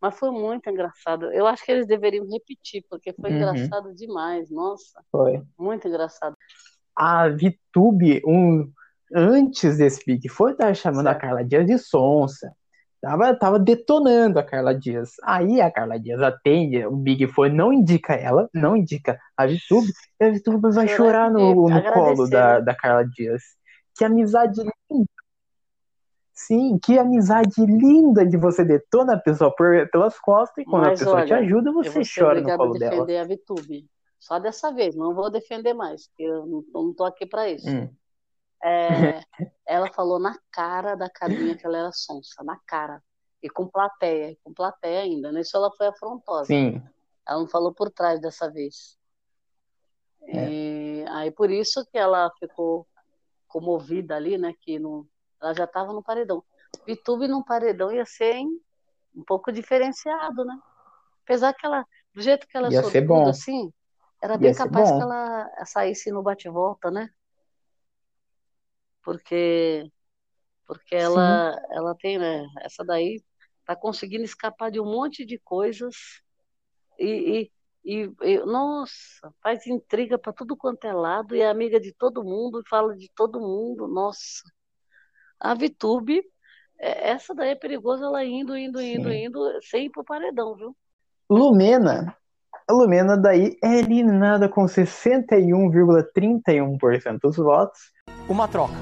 [0.00, 1.32] Mas foi muito engraçado.
[1.32, 3.36] Eu acho que eles deveriam repetir, porque foi Uhum.
[3.36, 4.50] engraçado demais.
[4.50, 5.42] Nossa, Foi.
[5.58, 6.36] muito engraçado.
[6.96, 8.70] A VTube, um,
[9.14, 11.22] antes desse Big Four, tava chamando a Certo.
[11.22, 12.52] Carla Dias de sonsa.
[13.00, 15.12] Tava, tava detonando a Carla Dias.
[15.22, 19.92] Aí a Carla Dias atende, o Big Four não indica ela, não indica a VTube,
[20.20, 23.42] e a VTube vai Chorar no, no colo da, da Carla Dias.
[23.96, 25.06] Que amizade linda.
[26.38, 31.02] Sim, que amizade linda de você detona a pessoa por, pelas costas e quando Mas
[31.02, 32.90] a pessoa te olha, ajuda, eu você vou chora no obrigada a colo dela.
[32.92, 33.90] defender a VTube.
[34.20, 37.68] Só dessa vez, não vou defender mais, porque eu não, não tô aqui para isso.
[37.68, 37.92] Hum.
[38.62, 39.20] É,
[39.66, 43.02] ela falou na cara da Carminha que ela era sonsa, na cara.
[43.42, 45.32] E com plateia, e com plateia ainda.
[45.32, 46.44] Nisso ela foi afrontosa.
[46.44, 46.80] Sim,
[47.26, 48.96] Ela não falou por trás dessa vez.
[50.22, 50.48] É.
[50.48, 52.86] E aí por isso que ela ficou
[53.48, 54.54] comovida ali, né?
[54.60, 55.04] Que não,
[55.42, 56.44] ela já estava no paredão.
[56.86, 58.48] Vitube no paredão ia ser hein,
[59.16, 60.58] um pouco diferenciado, né?
[61.24, 61.84] Apesar que ela,
[62.14, 63.32] do jeito que ela Ia ser sortuda bom.
[63.32, 63.72] assim,
[64.22, 67.08] era Ia bem ser capaz que ela saísse no bate-volta, né?
[69.02, 69.90] Porque
[70.66, 72.46] porque ela ela tem, né?
[72.62, 73.22] Essa daí
[73.66, 75.94] tá conseguindo escapar de um monte de coisas
[76.98, 77.50] e,
[77.84, 81.92] e, e- e, nossa, faz intriga para tudo quanto é lado e é amiga de
[81.94, 84.42] todo mundo, fala de todo mundo, nossa.
[85.40, 86.22] A Vitube,
[86.78, 89.26] é- essa daí é perigosa, ela indo, indo, indo, Sim.
[89.26, 90.74] indo, sem ir pro paredão, viu?
[91.30, 92.16] Lumena.
[92.68, 97.78] A Lumena daí é eliminada com 61,31% dos votos.
[98.28, 98.74] Uma troca.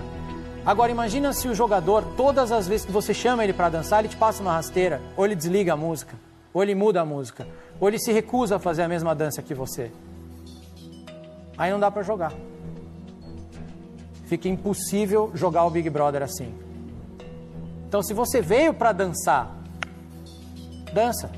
[0.64, 4.08] Agora imagina se o jogador, todas as vezes que você chama ele para dançar, ele
[4.08, 6.16] te passa uma rasteira, ou ele desliga a música,
[6.52, 7.46] ou ele muda a música,
[7.78, 9.92] ou ele se recusa a fazer a mesma dança que você.
[11.56, 12.32] Aí não dá para jogar.
[14.26, 16.52] Fica impossível jogar o Big Brother assim.
[17.88, 19.56] Então se você veio para dançar,
[20.92, 21.30] dança.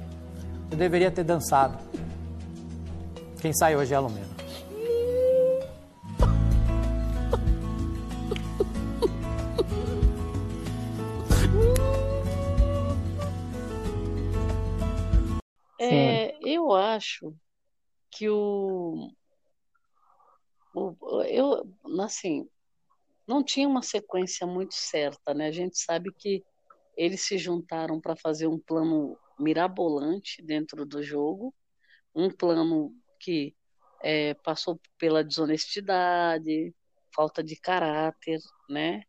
[0.68, 1.78] Você deveria ter dançado.
[3.40, 4.26] Quem sai hoje é a Lumena.
[15.80, 17.34] É, eu acho
[18.10, 19.10] que o,
[20.74, 21.64] o- eu
[22.00, 22.48] assim
[23.28, 25.48] não tinha uma sequência muito certa, né?
[25.48, 26.42] A gente sabe que
[26.96, 31.54] eles se juntaram para fazer um plano mirabolante dentro do jogo,
[32.14, 33.54] um plano que
[34.02, 36.74] é, passou pela desonestidade,
[37.14, 39.02] falta de caráter, né?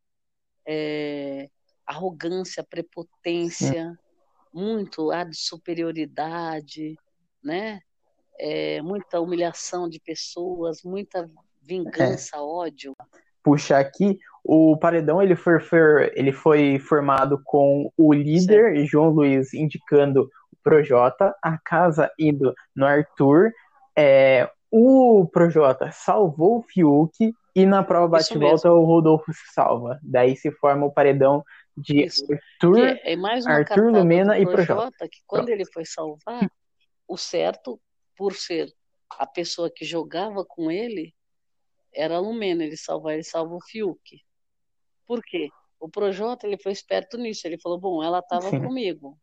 [0.67, 1.49] É,
[1.85, 3.97] arrogância, prepotência,
[4.53, 6.95] muito ar de superioridade,
[7.41, 7.79] né?
[8.37, 11.25] É, muita humilhação de pessoas, muita
[11.61, 12.93] vingança, ódio.
[13.43, 19.53] Puxar aqui, o paredão ele foi, for- ele foi formado com o líder João Luiz
[19.53, 23.51] indicando o Projota, a casa indo no Arthur,
[23.97, 29.99] é, o Projota salvou o Fiuk e na prova bate-volta o Rodolfo se salva.
[30.03, 31.43] Daí se forma o paredão
[31.75, 32.25] de Isso.
[32.31, 33.15] Arthur, é
[33.47, 34.73] Arthur Lumena do e Projota.
[34.75, 36.49] Projota, que quando ele foi salvar,
[37.07, 37.79] o certo,
[38.17, 38.71] por ser
[39.17, 41.13] a pessoa que jogava com ele,
[41.93, 44.21] era a Lumena, ele salvar, ele salva o Fiuk.
[45.05, 45.49] Por quê?
[45.79, 49.17] O Projota, ele foi esperto nisso, ele falou, bom, ela estava comigo,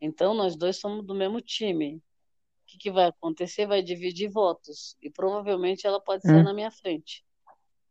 [0.00, 1.96] então nós dois somos do mesmo time.
[1.96, 3.66] O que, que vai acontecer?
[3.66, 6.44] Vai dividir votos, e provavelmente ela pode sair Hum.
[6.44, 7.24] na minha frente,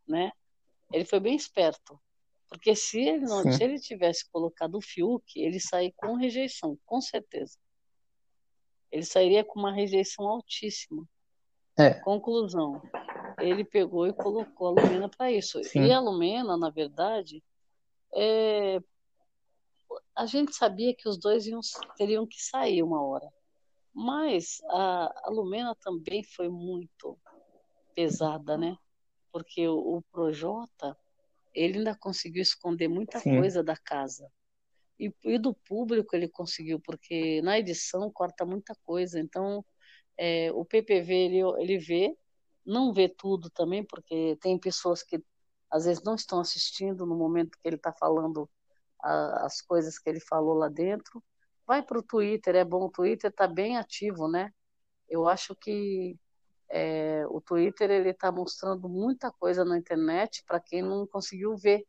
[0.08, 0.32] né?
[0.92, 2.00] Ele foi bem esperto.
[2.50, 7.02] Porque se ele não, se ele tivesse colocado o Fiuk, ele sair com rejeição, com
[7.02, 7.58] certeza.
[8.92, 11.04] Ele sairia com uma rejeição altíssima.
[11.80, 11.96] É.
[12.02, 12.80] Conclusão.
[13.40, 15.64] Ele pegou e colocou a Lumena para isso.
[15.64, 15.86] Sim.
[15.86, 17.44] E a Lumena, na verdade,
[18.14, 18.80] é,
[20.16, 21.60] a gente sabia que os dois iam,
[21.98, 23.28] teriam que sair uma hora.
[23.94, 27.18] Mas a, a Lumena também foi muito
[27.96, 28.76] pesada, né?
[29.32, 30.98] Porque o, o Projota,
[31.54, 33.38] ele ainda conseguiu esconder muita Sim.
[33.38, 34.32] coisa da casa.
[35.00, 39.20] E, e do público ele conseguiu, porque na edição corta muita coisa.
[39.20, 39.64] Então,
[40.18, 42.16] é, o PPV ele, ele vê,
[42.66, 45.24] não vê tudo também, porque tem pessoas que
[45.70, 48.50] às vezes não estão assistindo no momento que ele está falando
[49.02, 51.24] a- as coisas que ele falou lá dentro.
[51.66, 54.52] Vai para o Twitter, é bom, o Twitter está bem ativo, né?
[55.10, 56.18] Eu acho que
[56.70, 61.86] é, o Twitter ele está mostrando muita coisa na internet para quem não conseguiu ver.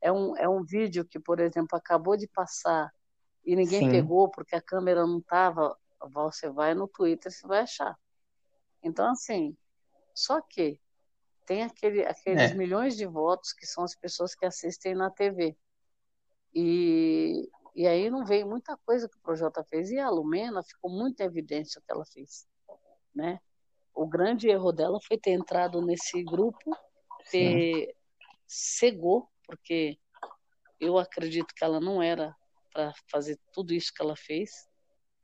[0.00, 2.90] É um, é um vídeo que, por exemplo, acabou de passar
[3.44, 3.90] e ninguém Sim.
[3.90, 5.76] pegou porque a câmera não estava.
[6.12, 7.96] Você vai no Twitter, você vai achar.
[8.82, 9.56] Então, assim,
[10.14, 10.80] só que
[11.46, 12.54] tem aquele, aqueles É.
[12.54, 15.56] milhões de votos que são as pessoas que assistem na TV.
[16.54, 19.90] E, e aí não veio muita coisa que o Projota fez.
[19.90, 22.46] E a Lumena ficou muito evidência o que ela fez.
[23.14, 23.40] Né?
[23.94, 26.76] O grande erro dela foi ter entrado nesse grupo,
[27.30, 27.94] ter
[28.46, 29.98] cegou, porque
[30.78, 32.34] eu acredito que ela não era
[32.72, 34.68] para fazer tudo isso que ela fez.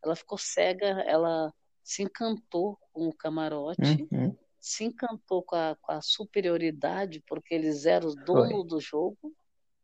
[0.04, 1.52] Ela ficou cega, ela
[1.82, 4.36] se encantou com o camarote, Uhum.
[4.66, 9.32] Se encantou com a, com a superioridade, porque eles eram os donos do jogo.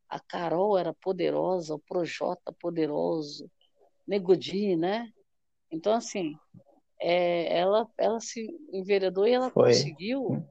[0.08, 3.48] A Carol era poderosa, o Projota poderoso,
[4.04, 5.12] Nego Di, né?
[5.70, 6.36] Então, assim,
[7.00, 9.70] é, ela, ela se enveredou e ela Foi.
[9.70, 10.44] conseguiu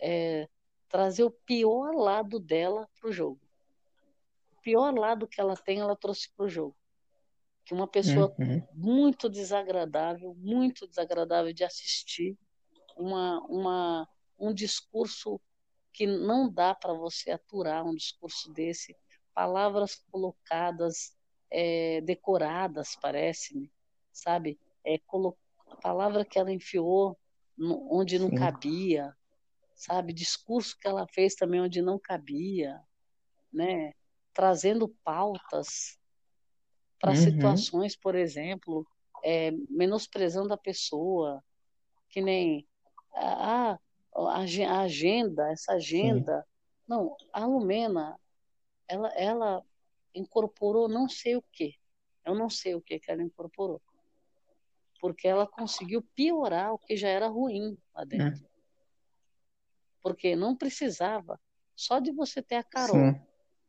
[0.00, 0.48] é,
[0.88, 3.40] trazer o pior lado dela para o jogo.
[4.56, 6.76] O pior lado que ela tem, ela trouxe para o jogo.
[7.64, 8.62] Que uma pessoa Uhum.
[8.72, 12.38] muito desagradável, muito desagradável de assistir,
[12.96, 14.08] uma, uma,
[14.38, 15.40] um discurso
[15.92, 18.96] que não dá para você aturar um discurso desse,
[19.32, 21.16] palavras colocadas,
[21.50, 23.70] é, decoradas, parece-me,
[24.12, 24.58] sabe?
[24.84, 24.96] É.
[25.70, 27.18] A palavra que ela enfiou
[27.56, 28.36] no- onde não Sim.
[28.36, 29.16] cabia,
[29.74, 30.12] sabe?
[30.12, 32.80] Discurso que ela fez também onde não cabia,
[33.52, 33.92] né?
[34.32, 35.98] Trazendo pautas
[37.00, 37.16] para Uhum.
[37.22, 38.86] situações, por exemplo,
[39.22, 41.42] é, menosprezando a pessoa,
[42.08, 42.66] que nem
[43.14, 43.78] ah,
[44.14, 46.46] a, ag- a agenda, essa agenda.
[46.86, 48.18] Não, a Lumena,
[48.86, 49.64] ela, ela
[50.14, 51.74] incorporou não sei o que.
[52.24, 53.80] Eu não sei o que que ela incorporou.
[55.00, 58.46] Porque ela conseguiu piorar o que já era ruim lá dentro.
[60.02, 61.40] Porque não precisava.
[61.76, 63.20] Só de você ter a Carol Sim.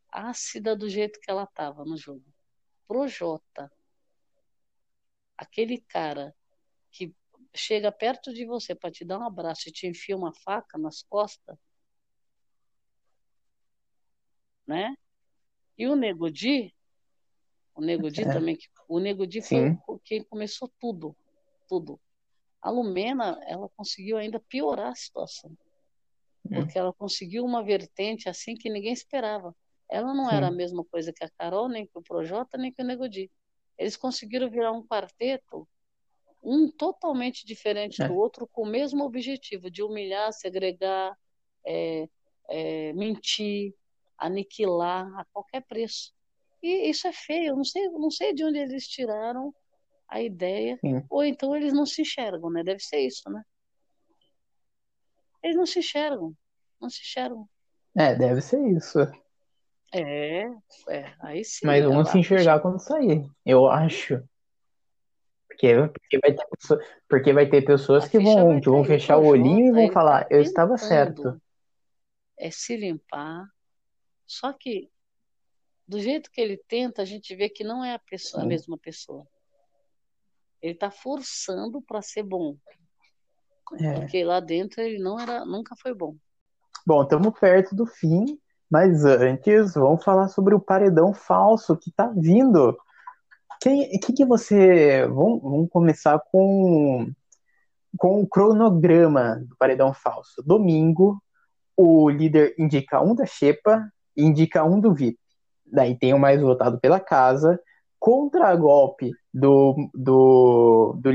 [0.10, 2.24] ácida do jeito que ela estava no jogo.
[2.88, 3.72] Projota.
[5.38, 6.34] Aquele cara
[6.92, 7.14] que
[7.56, 11.04] chega perto de você para te dar um abraço e te enfia uma faca nas
[11.04, 11.58] costas,
[14.68, 14.96] né?
[15.78, 16.74] E o Nego Di,
[17.76, 18.34] o Nego Di É.
[18.34, 18.58] também,
[18.88, 19.80] o Nego Di foi Sim.
[20.04, 21.16] quem começou tudo,
[21.68, 22.00] tudo.
[22.62, 25.52] A Lumena, ela conseguiu ainda piorar a situação,
[26.46, 26.56] Hum.
[26.56, 29.56] porque ela conseguiu uma vertente assim que ninguém esperava.
[29.90, 30.58] Ela não era a Sim.
[30.58, 33.30] mesma coisa que a Carol, nem que o Projota, nem que o Nego Di.
[33.78, 35.68] Eles conseguiram virar um quarteto,
[36.46, 38.08] um totalmente diferente É.
[38.08, 41.18] do outro, com o mesmo objetivo de humilhar, segregar,
[41.66, 42.08] é,
[42.50, 43.74] é, mentir,
[44.18, 46.14] aniquilar a qualquer preço.
[46.62, 47.50] E isso é feio.
[47.50, 49.54] Eu não sei, não sei de onde eles tiraram
[50.08, 51.04] a ideia, Sim.
[51.10, 52.64] ou então eles não se enxergam, né?
[52.64, 53.42] Deve ser isso, né?
[55.44, 56.34] Eles não se enxergam,
[56.80, 57.48] não se enxergam.
[57.96, 59.00] É, deve ser isso.
[59.94, 60.44] É,
[60.90, 61.66] é, aí sim.
[61.66, 64.22] Mas vão ela se enxergar quando sair, eu acho.
[65.56, 69.26] Porque, porque, vai, ter pessoa- porque vai ter pessoas que vão, que vão fechar o
[69.26, 71.42] olhinho e vão falar, eu estava certo.
[72.38, 73.48] é se limpar.
[74.26, 74.90] Só que
[75.88, 78.78] do jeito que ele tenta, a gente vê que não é a pessoa, a mesma
[78.78, 79.26] pessoa.
[80.62, 82.58] Ele tá forçando para ser bom.
[83.80, 83.94] É.
[83.94, 86.16] Porque lá dentro ele não era, nunca foi bom.
[86.86, 92.08] Bom, estamos perto do fim, mas antes vamos falar sobre o paredão falso que tá
[92.08, 92.78] vindo.
[93.66, 95.08] Quem, que, que você.
[95.08, 97.12] Vamos, vamos começar com,
[97.98, 100.44] com o cronograma do paredão falso.
[100.46, 101.20] Domingo,
[101.76, 105.18] o líder indica um da Xepa e indica um do VIP.
[105.66, 107.60] Daí tem o mais votado pela casa,
[107.98, 111.12] contra golpe do, do, do,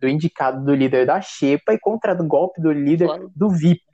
[0.00, 3.84] do indicado do líder da Xepa e contra golpe do líder do VIP.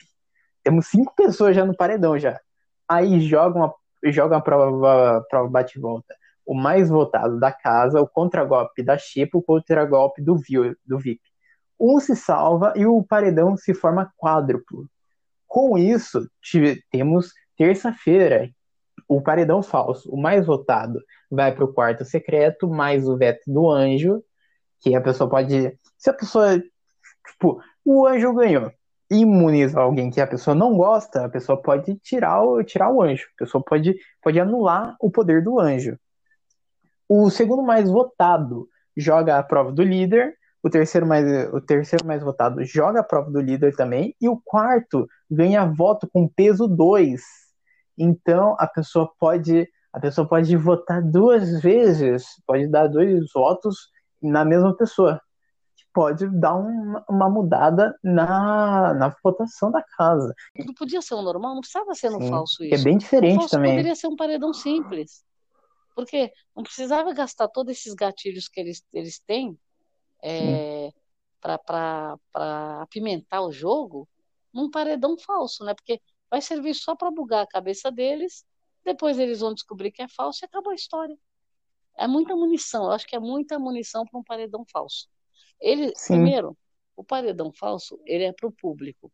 [0.64, 2.40] Temos cinco pessoas já no paredão já.
[2.88, 3.74] Aí jogam a,
[4.10, 6.14] jogam a prova, prova bate-volta.
[6.46, 10.40] O mais votado da casa, o contragolpe da Xepa, o contragolpe do,
[10.86, 11.20] do VIP.
[11.78, 14.86] Um se salva e o paredão se forma quádruplo.
[15.46, 16.28] Com isso,
[16.90, 18.50] temos terça-feira,
[19.08, 20.08] o paredão falso.
[20.08, 24.22] O mais votado vai para o quarto secreto, mais o veto do anjo,
[24.80, 25.76] que a pessoa pode.
[25.98, 26.62] Se a pessoa.
[27.26, 28.70] Tipo, o anjo ganhou.
[29.10, 33.26] Imuniza alguém que a pessoa não gosta, a pessoa pode tirar o, tirar o anjo.
[33.34, 35.98] A pessoa pode, pode anular o poder do anjo.
[37.12, 40.32] O segundo mais votado joga a prova do líder.
[40.62, 44.14] O terceiro mais, o terceiro mais votado joga a prova do líder também.
[44.20, 47.20] E o quarto ganha voto com peso 2.
[47.98, 53.88] Então a pessoa pode a pessoa pode votar duas vezes, pode dar dois votos
[54.22, 55.20] na mesma pessoa.
[55.92, 60.32] Pode dar uma, uma mudada na, na votação da casa.
[60.64, 62.84] Não podia ser um normal, não precisava ser no falso é isso.
[62.84, 63.72] bem O diferente também.
[63.72, 65.28] poderia ser um paredão simples.
[65.94, 69.58] Porque não precisava gastar todos esses gatilhos que eles, eles têm
[70.22, 70.92] é,
[71.40, 72.18] para
[72.80, 74.08] apimentar o jogo
[74.52, 75.74] num paredão falso, né?
[75.74, 76.00] Porque
[76.30, 78.44] vai servir só para bugar a cabeça deles,
[78.84, 81.16] depois eles vão descobrir que é falso e acabou a história.
[81.96, 85.08] É muita munição, eu acho que é muita munição para um paredão falso.
[85.60, 86.14] Ele, Sim.
[86.14, 86.56] primeiro,
[86.96, 89.12] o paredão falso, ele é para o público.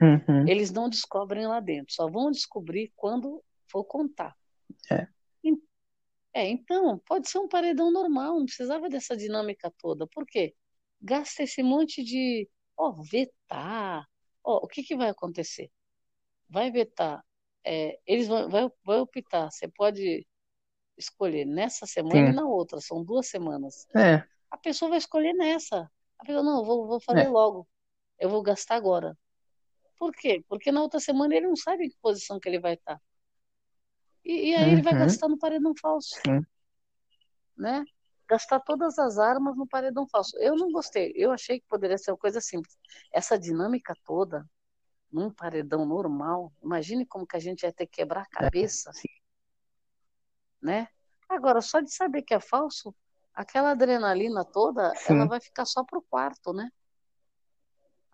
[0.00, 0.48] Uhum.
[0.48, 4.34] Eles não descobrem lá dentro, só vão descobrir quando for contar.
[4.90, 5.06] É.
[6.34, 10.04] É, então, pode ser um paredão normal, não precisava dessa dinâmica toda.
[10.08, 10.54] Por quê?
[11.00, 14.04] Gasta esse monte de, ó, vetar.
[14.42, 15.70] Ó, o que que vai acontecer?
[16.48, 17.24] Vai vetar.
[17.64, 19.48] É, eles vão, vai, vai optar.
[19.50, 20.26] Você pode
[20.98, 22.36] escolher nessa semana e Sim.
[22.36, 23.86] na outra, são duas semanas.
[23.96, 25.90] É, A pessoa vai escolher nessa.
[26.18, 27.28] A pessoa, não, eu vou, vou fazer É.
[27.28, 27.66] logo.
[28.18, 29.16] Eu vou gastar agora.
[29.96, 30.44] Por quê?
[30.48, 33.00] Porque na outra semana ele não sabe em que posição que ele vai estar.
[34.24, 34.98] E, e aí ele vai Uhum.
[35.00, 36.40] gastar no paredão falso, sim.
[37.56, 37.84] né?
[38.28, 40.36] Gastar todas as armas no paredão falso.
[40.38, 41.12] Eu não gostei.
[41.14, 42.76] Eu achei que poderia ser uma coisa simples.
[43.12, 44.48] Essa dinâmica toda
[45.12, 48.90] num paredão normal, imagine como que a gente ia ter que quebrar a cabeça,
[50.60, 50.88] né?
[51.28, 52.94] Agora, só de saber que é falso,
[53.32, 55.28] aquela adrenalina toda, ela Sim.
[55.28, 56.68] vai ficar só pro quarto, né?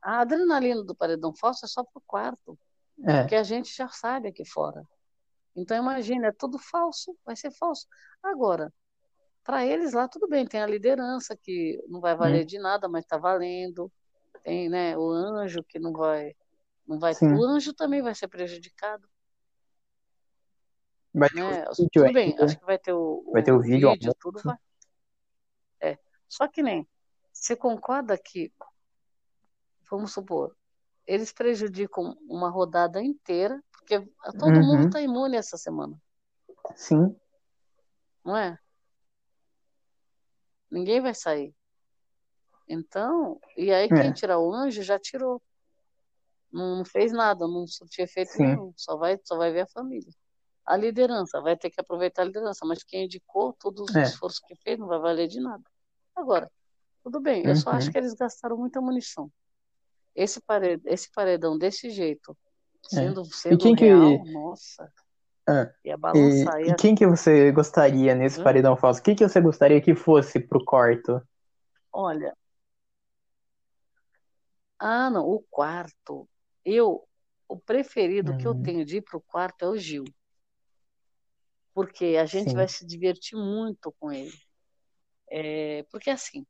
[0.03, 2.59] A adrenalina do paredão falso é só pro quarto,
[3.07, 3.21] É.
[3.21, 4.85] porque a gente já sabe aqui fora.
[5.61, 7.87] Então imagina, é tudo falso, vai ser falso.
[8.23, 8.73] Agora,
[9.45, 12.47] para eles lá tudo bem, tem a liderança que não vai valer Hum.
[12.47, 13.91] de nada, mas está valendo.
[14.43, 16.35] Tem, né, o anjo que não vai,
[16.87, 17.15] não vai.
[17.15, 17.35] Sim.
[17.35, 19.09] O anjo também vai ser prejudicado,
[21.13, 21.65] Vai ter né?
[21.69, 22.45] o vídeo Tudo bem, ainda.
[22.45, 24.57] acho que vai ter o, Vai ter o vídeo, vídeo, tudo vai.
[25.81, 25.99] É.
[26.29, 26.89] Só que nem,
[27.33, 28.53] você concorda que,
[29.91, 30.57] vamos supor,
[31.07, 33.61] eles prejudicam uma rodada inteira,
[33.99, 34.63] porque todo Uhum.
[34.67, 36.01] mundo está imune essa semana,
[36.77, 37.17] Sim.
[38.25, 38.57] não é?
[40.71, 41.53] Ninguém vai sair.
[42.69, 44.13] Então, e aí quem É.
[44.13, 45.43] tirar o anjo já tirou.
[46.53, 48.45] Não, não fez nada, não surtiu efeito Sim.
[48.45, 50.13] nenhum, só vai, só vai ver a família.
[50.65, 54.03] A liderança, vai ter que aproveitar a liderança, mas quem indicou todos os É.
[54.03, 55.65] esforços que fez não vai valer de nada.
[56.15, 56.51] Agora,
[57.03, 57.77] tudo bem, eu só Uhum.
[57.77, 59.33] acho que eles gastaram muita munição.
[60.15, 62.37] Esse paredão, esse paredão desse jeito,
[62.89, 63.63] sendo, sendo É.
[63.63, 64.93] quem que- real, nossa,
[65.49, 66.61] Ah, ia E, balançar.
[66.63, 66.77] e Ia...
[66.77, 68.45] quem que você gostaria nesse Hã?
[68.45, 69.03] paredão falso?
[69.03, 71.21] Quem que você gostaria que fosse pro quarto?
[71.93, 72.35] Olha,
[74.79, 76.29] ah, não, o quarto.
[76.65, 77.07] Eu,
[77.49, 78.63] o preferido que eu Uhum.
[78.63, 80.05] tenho de ir pro quarto é o Gil.
[81.75, 82.55] Porque a gente Sim.
[82.55, 84.33] vai se divertir muito com ele.
[85.31, 86.47] É, porque assim,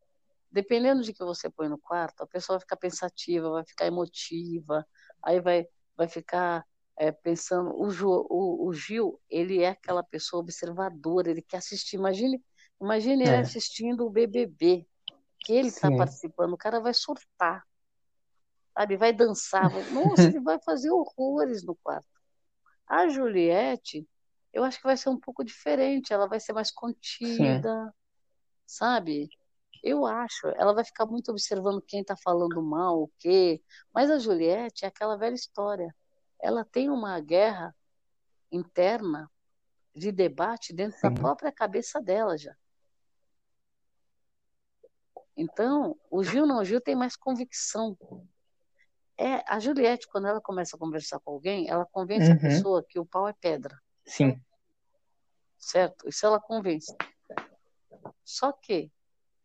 [0.51, 4.86] dependendo de que você põe no quarto, a pessoa vai ficar pensativa, vai ficar emotiva,
[5.23, 5.66] aí vai,
[6.01, 6.64] vai ficar
[6.97, 7.78] é, pensando.
[7.78, 11.97] O, Jo- o, o Gil, ele é aquela pessoa observadora, ele quer assistir.
[11.97, 12.43] Imagine,
[12.81, 13.40] imagine ele É.
[13.40, 14.86] assistindo o BBB,
[15.40, 15.98] que ele está Sim.
[15.98, 17.62] participando, o cara vai surtar,
[18.74, 18.97] sabe?
[18.97, 19.85] Vai dançar, vai...
[19.90, 22.09] nossa, ele vai fazer horrores no quarto.
[22.86, 24.09] A Juliette,
[24.55, 27.94] eu acho que vai ser um pouco diferente, ela vai ser mais contida,
[28.66, 29.28] sabe?
[29.82, 33.62] Eu acho, ela vai ficar muito observando quem está falando mal, o quê.
[33.93, 35.94] Mas a Juliette é aquela velha história.
[36.39, 37.74] Ela tem uma guerra
[38.52, 39.31] interna
[39.94, 41.09] de debate dentro Sim.
[41.09, 42.55] da própria cabeça dela já.
[45.36, 47.97] Então, o Gil não, o Gil tem mais convicção.
[49.16, 52.36] É, a Juliette, quando ela começa a conversar com alguém, ela convence uhum.
[52.36, 53.78] a pessoa que o pau é pedra.
[54.05, 54.43] Sim.
[55.59, 56.09] Certo?
[56.09, 56.94] Isso ela convence.
[58.24, 58.90] Só que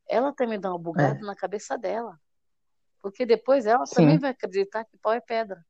[0.08, 1.24] ela também dá uma bugada é.
[1.24, 2.20] na cabeça dela.
[3.02, 3.96] Porque depois ela Sim.
[3.96, 5.64] também vai acreditar que pau é pedra.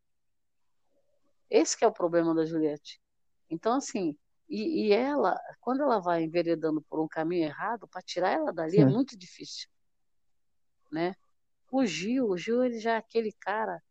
[1.50, 3.00] Esse é o problema da Juliette.
[3.50, 4.18] Então, assim,
[4.50, 8.78] e, e, ela, quando ela vai enveredando por um caminho errado, para tirar ela dali
[8.78, 8.82] é Sim.
[8.82, 9.70] é muito difícil.
[10.92, 11.16] Né?
[11.72, 13.82] O Gil, o Gil ele já é aquele cara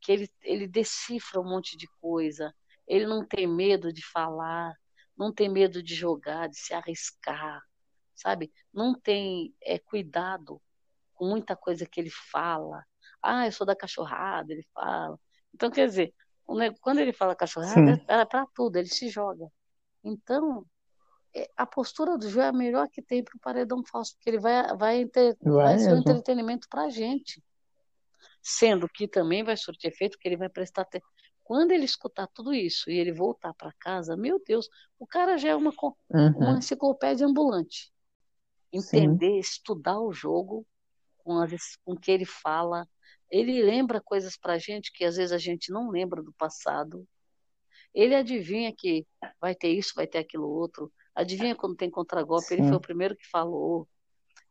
[0.00, 2.54] que ele, ele decifra um monte de coisa,
[2.86, 4.74] ele não tem medo de falar,
[5.16, 7.62] não tem medo de jogar, de se arriscar,
[8.22, 8.52] sabe?
[8.72, 10.62] Não tem é, cuidado
[11.14, 12.84] com muita coisa que ele fala.
[13.20, 15.18] Ah, eu sou da cachorrada, ele fala.
[15.52, 16.14] Então, quer dizer,
[16.80, 18.04] quando ele fala cachorrada, Sim.
[18.08, 19.48] é para tudo, ele se joga.
[20.04, 20.64] Então,
[21.34, 24.30] é, a postura do João é a melhor que tem para o paredão falso, porque
[24.30, 27.42] ele vai, vai, vai, vai ser um entretenimento para a gente.
[28.40, 31.08] Sendo que também vai surtir efeito que ele vai prestar atenção.
[31.44, 34.68] Quando ele escutar tudo isso e ele voltar para casa, meu Deus,
[34.98, 36.36] o cara já é uma, uhum.
[36.36, 37.91] uma enciclopédia ambulante.
[38.72, 39.38] Entender, Sim.
[39.38, 40.66] estudar o jogo
[41.18, 42.88] com, as, com que ele fala.
[43.30, 47.06] Ele lembra coisas para a gente que às vezes a gente não lembra do passado.
[47.94, 49.06] Ele adivinha que
[49.40, 50.92] vai ter isso, vai ter aquilo outro.
[51.14, 52.54] Adivinha quando tem contragolpe?
[52.54, 53.86] Ele foi o primeiro que falou.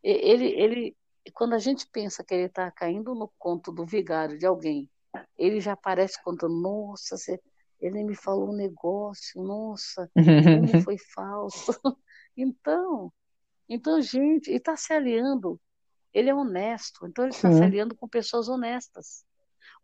[0.03, 0.97] Ele, ele,
[1.33, 4.89] quando a gente pensa que ele está caindo no conto do vigário de alguém,
[5.37, 7.39] ele já aparece contando: Nossa, você,
[7.79, 10.23] ele me falou um negócio, nossa, como
[10.85, 11.71] foi falso.
[12.37, 13.11] então,
[13.73, 15.59] então, gente, ele está se aliando.
[16.13, 19.25] Ele é honesto, então ele está se aliando com pessoas honestas.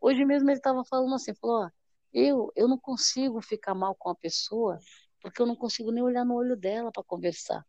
[0.02, 1.70] Hoje mesmo ele estava falando assim, falou, ó,
[2.14, 4.78] eu, eu não consigo ficar mal com a pessoa
[5.22, 7.66] porque eu não consigo nem olhar no olho dela para conversar.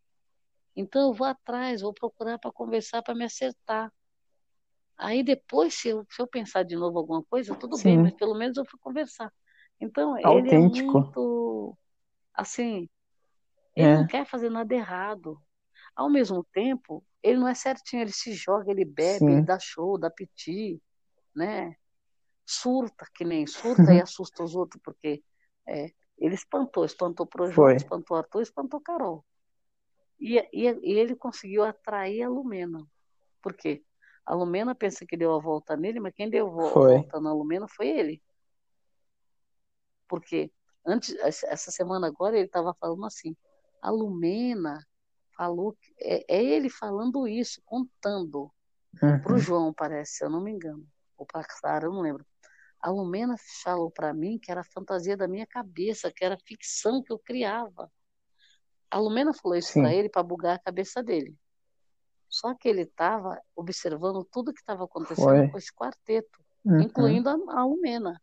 [0.75, 3.93] Então eu vou atrás, vou procurar para conversar, para me acertar.
[4.97, 7.85] Aí depois, se eu, se eu pensar de novo alguma coisa, tudo Sim.
[7.85, 9.33] bem, mas pelo menos eu fui conversar.
[9.81, 10.37] Então Autêntico.
[10.37, 11.79] ele é muito
[12.35, 12.89] assim,
[13.77, 13.97] ele é.
[13.97, 15.41] não quer fazer nada errado.
[15.99, 19.33] Ao mesmo tempo, ele não é certinho, ele se joga, ele bebe, Sim.
[19.33, 20.81] ele dá show, dá piti,
[21.35, 21.77] né?
[22.49, 25.23] surta, que nem surta e assusta os outros, porque
[25.67, 29.23] é, ele espantou, espantou pro João, espantou Arthur, espantou Carol.
[30.19, 32.85] E, e, e, ele conseguiu atrair a Lumena.
[33.43, 33.85] Por quê?
[34.25, 36.95] A Lumena pensa que deu a volta nele, mas quem deu a foi.
[36.95, 38.23] volta na Lumena foi ele.
[40.09, 40.51] Porque
[40.87, 43.37] antes, essa semana agora, ele estava falando assim,
[43.83, 44.85] a Lumena
[45.39, 48.53] falou, é, é ele falando isso, contando
[49.01, 49.23] uhum.
[49.23, 50.85] para o João, parece, se eu não me engano,
[51.17, 52.27] ou para Clara, eu não lembro.
[52.81, 57.13] A Lumena falou para mim que era fantasia da minha cabeça, que era ficção que
[57.13, 57.91] eu criava.
[58.91, 61.37] A Lumena falou isso para ele para bugar a cabeça dele.
[62.29, 65.49] Só que ele estava observando tudo que estava acontecendo foi.
[65.49, 66.81] com esse quarteto, uhum.
[66.81, 68.21] incluindo a, a Lumena.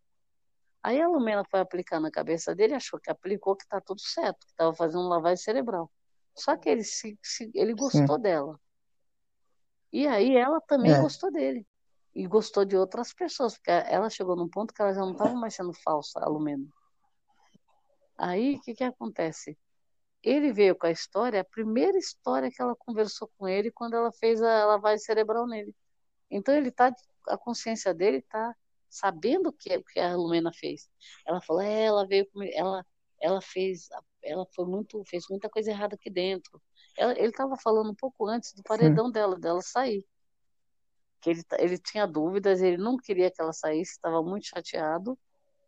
[0.82, 4.46] Aí a Lumena foi aplicar na cabeça dele, achou que aplicou que está tudo certo,
[4.46, 5.92] que estava fazendo um lavagem cerebral.
[6.36, 8.22] Só que ele, se, se, ele gostou Sim.
[8.22, 8.60] dela.
[9.92, 11.00] E aí ela também é.
[11.00, 11.66] gostou dele
[12.14, 15.34] e gostou de outras pessoas, porque ela chegou num ponto que ela já não estava
[15.34, 16.66] mais sendo falsa, a Lumena.
[18.18, 19.58] Aí, o que, que acontece?
[20.24, 24.12] Ele veio com a história, a primeira história que ela conversou com ele quando ela
[24.14, 25.76] fez a lavagem cerebral nele.
[26.32, 26.94] Então, ele tá,
[27.28, 28.56] a consciência dele está
[28.90, 30.90] sabendo o que, que a Lumena fez.
[31.28, 32.86] Ela falou, é, ela veio comigo, ela,
[33.22, 33.90] ela fez,
[34.26, 36.62] ela foi muito, fez muita coisa errada aqui dentro.
[36.98, 39.12] Ela, ele estava falando um pouco antes do paredão Sim.
[39.12, 40.06] dela, dela sair
[41.26, 45.18] que ele, ele tinha dúvidas, ele não queria que ela saísse, estava muito chateado,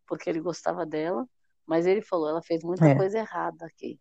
[0.06, 1.28] porque ele gostava dela,
[1.66, 2.96] mas ele falou, ela fez muita é.
[2.96, 4.00] coisa errada aqui.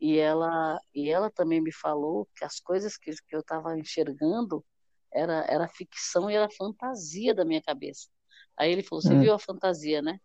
[0.00, 4.64] E ela, e ela também me falou que as coisas que, que eu estava enxergando
[5.12, 8.08] era, era ficção e era fantasia da minha cabeça.
[8.56, 9.20] Aí ele falou, você hum.
[9.20, 10.18] viu a fantasia, né?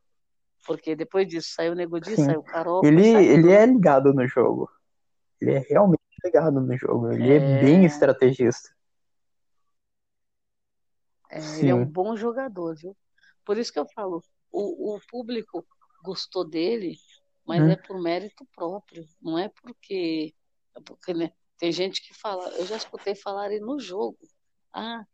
[0.65, 2.83] Porque depois disso saiu o Nego Di, saiu o Carol.
[2.83, 4.69] Ele, ele é ligado no jogo.
[5.39, 7.11] Ele é realmente ligado no jogo.
[7.11, 8.69] Ele é, é bem estrategista.
[11.29, 12.95] É, ele é um bom jogador, viu?
[13.43, 15.65] Por isso que eu falo, o, o público
[16.03, 16.95] gostou dele,
[17.45, 17.69] mas hum.
[17.69, 20.33] é por mérito próprio, não é porque,
[20.75, 24.17] é porque né, tem gente que fala, eu já escutei falarem no jogo,
[24.73, 25.05] ah,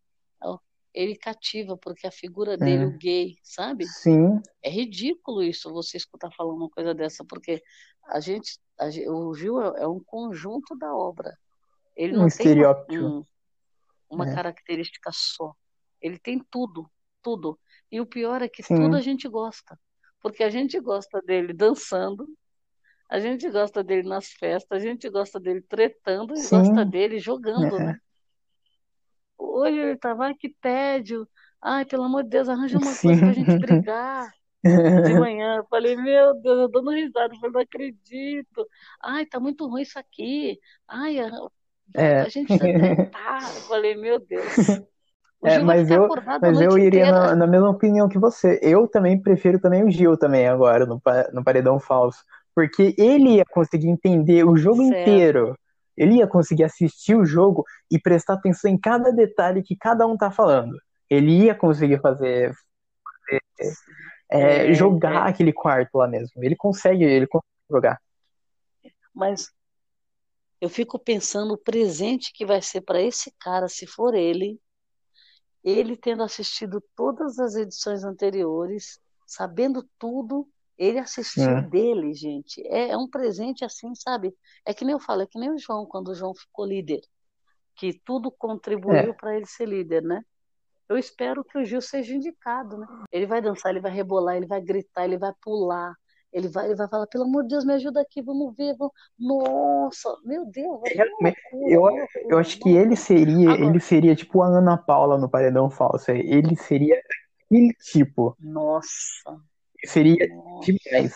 [0.93, 2.85] ele cativa porque a figura dele, é.
[2.85, 3.85] o gay, sabe?
[3.87, 4.41] Sim.
[4.61, 7.61] É ridículo isso, você escutar falando uma coisa dessa, porque
[8.07, 11.37] a gente, a, o Gil é, é um conjunto da obra.
[11.95, 12.93] Ele não um tem estereótipo.
[12.93, 13.25] Um,
[14.09, 14.35] uma É.
[14.35, 15.53] característica só.
[16.01, 16.89] Ele tem tudo,
[17.21, 17.57] tudo.
[17.91, 18.75] E o pior é que Sim.
[18.75, 19.79] tudo a gente gosta.
[20.19, 22.27] Porque a gente gosta dele dançando,
[23.09, 26.57] a gente gosta dele nas festas, a gente gosta dele tretando e Sim.
[26.57, 27.85] gosta dele jogando, É.
[27.85, 27.99] né?
[29.41, 31.27] Hoje ele tava, ai, que tédio.
[31.61, 33.57] Ai, pelo amor de Deus, arranja uma coisa pra gente Sim.
[33.59, 34.31] brigar.
[34.63, 38.67] De manhã, eu falei, meu Deus, eu dando risada, eu não acredito.
[39.01, 40.59] Ai, tá muito ruim isso aqui.
[40.87, 41.29] Ai, a,
[41.95, 42.21] É.
[42.21, 43.55] a gente precisa tretar.
[43.55, 44.81] Eu falei, meu Deus.
[45.41, 46.07] O É, mas eu,
[46.41, 48.59] mas eu iria na, na mesma opinião que você.
[48.61, 51.01] Eu também prefiro também o Gil também agora no,
[51.33, 52.23] no paredão falso,
[52.53, 54.99] porque ele ia conseguir entender o jogo Certo.
[55.01, 55.57] inteiro.
[55.97, 60.17] Ele ia conseguir assistir o jogo e prestar atenção em cada detalhe que cada um
[60.17, 60.75] tá falando.
[61.09, 62.53] Ele ia conseguir fazer,
[63.03, 63.41] fazer,
[64.29, 65.29] é, É, jogar é.
[65.29, 66.43] aquele quarto lá mesmo.
[66.43, 68.01] Ele consegue, ele consegue jogar.
[69.13, 69.51] Mas
[70.61, 74.59] eu fico pensando o presente que vai ser para esse cara, se for ele,
[75.63, 80.47] ele tendo assistido todas as edições anteriores, sabendo tudo,
[80.83, 81.61] ele assistiu É.
[81.61, 82.61] dele, gente.
[82.67, 84.35] É, é um presente assim, sabe?
[84.65, 87.01] É que nem eu falo, é que nem o João, quando o João ficou líder,
[87.75, 89.13] que tudo contribuiu É.
[89.13, 90.23] para ele ser líder, né?
[90.89, 92.87] Eu espero que o Gil seja indicado, né?
[93.11, 95.93] Ele vai dançar, ele vai rebolar, ele vai gritar, ele vai pular,
[96.33, 98.93] ele vai, ele vai falar, pelo amor de Deus, me ajuda aqui, vamos ver, vamos...
[99.17, 104.41] Nossa, meu Deus, loucura, Eu, eu loucura, acho que ele seria, Agora, ele seria tipo
[104.41, 106.11] a Ana Paula no paredão falso.
[106.11, 106.99] Ele seria
[107.45, 108.35] aquele tipo.
[108.39, 109.39] nossa,
[109.85, 110.71] Seria nossa.
[110.71, 111.13] demais.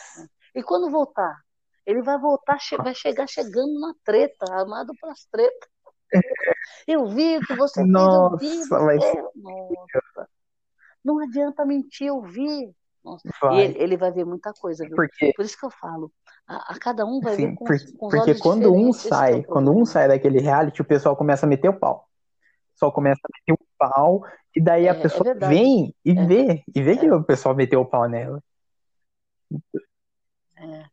[0.56, 1.36] E quando voltar?
[1.86, 5.70] Ele vai voltar, che- vai chegar chegando na treta, armado para as tretas.
[6.88, 9.02] Eu vi que você fez, eu vi Nossa, você.
[9.12, 9.24] ser.
[9.36, 10.30] Nossa,
[11.04, 12.74] não adianta mentir, eu vi.
[13.04, 13.26] Nossa.
[13.52, 14.98] E ele, ele vai ver muita coisa, viu?
[14.98, 16.12] Porque, Por isso que eu falo,
[16.48, 18.88] a, a cada um vai ver assim, com, por- com os porque olhos quando um
[18.88, 22.08] é sai, o quando um sai daquele reality, o pessoal começa a meter o pau.
[22.76, 24.24] Só começa a meter o pau,
[24.56, 27.24] e daí a É, é pessoa vem e É, vê, e vê que é, o
[27.24, 28.42] pessoal meteu o pau nela.
[30.58, 30.86] É.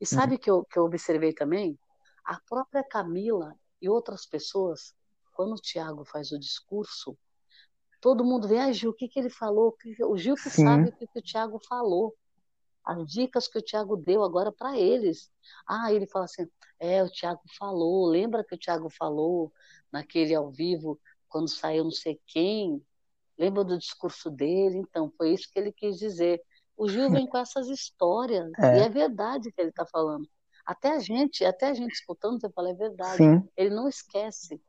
[0.00, 0.16] E Uhum.
[0.16, 1.78] sabe que eu, que eu observei também?
[2.24, 4.94] A própria Camila e outras pessoas,
[5.32, 7.16] quando o Thiago faz o discurso,
[8.00, 9.68] todo mundo vê, ah, Gil, o que que ele falou?
[9.68, 12.14] O que- O Gil que sabe Sim, o que que o Thiago falou.
[12.84, 15.30] As dicas que o Thiago deu agora para eles.
[15.68, 16.46] Ah, ele fala assim,
[16.80, 19.52] é, o Thiago falou, lembra que o Thiago falou
[19.92, 22.84] naquele ao vivo, quando saiu não sei quem?
[23.38, 24.78] Lembra do discurso dele?
[24.78, 26.42] Então, foi isso que ele quis dizer.
[26.78, 30.26] O Gil vem com essas histórias, e é, é verdade que ele está falando.
[30.64, 33.16] Até a gente, até a gente escutando, você fala, é verdade.
[33.16, 33.48] sim.
[33.56, 34.60] Ele não esquece.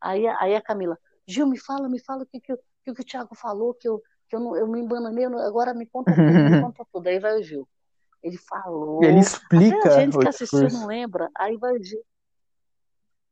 [0.00, 0.96] Aí, a- aí a Camila,
[1.26, 3.88] Gil, me fala, me fala o que, que, o- que, que o Thiago falou, que
[3.88, 7.06] eu, que eu, não, eu me embananei, agora me conta tudo, me conta tudo.
[7.06, 7.66] Aí vai o Gil.
[8.22, 9.02] Ele Ele falou.
[9.02, 10.78] Até a explica gente que assistiu discurso.
[10.78, 12.04] não lembra, aí vai o Gil.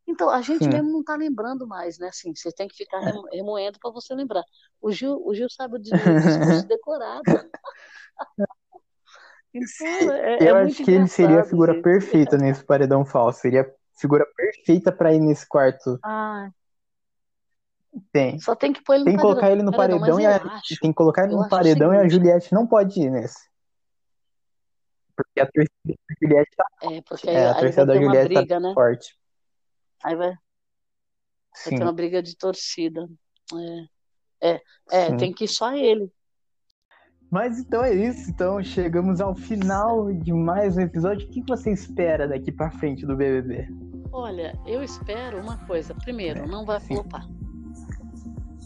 [0.08, 2.08] Então, a gente Sim, mesmo não está lembrando mais, né?
[2.08, 4.44] Assim, você tem que ficar remo- remoendo para você lembrar.
[4.80, 5.98] O Gil, o Gil sabe o discurso
[6.68, 7.24] decorado.
[9.54, 11.82] Então, é, é Eu muito acho que ele seria a figura gente.
[11.82, 13.40] perfeita nesse paredão falso.
[13.40, 15.98] Seria a figura perfeita pra ir nesse quarto.
[16.04, 16.50] Ah,
[18.12, 18.38] Tem.
[18.38, 20.76] só tem que pôr ele no Tem colocar ele no Paredão, paredão e a, acho,
[20.80, 23.48] tem que colocar ele no paredão e a Juliette não pode ir nesse.
[25.16, 28.40] Porque a torcida da Juliette tá é, porque aí, É, a torcida da Juliette tá
[28.40, 28.74] briga, né?
[28.74, 29.16] forte.
[30.04, 33.08] Aí vai, vai ter uma briga de torcida.
[34.42, 36.12] É, é, é, tem que ir só ele.
[37.30, 38.30] Mas então é isso.
[38.30, 41.26] Então chegamos ao final de mais um episódio.
[41.26, 43.68] O que você espera daqui pra frente do BBB?
[44.12, 45.94] Olha, eu espero uma coisa.
[45.94, 46.94] Primeiro, não vai Sim.
[46.94, 47.26] flopar.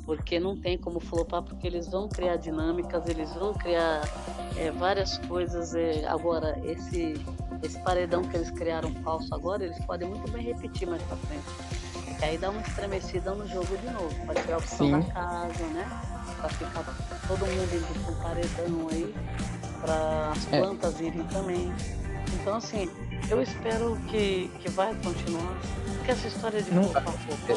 [0.05, 4.03] Porque não tem como flopar, porque eles vão criar dinâmicas, eles vão criar
[4.57, 5.75] é, várias coisas.
[5.75, 7.15] é, agora, esse,
[7.63, 11.45] esse paredão que eles criaram falso agora, eles podem muito bem repetir mais pra frente.
[12.05, 14.27] Porque aí dá uma estremecida no jogo de novo.
[14.27, 14.93] Pode ter a opção Sim.
[14.93, 16.20] da casa, né?
[16.41, 16.85] Pra ficar
[17.29, 19.15] todo mundo indo pro paredão aí,
[19.83, 20.61] para as É.
[20.61, 21.73] plantas irem também.
[22.33, 22.91] Então, assim,
[23.29, 25.55] eu espero que, que vai continuar.
[25.97, 27.57] Porque essa história de flopar, flopar,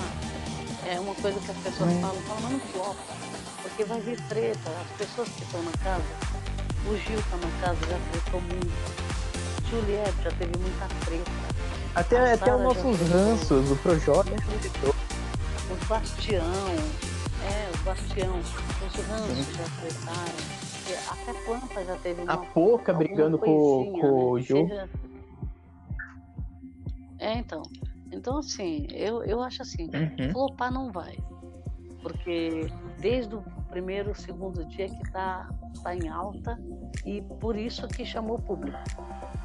[0.86, 2.02] é uma coisa que as pessoas Não.
[2.02, 3.14] falam, falam, mas não flopa.
[3.62, 4.70] Porque vai vir treta.
[4.70, 6.04] As pessoas que estão na casa,
[6.86, 9.14] o Gil tá na casa, já tretou muito.
[9.70, 11.32] Juliette já teve muita treta.
[11.96, 14.32] Até, até os nossos ranços, o Projota.
[15.72, 16.44] Os Bastião,
[17.46, 18.50] é, os Bastião, os
[19.08, 19.64] Ranços já.
[20.86, 24.10] E Até Planta já teve A uma, Poca alguma brigando com, com né?
[24.12, 24.68] o Gil.
[24.68, 24.90] Seja-
[27.20, 27.64] É, então.
[28.12, 30.32] Então, assim, eu, eu acho assim, Uhum.
[30.32, 31.18] flopar não vai.
[32.02, 32.68] Porque
[33.00, 35.50] desde o primeiro, segundo dia que tá,
[35.82, 36.60] tá em alta
[37.06, 38.78] e por isso que chamou o público.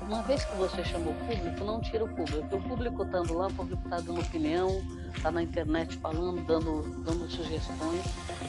[0.09, 2.56] Uma vez que você chamou o público, não tira o público.
[2.56, 4.82] O público estando lá, o público está dando opinião,
[5.14, 8.02] está na internet falando, dando, dando sugestões.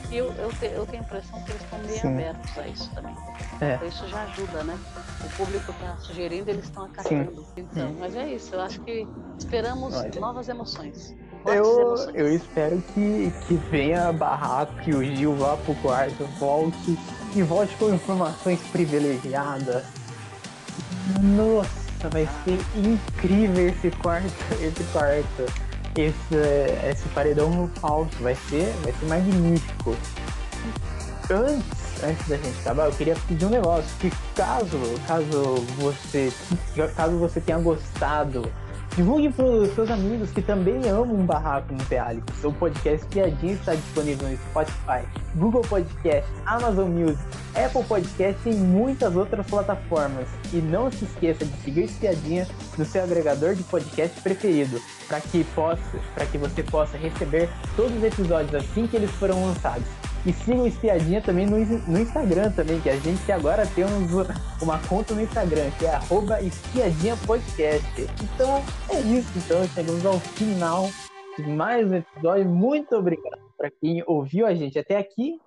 [0.09, 2.07] E eu, eu, te, eu tenho a impressão que eles estão bem Sim.
[2.07, 3.15] abertos a isso também.
[3.59, 3.75] É.
[3.75, 4.79] Então isso já ajuda, né?
[5.25, 7.45] O público está sugerindo, eles estão acatando.
[7.57, 8.55] Então, mas é isso.
[8.55, 9.05] Eu acho que
[9.37, 10.19] esperamos Olha.
[10.19, 11.13] novas emoções.
[11.45, 12.15] Eu, emoções.
[12.15, 16.97] eu espero que, que venha barraco, que o Gil vá pro quarto, volte
[17.35, 19.98] e volte com informações privilegiadas.
[21.21, 24.31] Nossa, vai ser incrível esse quarto,
[24.61, 25.45] esse quarto,
[25.95, 29.95] esse, esse paredão falso, vai ser, vai ser magnífico.
[31.31, 34.77] Antes, antes da gente acabar, eu queria pedir um negócio, que caso,
[35.07, 36.31] caso você,
[36.95, 38.49] caso você tenha gostado
[38.95, 42.23] Divulgue para os seus amigos que também amam um barraco no reality.
[42.43, 47.23] O podcast Piadinha está disponível no Spotify, Google Podcast, Amazon Music,
[47.55, 50.27] Apple Podcast e muitas outras plataformas.
[50.51, 52.47] E não se esqueça de seguir o Piadinha
[52.77, 57.95] no seu agregador de podcast preferido, para que, possa, para que você possa receber todos
[57.95, 59.98] os episódios assim que eles foram lançados.
[60.25, 64.11] E siga o Espiadinha também no, no Instagram também, que a gente agora temos
[64.61, 68.07] uma conta no Instagram, que é arroba Espiadinha Podcast.
[68.21, 70.89] Então é isso, então chegamos ao final
[71.37, 72.45] de mais um episódio.
[72.49, 75.39] Muito obrigado para quem ouviu a gente até aqui.